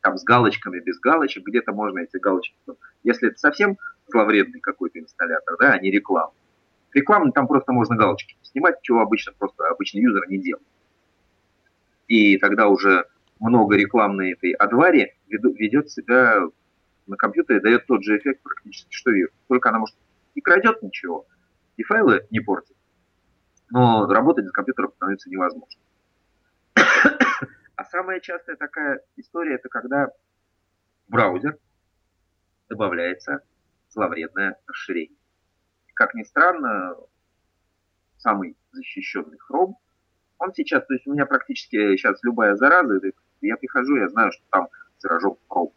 [0.01, 2.56] там с галочками, без галочек, где-то можно эти галочки,
[3.03, 3.77] если это совсем
[4.11, 6.34] зловредный какой-то инсталлятор, да, а не реклама.
[6.94, 10.65] Рекламный там просто можно галочки снимать, чего обычно просто обычный юзер не делает
[12.10, 13.06] и тогда уже
[13.40, 16.41] много рекламной этой адвари ведет себя
[17.07, 19.34] на компьютере, дает тот же эффект практически, что вирус.
[19.48, 19.95] Только она, может,
[20.36, 21.26] не крадет ничего,
[21.77, 22.76] и файлы не портит,
[23.69, 25.80] но работать с компьютером становится невозможно.
[27.76, 30.10] А самая частая такая история, это когда
[31.07, 31.57] браузер
[32.68, 33.40] добавляется
[33.90, 35.18] зловредное расширение.
[35.94, 36.95] Как ни странно,
[38.18, 39.74] самый защищенный Chrome–
[40.40, 42.99] он сейчас, то есть у меня практически сейчас любая зараза,
[43.41, 44.68] я прихожу, я знаю, что там
[44.99, 45.72] заражен Chrome.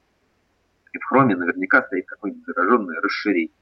[0.93, 3.55] И в хроме наверняка стоит какое-нибудь зараженное расширение.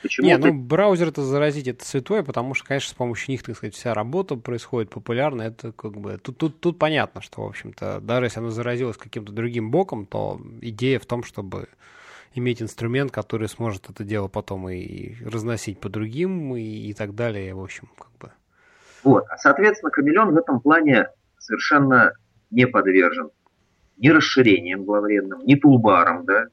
[0.00, 0.52] Почему Не, ты...
[0.52, 3.94] ну браузер это заразить это святое, потому что, конечно, с помощью них, так сказать, вся
[3.94, 5.42] работа происходит популярно.
[5.42, 9.32] Это как бы тут, тут, тут понятно, что, в общем-то, даже если оно заразилось каким-то
[9.32, 11.68] другим боком, то идея в том, чтобы
[12.34, 17.54] иметь инструмент, который сможет это дело потом и разносить по другим и, и так далее.
[17.54, 18.32] В общем, как бы
[19.02, 19.24] вот.
[19.28, 22.12] А, соответственно, хамелеон в этом плане совершенно
[22.50, 23.30] не подвержен
[23.98, 26.46] ни расширениям зловредным, ни тулбарам, да,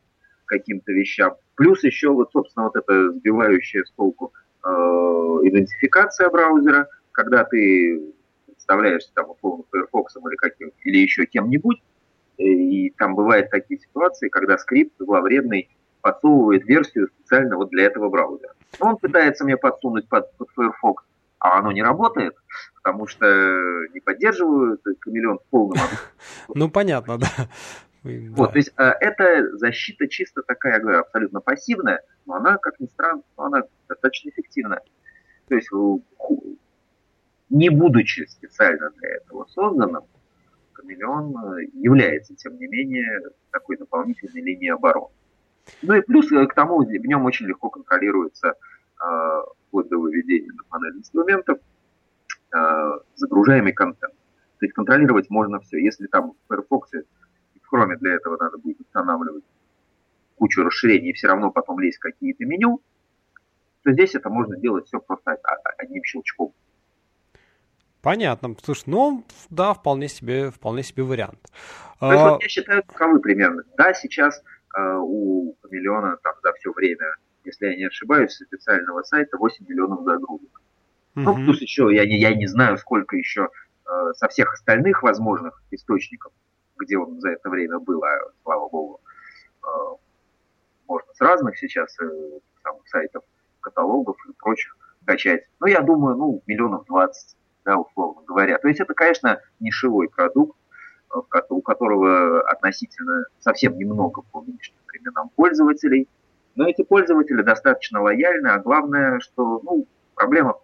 [0.45, 1.35] каким-то вещам.
[1.55, 4.33] Плюс еще вот, собственно, вот эта сбивающая с толку
[4.63, 8.13] э, идентификация браузера, когда ты
[8.45, 11.81] представляешься там условно Firefox или каким или еще кем-нибудь,
[12.39, 15.69] и там бывают такие ситуации, когда скрипт зловредный
[16.01, 18.53] подсовывает версию специально вот для этого браузера.
[18.79, 21.03] Но он пытается мне подсунуть под, под Firefox
[21.39, 22.35] а оно не работает,
[22.75, 23.25] потому что
[23.93, 25.77] не поддерживают камелеон в полном
[26.49, 27.27] Ну, понятно, да.
[28.03, 32.79] Вот, то есть э, это защита чисто такая, я говорю, абсолютно пассивная, но она, как
[32.79, 34.81] ни странно, она достаточно эффективная.
[35.49, 35.69] То есть,
[37.49, 40.03] не будучи специально для этого созданным,
[40.79, 45.13] камелеон э, является, тем не менее, такой дополнительной линией обороны.
[45.81, 48.53] Ну и плюс э, к тому, в нем очень легко контролируется
[49.67, 51.59] вплоть до выведения на панель инструментов,
[53.15, 54.13] загружаемый контент.
[54.59, 55.81] То есть контролировать можно все.
[55.81, 59.45] Если там в Firefox и в Chrome для этого надо будет устанавливать
[60.35, 62.81] кучу расширений и все равно потом лезть какие-то меню,
[63.83, 65.37] то здесь это можно делать все просто
[65.77, 66.53] одним щелчком.
[68.01, 68.55] Понятно.
[68.63, 71.39] Слушай, ну, да, вполне себе, вполне себе вариант.
[71.99, 72.37] То есть, а...
[72.41, 73.63] я считаю, таковы примерно.
[73.77, 74.41] Да, сейчас
[74.77, 79.65] э, у Хамелеона там за все время, если я не ошибаюсь, с официального сайта 8
[79.67, 80.61] миллионов загрузок.
[81.15, 81.21] Угу.
[81.23, 83.49] Ну, плюс еще, я не, я не знаю, сколько еще
[83.85, 86.31] э, со всех остальных возможных источников,
[86.77, 89.01] где он за это время был, а, слава богу,
[89.61, 89.67] э,
[90.87, 93.23] можно с разных сейчас э, самых сайтов,
[93.59, 95.43] каталогов и прочих качать.
[95.59, 98.57] Но я думаю, ну, миллионов 20 да, условно говоря.
[98.57, 100.57] То есть это, конечно, нишевой продукт,
[101.13, 106.07] э, у которого относительно совсем немного по нынешним временам пользователей.
[106.55, 110.57] Но эти пользователи достаточно лояльны, а главное, что ну, проблема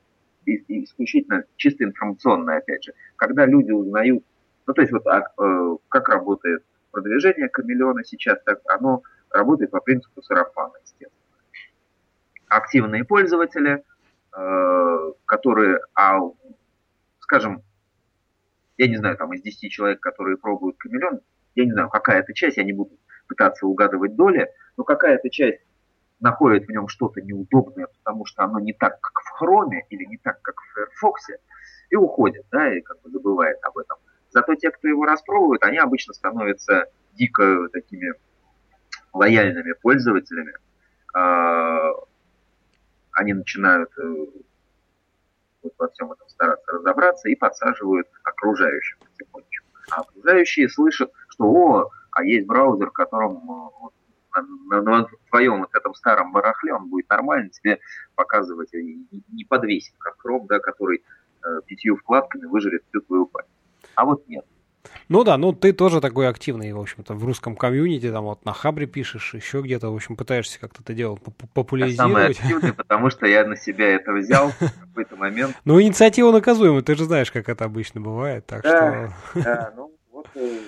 [0.46, 2.94] исключительно чисто информационная, опять же.
[3.16, 4.24] Когда люди узнают,
[4.68, 9.82] ну то есть вот а, э, как работает продвижение камелеона сейчас, так оно работает по
[9.82, 11.12] принципу сарафана, естественно.
[12.48, 13.84] Активные пользователи,
[14.36, 16.20] э, которые, а
[17.26, 17.64] скажем,
[18.78, 21.22] я не знаю, там из 10 человек, которые пробуют камелеон,
[21.56, 22.98] я не знаю, какая-то часть, я не буду
[23.28, 25.62] пытаться угадывать доли, но какая-то часть
[26.20, 30.18] находит в нем что-то неудобное, потому что оно не так, как в Хроме или не
[30.18, 31.30] так, как в Firefox,
[31.90, 33.98] и уходит, да, и как бы забывает об этом.
[34.30, 38.14] Зато те, кто его распробует, они обычно становятся дико такими
[39.14, 40.54] лояльными пользователями.
[41.14, 41.92] А,
[43.14, 43.90] они начинают
[45.66, 49.66] э, вот во всем этом стараться разобраться и подсаживают окружающих потихонечку.
[49.92, 53.92] А окружающие слышат, что о, а есть браузер, в котором
[54.36, 57.80] э, на, на, на твоем вот этом старом барахле он будет нормально тебе
[58.16, 61.04] показывать, и не подвесит, как Chrome, да, который
[61.44, 63.50] э, пятью вкладками выжрет всю твою память.
[63.96, 64.46] А вот нет.
[65.10, 68.54] Ну да, ну ты тоже такой активный, в общем-то, в русском комьюнити, там вот на
[68.54, 71.18] Хабре пишешь, еще где-то, в общем, пытаешься как-то это дело
[71.54, 72.10] популяризировать.
[72.10, 75.56] Я самый активный, потому что я на себя это взял в какой-то момент.
[75.66, 79.14] Ну, инициатива наказуема, ты же знаешь, как это обычно бывает, так что...
[79.36, 80.28] Да, ну вот...
[80.36, 80.60] Э,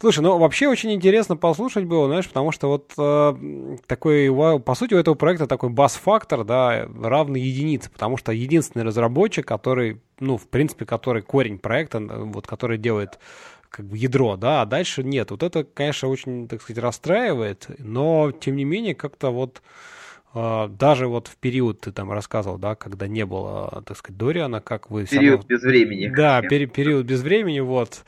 [0.00, 4.92] Слушай, ну вообще очень интересно послушать было, знаешь, потому что вот э, такой, по сути,
[4.92, 10.46] у этого проекта такой бас-фактор, да, равный единице, потому что единственный разработчик, который, ну, в
[10.48, 13.18] принципе, который корень проекта, вот, который делает
[13.74, 15.32] как бы ядро, да, а дальше нет.
[15.32, 19.62] Вот это, конечно, очень, так сказать, расстраивает, но, тем не менее, как-то вот
[20.32, 24.60] э, даже вот в период, ты там рассказывал, да, когда не было, так сказать, Дориана,
[24.60, 25.06] как вы...
[25.06, 25.48] Период равно...
[25.48, 26.06] без времени.
[26.14, 28.04] Да, пери- период без времени, вот,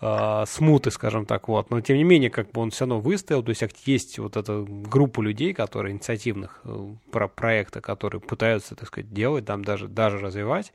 [0.00, 3.42] э, смуты, скажем так, вот, но, тем не менее, как бы он все равно выстоял,
[3.42, 8.86] то есть есть вот эта группа людей, которые инициативных э, про проекта, которые пытаются, так
[8.86, 10.72] сказать, делать, там даже, даже развивать,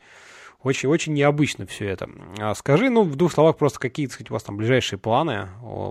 [0.66, 2.10] очень, очень необычно все это.
[2.40, 5.48] А скажи, ну, в двух словах просто какие, так сказать, у вас там ближайшие планы,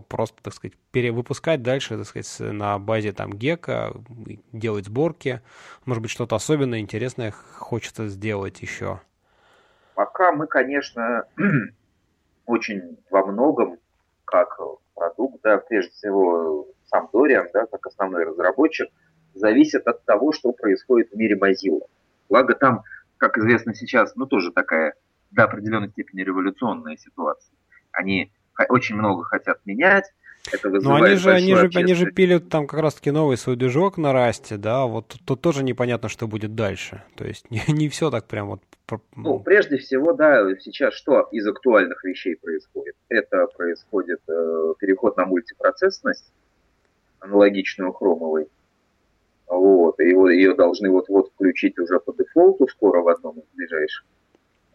[0.08, 3.94] просто, так сказать, перевыпускать дальше, так сказать, на базе там гека,
[4.52, 5.42] делать сборки,
[5.84, 9.00] может быть, что-то особенное, интересное хочется сделать еще?
[9.94, 11.24] Пока мы, конечно,
[12.46, 13.78] очень во многом,
[14.24, 14.58] как
[14.96, 18.88] продукт, да, прежде всего сам Дориан, да, как основной разработчик,
[19.34, 21.86] зависит от того, что происходит в мире Mozilla.
[22.28, 22.82] Благо там
[23.18, 24.94] как известно сейчас, ну тоже такая
[25.30, 27.54] до определенной степени революционная ситуация.
[27.92, 28.30] Они
[28.68, 30.06] очень много хотят менять,
[30.52, 33.96] это Но они же, они же, они же пилят там как раз-таки новый свой движок
[33.96, 37.02] на расте, да, вот тут тоже непонятно, что будет дальше.
[37.16, 38.60] То есть не, не все так прям вот...
[39.16, 42.94] Ну, прежде всего, да, сейчас что из актуальных вещей происходит?
[43.08, 46.30] Это происходит э, переход на мультипроцессность,
[47.20, 48.48] аналогичную хромовой,
[49.46, 54.04] вот, и ее должны вот-вот включить уже по дефолту скоро в одном из ближайших.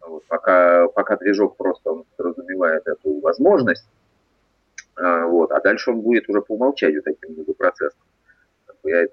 [0.06, 3.86] Вот, пока, пока движок просто он эту возможность,
[4.96, 8.06] а, вот, а дальше он будет уже по умолчанию таким многопроцессным.
[8.84, 9.06] Я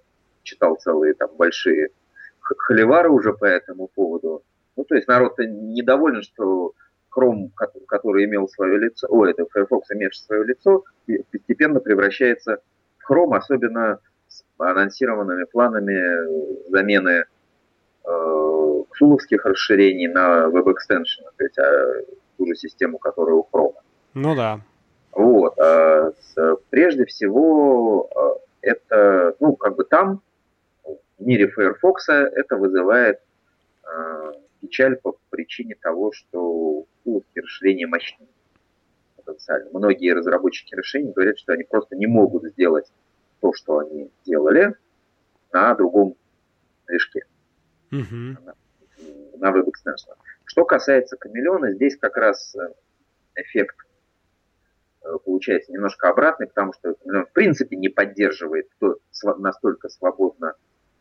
[0.44, 1.90] читал целые там большие
[2.40, 4.44] холивары уже по этому поводу.
[4.76, 6.74] Ну, то есть народ недоволен, что
[7.16, 7.50] Chrome,
[7.88, 10.84] который имел свое лицо, о, это Firefox, имевший свое лицо,
[11.32, 12.62] постепенно превращается
[13.00, 14.00] в Chrome, особенно
[14.58, 17.26] анонсированными планами замены
[18.04, 22.04] э, ксуловских расширений на веб-экстеншн, то есть а,
[22.38, 23.76] ту же систему, которая у Chrome.
[24.14, 24.62] Ну да.
[25.12, 25.58] Вот.
[25.60, 30.22] А, с, прежде всего, а, это, ну, как бы там,
[30.84, 33.20] в мире Firefox, это вызывает
[33.84, 34.32] а,
[34.62, 38.30] печаль по причине того, что ксуловские расширения мощнее
[39.18, 39.70] потенциально.
[39.74, 42.92] Многие разработчики решений говорят, что они просто не могут сделать
[43.40, 44.76] то, что они делали,
[45.52, 46.16] на другом
[46.88, 47.26] движке,
[47.92, 48.38] mm-hmm.
[48.46, 48.56] на,
[49.38, 50.16] на WebExtension.
[50.46, 52.74] Что касается Камелеона, здесь как раз э,
[53.36, 53.78] эффект
[55.04, 58.98] э, получается немножко обратный, потому что он в принципе не поддерживает то,
[59.38, 60.54] настолько свободно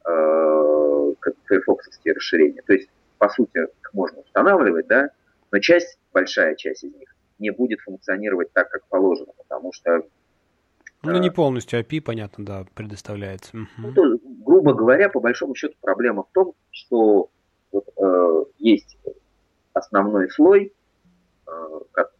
[0.04, 1.14] э,
[1.46, 2.62] файрфоксовские расширения.
[2.62, 2.88] То есть,
[3.18, 5.10] по сути, их можно устанавливать, да,
[5.50, 10.02] но часть, большая часть из них не будет функционировать так, как положено, потому что...
[11.02, 13.56] Ну, не полностью API, понятно, да, предоставляется.
[13.78, 17.31] Ну, то, грубо говоря, по большому счету проблема в том, что
[17.73, 18.97] вот, э, есть
[19.73, 20.73] основной слой,
[21.47, 22.12] э, как,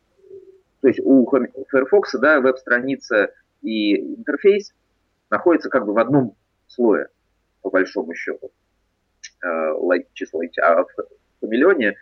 [0.81, 1.27] то есть у
[1.71, 3.33] Firefox, да, веб-страница
[3.63, 4.73] и интерфейс
[5.31, 6.37] находятся как бы в одном
[6.67, 7.09] слое,
[7.63, 8.51] по большому счету,
[9.43, 10.89] э, число, а в
[11.41, 11.97] Хамелеоне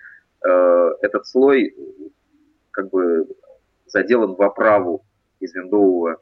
[0.45, 1.75] э, этот слой
[2.71, 3.27] как бы
[3.87, 5.05] заделан в оправу
[5.41, 6.21] из виндового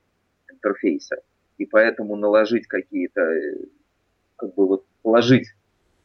[0.63, 1.17] интерфейса.
[1.59, 3.21] И поэтому наложить какие-то,
[4.37, 5.49] как бы вот положить,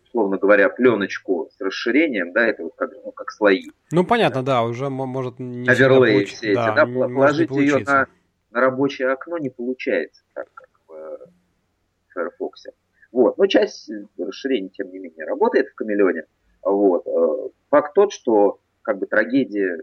[0.06, 3.64] условно говоря, пленочку с расширением, да, это вот как, ну, как слои.
[3.92, 8.08] Ну, понятно, да, уже может не Оверлей все эти, да, да положить ее на,
[8.52, 11.20] на рабочее окно не получается, так как в
[12.14, 12.66] Firefox.
[13.12, 13.38] Вот.
[13.38, 16.26] Но часть расширений, тем не менее, работает в Камелеоне.
[16.62, 17.08] Вот.
[17.08, 19.80] Э, факт тот, что как бы трагедия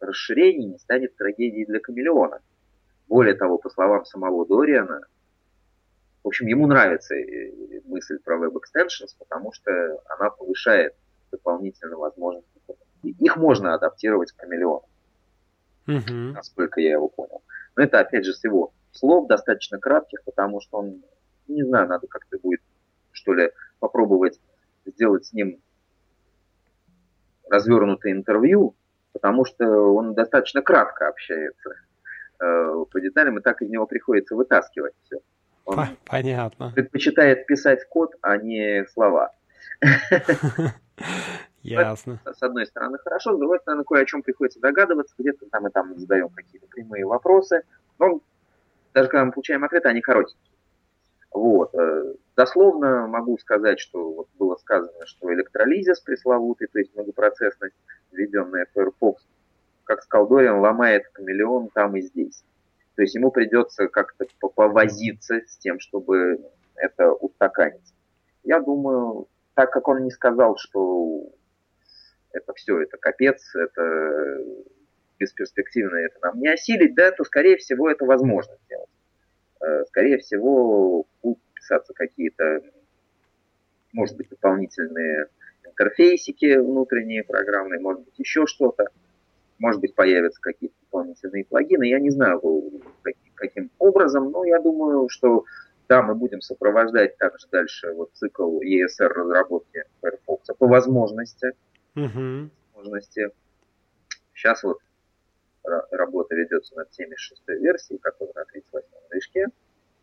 [0.00, 2.40] расширений не станет трагедией для Камелеона.
[3.08, 5.00] Более того, по словам самого Дориана,
[6.24, 9.70] в общем, ему нравится э, мысль про Web Extensions, потому что
[10.08, 10.94] она повышает
[11.30, 12.60] дополнительно возможности.
[13.02, 14.88] Их можно адаптировать к Камелеону,
[15.86, 16.12] угу.
[16.34, 17.42] насколько я его понял.
[17.76, 21.02] Но это, опять же, с его слов достаточно кратких, потому что он,
[21.46, 22.60] не знаю, надо как-то будет,
[23.12, 24.40] что ли, попробовать
[24.84, 25.60] сделать с ним
[27.48, 28.74] развернутое интервью,
[29.12, 31.74] потому что он достаточно кратко общается
[32.38, 35.18] по деталям, и так из него приходится вытаскивать все.
[35.64, 36.70] Он Понятно.
[36.74, 39.32] предпочитает писать код, а не слова.
[41.62, 42.20] Ясно.
[42.24, 45.70] с одной стороны хорошо, с другой стороны кое о чем приходится догадываться, где-то там и
[45.70, 47.62] там задаем какие-то прямые вопросы.
[47.98, 48.20] Но
[48.94, 50.54] даже когда мы получаем ответы, они коротенькие.
[51.32, 51.74] Вот.
[51.74, 57.76] Э, дословно могу сказать, что вот было сказано, что электролизис пресловутый, то есть многопроцессность,
[58.12, 59.26] введенная в Firefox,
[59.86, 62.44] как с колдорием, ломает камелеон там и здесь.
[62.96, 66.40] То есть ему придется как-то повозиться с тем, чтобы
[66.74, 67.94] это устаканить.
[68.42, 71.30] Я думаю, так как он не сказал, что
[72.32, 74.44] это все, это капец, это
[75.18, 78.90] бесперспективно, это нам не осилить, да, то, скорее всего, это возможно сделать.
[79.60, 82.60] Э, скорее всего, будут писаться какие-то,
[83.92, 85.26] может быть, дополнительные
[85.64, 88.88] интерфейсики внутренние программные, может быть, еще что-то.
[89.58, 91.84] Может быть, появятся какие-то дополнительные плагины.
[91.84, 92.42] Я не знаю,
[93.34, 95.44] каким образом, но я думаю, что
[95.88, 101.52] да, мы будем сопровождать также дальше вот цикл ESR разработки Firefox по возможности.
[101.94, 102.50] Uh-huh.
[102.74, 103.30] возможности.
[104.34, 104.78] Сейчас вот
[105.90, 109.46] работа ведется над 76 версией, которая на 38 движке.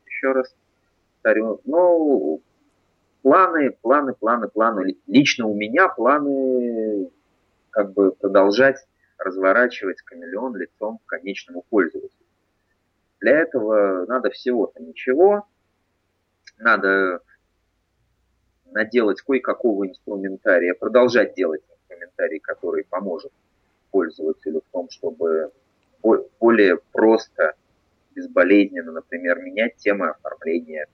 [0.05, 0.55] Еще раз
[1.21, 1.61] повторю.
[1.65, 2.39] Но
[3.21, 4.97] планы, планы, планы, планы.
[5.07, 7.09] Лично у меня планы
[7.69, 8.85] как бы продолжать
[9.17, 12.25] разворачивать камелеон лицом к конечному пользователю.
[13.19, 15.47] Для этого надо всего-то ничего.
[16.57, 17.21] Надо
[18.65, 23.31] наделать кое-какого инструментария, продолжать делать инструментарий, который поможет
[23.91, 25.51] пользователю в том, чтобы
[26.39, 27.53] более просто,
[28.13, 30.87] безболезненно, например, менять темы оформления,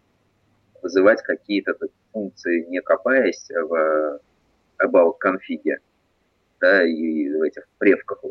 [0.81, 1.75] вызывать какие-то
[2.11, 4.19] функции, не копаясь в
[4.81, 5.79] about конфиге,
[6.59, 8.23] да, и в этих превках.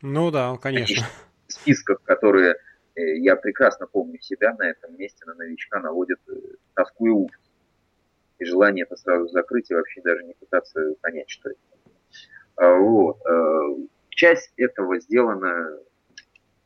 [0.00, 1.06] Ну да, конечно.
[1.46, 2.56] В списках, которые
[2.94, 6.32] э, я прекрасно помню себя на этом месте, на новичка наводит э,
[6.74, 7.40] тоску и ужас.
[8.38, 11.58] И желание это сразу закрыть и вообще даже не пытаться понять, что это.
[12.56, 13.18] А, вот.
[13.26, 15.78] Э, часть этого сделана...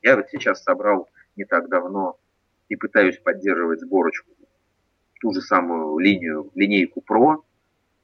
[0.03, 2.19] Я вот сейчас собрал не так давно
[2.69, 4.31] и пытаюсь поддерживать сборочку
[5.21, 7.43] ту же самую линию, линейку Pro.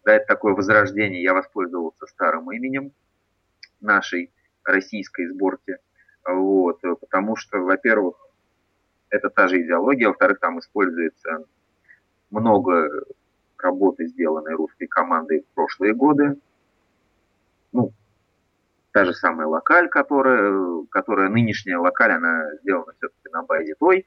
[0.05, 1.23] Да, это такое возрождение.
[1.23, 2.93] Я воспользовался старым именем
[3.81, 4.33] нашей
[4.65, 5.79] российской сборки.
[6.25, 8.17] Вот, потому что, во-первых,
[9.11, 11.45] это та же идеология, во-вторых, там используется
[12.31, 12.89] много
[13.59, 16.37] работы, сделанной русской командой в прошлые годы.
[17.73, 17.93] Ну,
[18.93, 24.07] та же самая локаль, которая, которая нынешняя локаль, она сделана все-таки на базе той,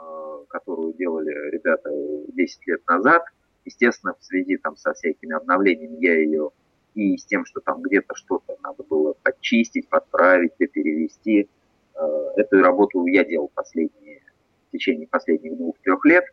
[0.00, 1.90] Э, которую делали ребята
[2.32, 3.22] 10 лет назад.
[3.64, 6.50] Естественно, в связи там, со всякими обновлениями я ее
[6.94, 11.48] и с тем, что там где-то что-то надо было подчистить, подправить, перевести.
[11.94, 12.00] Э,
[12.36, 14.22] эту работу я делал последние,
[14.68, 16.24] в течение последних двух-трех лет.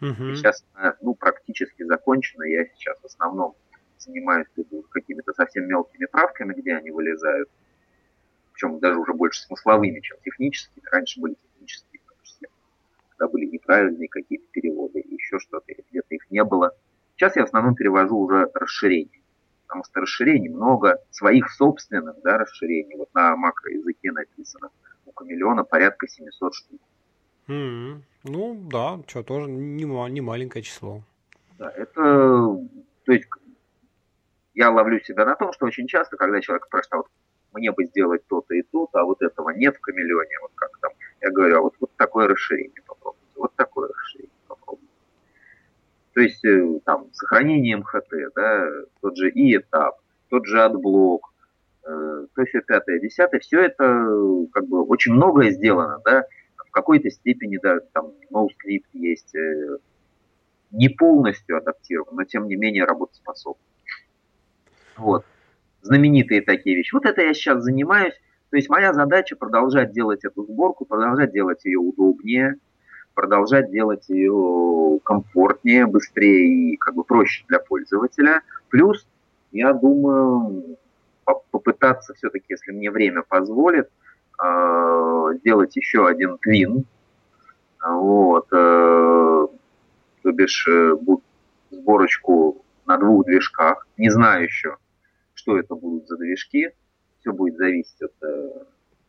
[0.00, 0.34] Uh-huh.
[0.34, 0.64] Сейчас
[1.00, 2.42] ну, практически закончено.
[2.42, 3.54] Я сейчас в основном
[3.98, 4.48] занимаюсь
[4.90, 7.48] какими-то совсем мелкими правками, где они вылезают.
[8.52, 10.84] причем даже уже больше смысловыми, чем техническими.
[10.90, 12.48] Раньше были технические, в том числе,
[13.22, 16.72] когда были неправильные какие-то переводы, еще что-то, где-то их не было.
[17.14, 19.20] Сейчас я в основном перевожу уже расширения,
[19.66, 24.70] потому что расширений много, своих собственных да, расширений, вот на макроязыке написано,
[25.06, 26.80] у Камелеона порядка 700 штук.
[27.46, 28.02] Mm-hmm.
[28.24, 31.02] Ну да, что, тоже не, не маленькое число.
[31.58, 31.92] Да, это,
[33.04, 33.28] то есть
[34.54, 37.06] я ловлю себя на том, что очень часто, когда человек спрашивает, вот
[37.52, 40.76] мне бы сделать то-то и то-то, а вот этого нет в K-Meleon е, вот как
[40.80, 40.91] там,
[41.22, 44.92] я говорю, а вот, вот такое расширение попробуйте, вот такое расширение попробуйте.
[46.14, 48.68] То есть э, там сохранение MHT, да,
[49.00, 51.32] тот же IE Tab, тот же AdBlock,
[51.84, 54.08] э, то все пятое, десятое, все это
[54.52, 56.26] как бы очень многое сделано, да,
[56.56, 59.78] в какой-то степени, да, там NoScript есть, э,
[60.72, 63.60] не полностью адаптирован, но тем не менее работоспособен.
[64.96, 65.24] Вот.
[65.82, 66.94] Знаменитые такие вещи.
[66.94, 68.14] Вот это я сейчас занимаюсь.
[68.52, 72.56] То есть моя задача продолжать делать эту сборку, продолжать делать ее удобнее,
[73.14, 78.42] продолжать делать ее комфортнее, быстрее и как бы проще для пользователя.
[78.68, 79.08] Плюс,
[79.52, 80.76] я думаю,
[81.50, 83.88] попытаться все-таки, если мне время позволит,
[84.44, 86.84] э, сделать еще один твин.
[87.82, 89.46] Вот, э,
[90.22, 90.92] то бишь э,
[91.70, 93.86] сборочку на двух движках.
[93.96, 94.76] Не знаю еще,
[95.32, 96.72] что это будут за движки.
[97.22, 98.64] Все будет зависеть от э,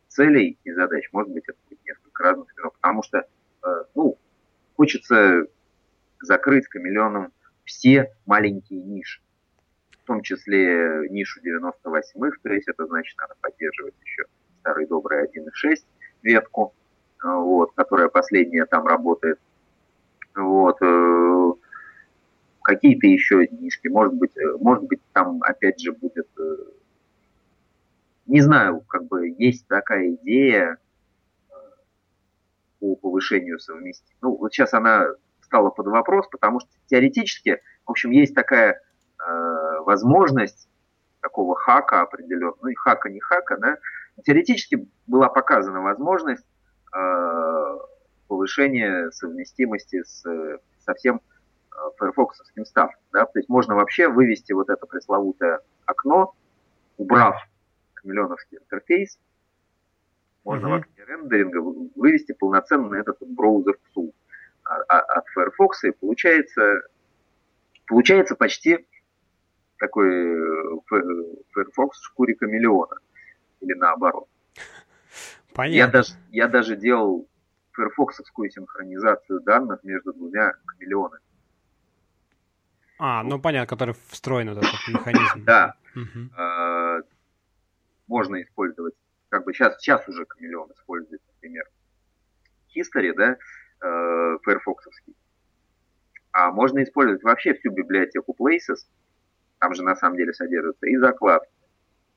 [0.08, 1.08] целей и задач.
[1.12, 2.74] Может быть, это будет несколько разных движков.
[2.74, 4.16] Потому что, э, ну,
[4.76, 5.46] хочется
[6.20, 7.32] закрыть камелеоном
[7.64, 9.20] все маленькие ниши.
[10.02, 14.24] В том числе нишу 98-х, то есть это значит, надо поддерживать еще
[14.60, 15.76] старый добрый 1.6
[16.22, 16.72] ветку,
[17.24, 19.40] э, вот, которая последняя там работает.
[20.36, 21.52] Вот, э,
[22.62, 26.28] какие-то еще нишки, может быть, э, может быть, там опять же будет,
[28.26, 30.78] не знаю, как бы есть такая идея
[31.50, 31.54] э,
[32.80, 34.16] по повышению совместимости.
[34.22, 35.08] Ну, вот сейчас она
[35.42, 40.68] стала под вопрос, потому что теоретически, в общем, есть такая э, возможность
[41.20, 43.78] такого хака определенного, ну и хака не хака, да,
[44.24, 46.46] теоретически была показана возможность
[46.96, 47.78] э,
[48.28, 50.22] повышения совместимости с,
[50.80, 51.20] со всем
[51.98, 52.90] файрфоксовским став.
[53.12, 53.26] Да?
[53.26, 56.34] То есть можно вообще вывести вот это пресловутое окно,
[56.96, 57.36] убрав
[58.04, 59.18] камелеоновский интерфейс,
[60.44, 60.70] можно mm-hmm.
[60.70, 61.58] в окне рендеринга
[61.96, 64.12] вывести полноценно этот браузер в
[64.64, 66.82] а, а, от Firefox, и получается,
[67.86, 68.86] получается почти
[69.78, 70.78] такой э,
[71.52, 72.96] Firefox в шкуре камелеона,
[73.60, 74.28] или наоборот.
[75.54, 75.76] Понятно.
[75.76, 77.28] Я даже, я даже делал
[77.72, 81.22] файрфоксовскую синхронизацию данных между двумя камелеонами.
[82.98, 85.44] А, ну понятно, который встроен этот механизм.
[85.44, 85.74] Да.
[88.04, 88.94] А, можно использовать,
[89.28, 91.64] как бы сейчас, сейчас уже Камелеон использует, например,
[92.74, 93.36] History, да,
[93.82, 95.14] э, Firefoxовский.
[96.32, 98.78] А можно использовать вообще всю библиотеку Places,
[99.60, 101.50] там же на самом деле содержатся и закладки,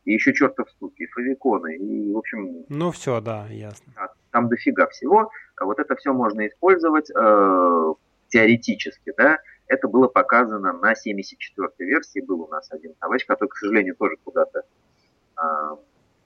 [0.05, 2.65] и еще чертов стуки, и фавиконы, и, в общем...
[2.69, 3.93] Ну, все, да, ясно.
[4.31, 5.31] Там дофига всего.
[5.59, 7.93] Вот это все можно использовать э,
[8.29, 12.21] теоретически, да, это было показано на 74-й версии.
[12.21, 14.63] Был у нас один товарищ, который, к сожалению, тоже куда-то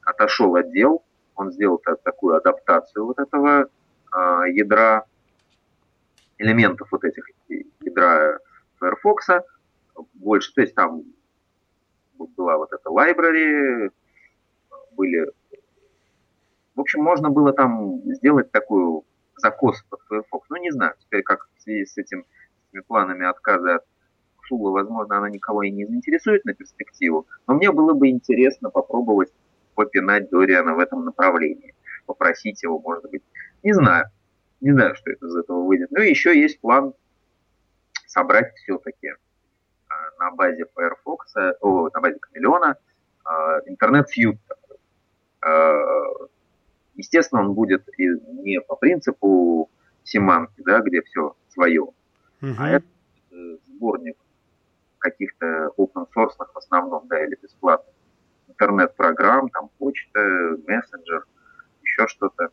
[0.04, 1.04] отошел от дел.
[1.36, 3.68] Он сделал так, такую адаптацию вот этого
[4.14, 5.06] э, ядра,
[6.38, 7.26] элементов вот этих
[7.80, 8.40] ядра
[8.80, 9.28] Firefox
[10.14, 10.54] больше.
[10.54, 11.04] То есть там
[12.38, 13.92] была вот эта library,
[14.92, 15.32] были...
[16.76, 19.04] В общем, можно было там сделать такую
[19.38, 20.48] закос под Firefox.
[20.50, 22.26] Ну, не знаю, теперь как в связи с этим
[22.88, 23.86] планами отказа от
[24.52, 29.32] Шула, возможно, она никого и не заинтересует на перспективу, но мне было бы интересно попробовать
[29.76, 31.74] попинать Дориана в этом направлении,
[32.06, 33.24] попросить его, может быть,
[33.64, 34.08] не знаю,
[34.60, 35.90] не знаю, что это из этого выйдет.
[35.92, 36.94] Ну и еще есть план
[38.06, 39.14] собрать все-таки э,
[40.20, 42.76] на базе Firefox, о, на базе Камелеона,
[43.66, 44.36] интернет-фьюд.
[45.46, 45.74] Э,
[46.96, 49.70] естественно, он будет не по принципу
[50.04, 51.88] семанки, да, где все свое,
[52.42, 52.56] Угу.
[52.58, 52.86] А это
[53.68, 54.18] сборник
[55.02, 57.94] каких-то open source в основном, да, или бесплатных
[58.48, 60.20] интернет-программ, там почта,
[60.68, 61.26] мессенджер,
[61.84, 62.50] еще что-то.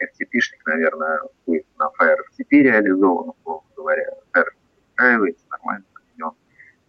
[0.00, 4.06] FTP-шник, наверное, будет на Fire FTP реализован, условно говоря.
[4.34, 4.48] Fire
[4.90, 6.36] устраивается нормально, проведен.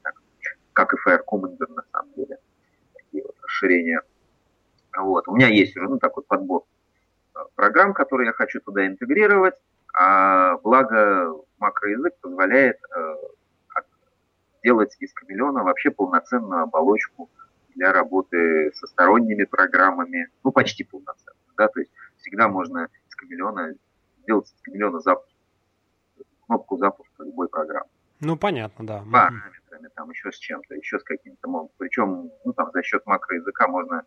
[0.02, 0.22] Так,
[0.74, 2.38] как и Fire Commander, на самом деле.
[2.94, 4.02] Такие вот расширения.
[4.98, 5.28] Вот.
[5.28, 6.64] У меня есть уже ну, такой подбор
[7.36, 9.56] э, программ, которые я хочу туда интегрировать.
[9.94, 13.16] А благо макроязык позволяет э,
[14.66, 17.30] делать из камелеона вообще полноценную оболочку
[17.76, 23.76] для работы со сторонними программами, ну, почти полноценно, да, то есть всегда можно из камелеона
[24.24, 25.30] сделать из камелеона запуск,
[26.48, 27.90] кнопку запуска любой программы.
[28.22, 29.04] Ну, понятно, да.
[29.12, 34.04] Параметрами, там, еще с чем-то, еще с каким-то, причем, ну, там, за счет макроязыка можно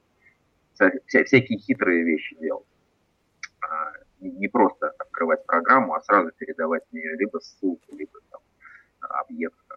[0.75, 0.91] вся,
[1.25, 2.67] всякие хитрые вещи делать.
[3.61, 8.41] А, не просто открывать программу, а сразу передавать в нее либо ссылку, либо там,
[9.01, 9.68] объект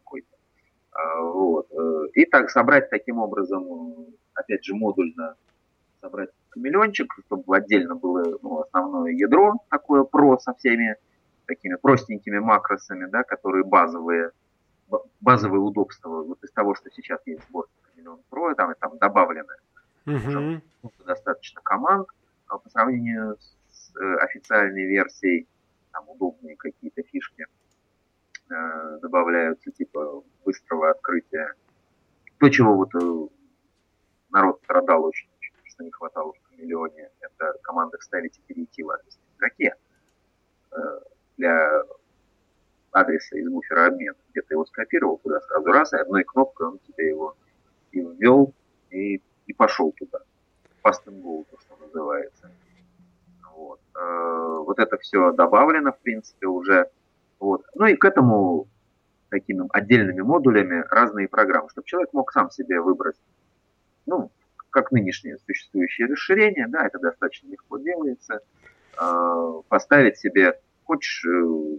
[0.93, 1.67] вот.
[1.71, 5.35] Э, и так собрать таким образом, опять же, модульно
[6.01, 10.95] собрать камелеончик, чтобы отдельно было ну, основное ядро, такое про со всеми
[11.45, 14.31] такими простенькими макросами, да, которые базовые,
[15.19, 19.53] базовые удобства вот из того, что сейчас есть в Камелеон Pro, там, там добавлены
[20.05, 20.61] uh-huh.
[21.05, 22.07] достаточно команд
[22.47, 23.37] а по сравнению
[23.71, 25.47] с э, официальной версией,
[25.93, 27.47] там удобные какие-то фишки
[28.51, 31.53] э, добавляются, типа быстрого открытия.
[32.39, 33.27] То, чего вот э,
[34.31, 35.29] народ страдал очень,
[35.65, 39.75] что не хватало в миллионе, это команда вставить и перейти в адрес строке
[41.37, 41.83] для
[42.91, 46.79] адреса из буфера обмена, где ты его скопировал туда сразу раз, и одной кнопкой он
[46.79, 47.35] тебе его
[47.91, 48.53] и ввел,
[48.89, 50.19] и, и пошел туда.
[50.83, 52.51] Fast and go, то, что называется.
[53.53, 53.79] Вот.
[53.95, 56.89] Э, вот это все добавлено, в принципе, уже.
[57.41, 57.65] Вот.
[57.73, 58.67] Ну и к этому
[59.29, 63.15] такими отдельными модулями разные программы, чтобы человек мог сам себе выбрать,
[64.05, 64.31] ну,
[64.69, 68.41] как нынешнее существующее расширение, да, это достаточно легко делается,
[69.01, 71.77] э, поставить себе хочешь э,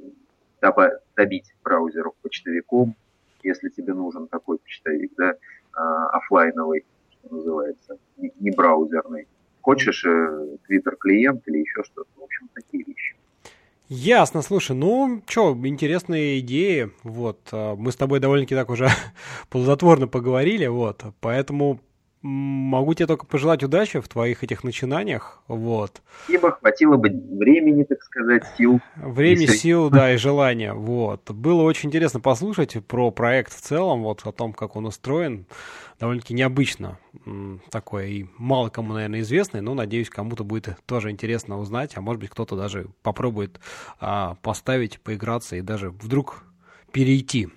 [1.17, 2.97] добить браузеру почтовиком,
[3.43, 5.35] если тебе нужен такой почтовик, да,
[5.75, 9.27] а, офлайновый, что называется, не браузерный.
[9.61, 13.17] Хочешь э, Twitter клиент или еще что-то, в общем, такие вещи.
[13.95, 18.89] Ясно, слушай, ну, что, интересные идеи, вот, а, мы с тобой довольно-таки так уже
[19.51, 21.79] плодотворно поговорили, вот, поэтому
[22.23, 25.43] могу тебе только пожелать удачи в твоих этих начинаниях.
[25.49, 26.01] Вот.
[26.25, 28.81] Спасибо, хватило бы времени, так сказать, сил.
[28.97, 29.57] Времени, если...
[29.57, 30.73] сил, да, и желания.
[30.73, 31.31] Вот.
[31.31, 35.47] Было очень интересно послушать про проект в целом, вот о том, как он устроен.
[35.99, 36.99] Довольно-таки необычно
[37.71, 42.21] такое и мало кому, наверное, известный, но, надеюсь, кому-то будет тоже интересно узнать, а может
[42.21, 43.61] быть, кто-то даже попробует
[44.01, 46.45] а, поставить, поиграться и даже вдруг
[46.93, 47.51] перейти.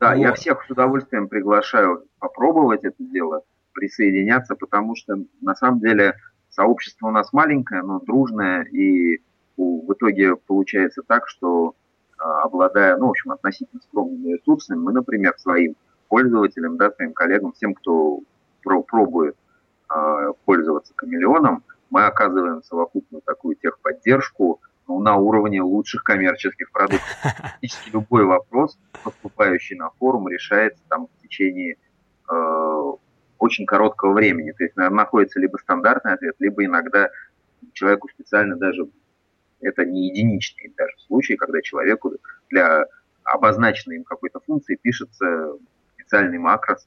[0.00, 0.18] Да, вот.
[0.18, 3.42] я всех с удовольствием приглашаю попробовать это дело
[3.74, 6.14] присоединяться, потому что на самом деле
[6.48, 9.20] сообщество у нас маленькое, но дружное, и
[9.56, 11.74] в итоге получается так, что
[12.18, 15.76] а, обладая, ну, в общем, относительно скромными ресурсами, мы, например, своим
[16.08, 18.20] пользователям, да, своим коллегам, всем, кто
[18.62, 19.36] пробует
[19.94, 27.06] э, пользоваться камелеоном, мы оказываем совокупную такую техподдержку ну, на уровне лучших коммерческих продуктов.
[27.22, 31.76] Практически любой вопрос, поступающий на форум, решается там в течение
[32.30, 32.63] э,
[33.38, 34.52] очень короткого времени.
[34.52, 37.10] То есть находится либо стандартный ответ, либо иногда
[37.72, 38.88] человеку специально даже
[39.60, 42.12] это не единичный даже случай, когда человеку
[42.50, 42.86] для
[43.24, 45.54] обозначенной им какой-то функции пишется
[45.94, 46.86] специальный макрос,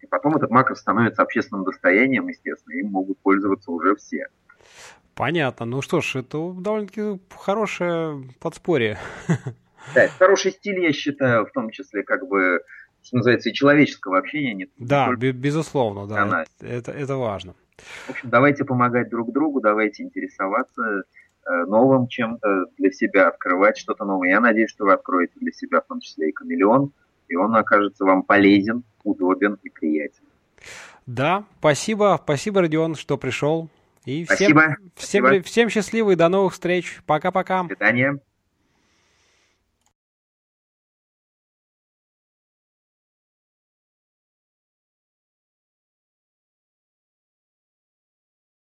[0.00, 4.28] и потом этот макрос становится общественным достоянием, естественно, им могут пользоваться уже все.
[5.14, 5.66] Понятно.
[5.66, 8.98] Ну что ж, это довольно-таки хорошее подспорье.
[9.94, 12.62] Да, это хороший стиль, я считаю, в том числе как бы
[13.04, 14.70] что называется, и человеческого общения нет.
[14.78, 17.54] Да, не безусловно, да, это, это важно.
[18.06, 20.82] В общем, давайте помогать друг другу, давайте интересоваться
[21.44, 24.30] э, новым чем-то для себя, открывать что-то новое.
[24.30, 26.92] Я надеюсь, что вы откроете для себя в том числе и камелеон,
[27.28, 30.22] и он окажется вам полезен, удобен и приятен.
[31.06, 33.68] Да, спасибо, спасибо, Родион, что пришел.
[34.06, 34.76] И спасибо.
[34.96, 37.00] Всем, всем, всем счастливо и до новых встреч.
[37.06, 37.62] Пока-пока.
[37.64, 38.20] До свидания.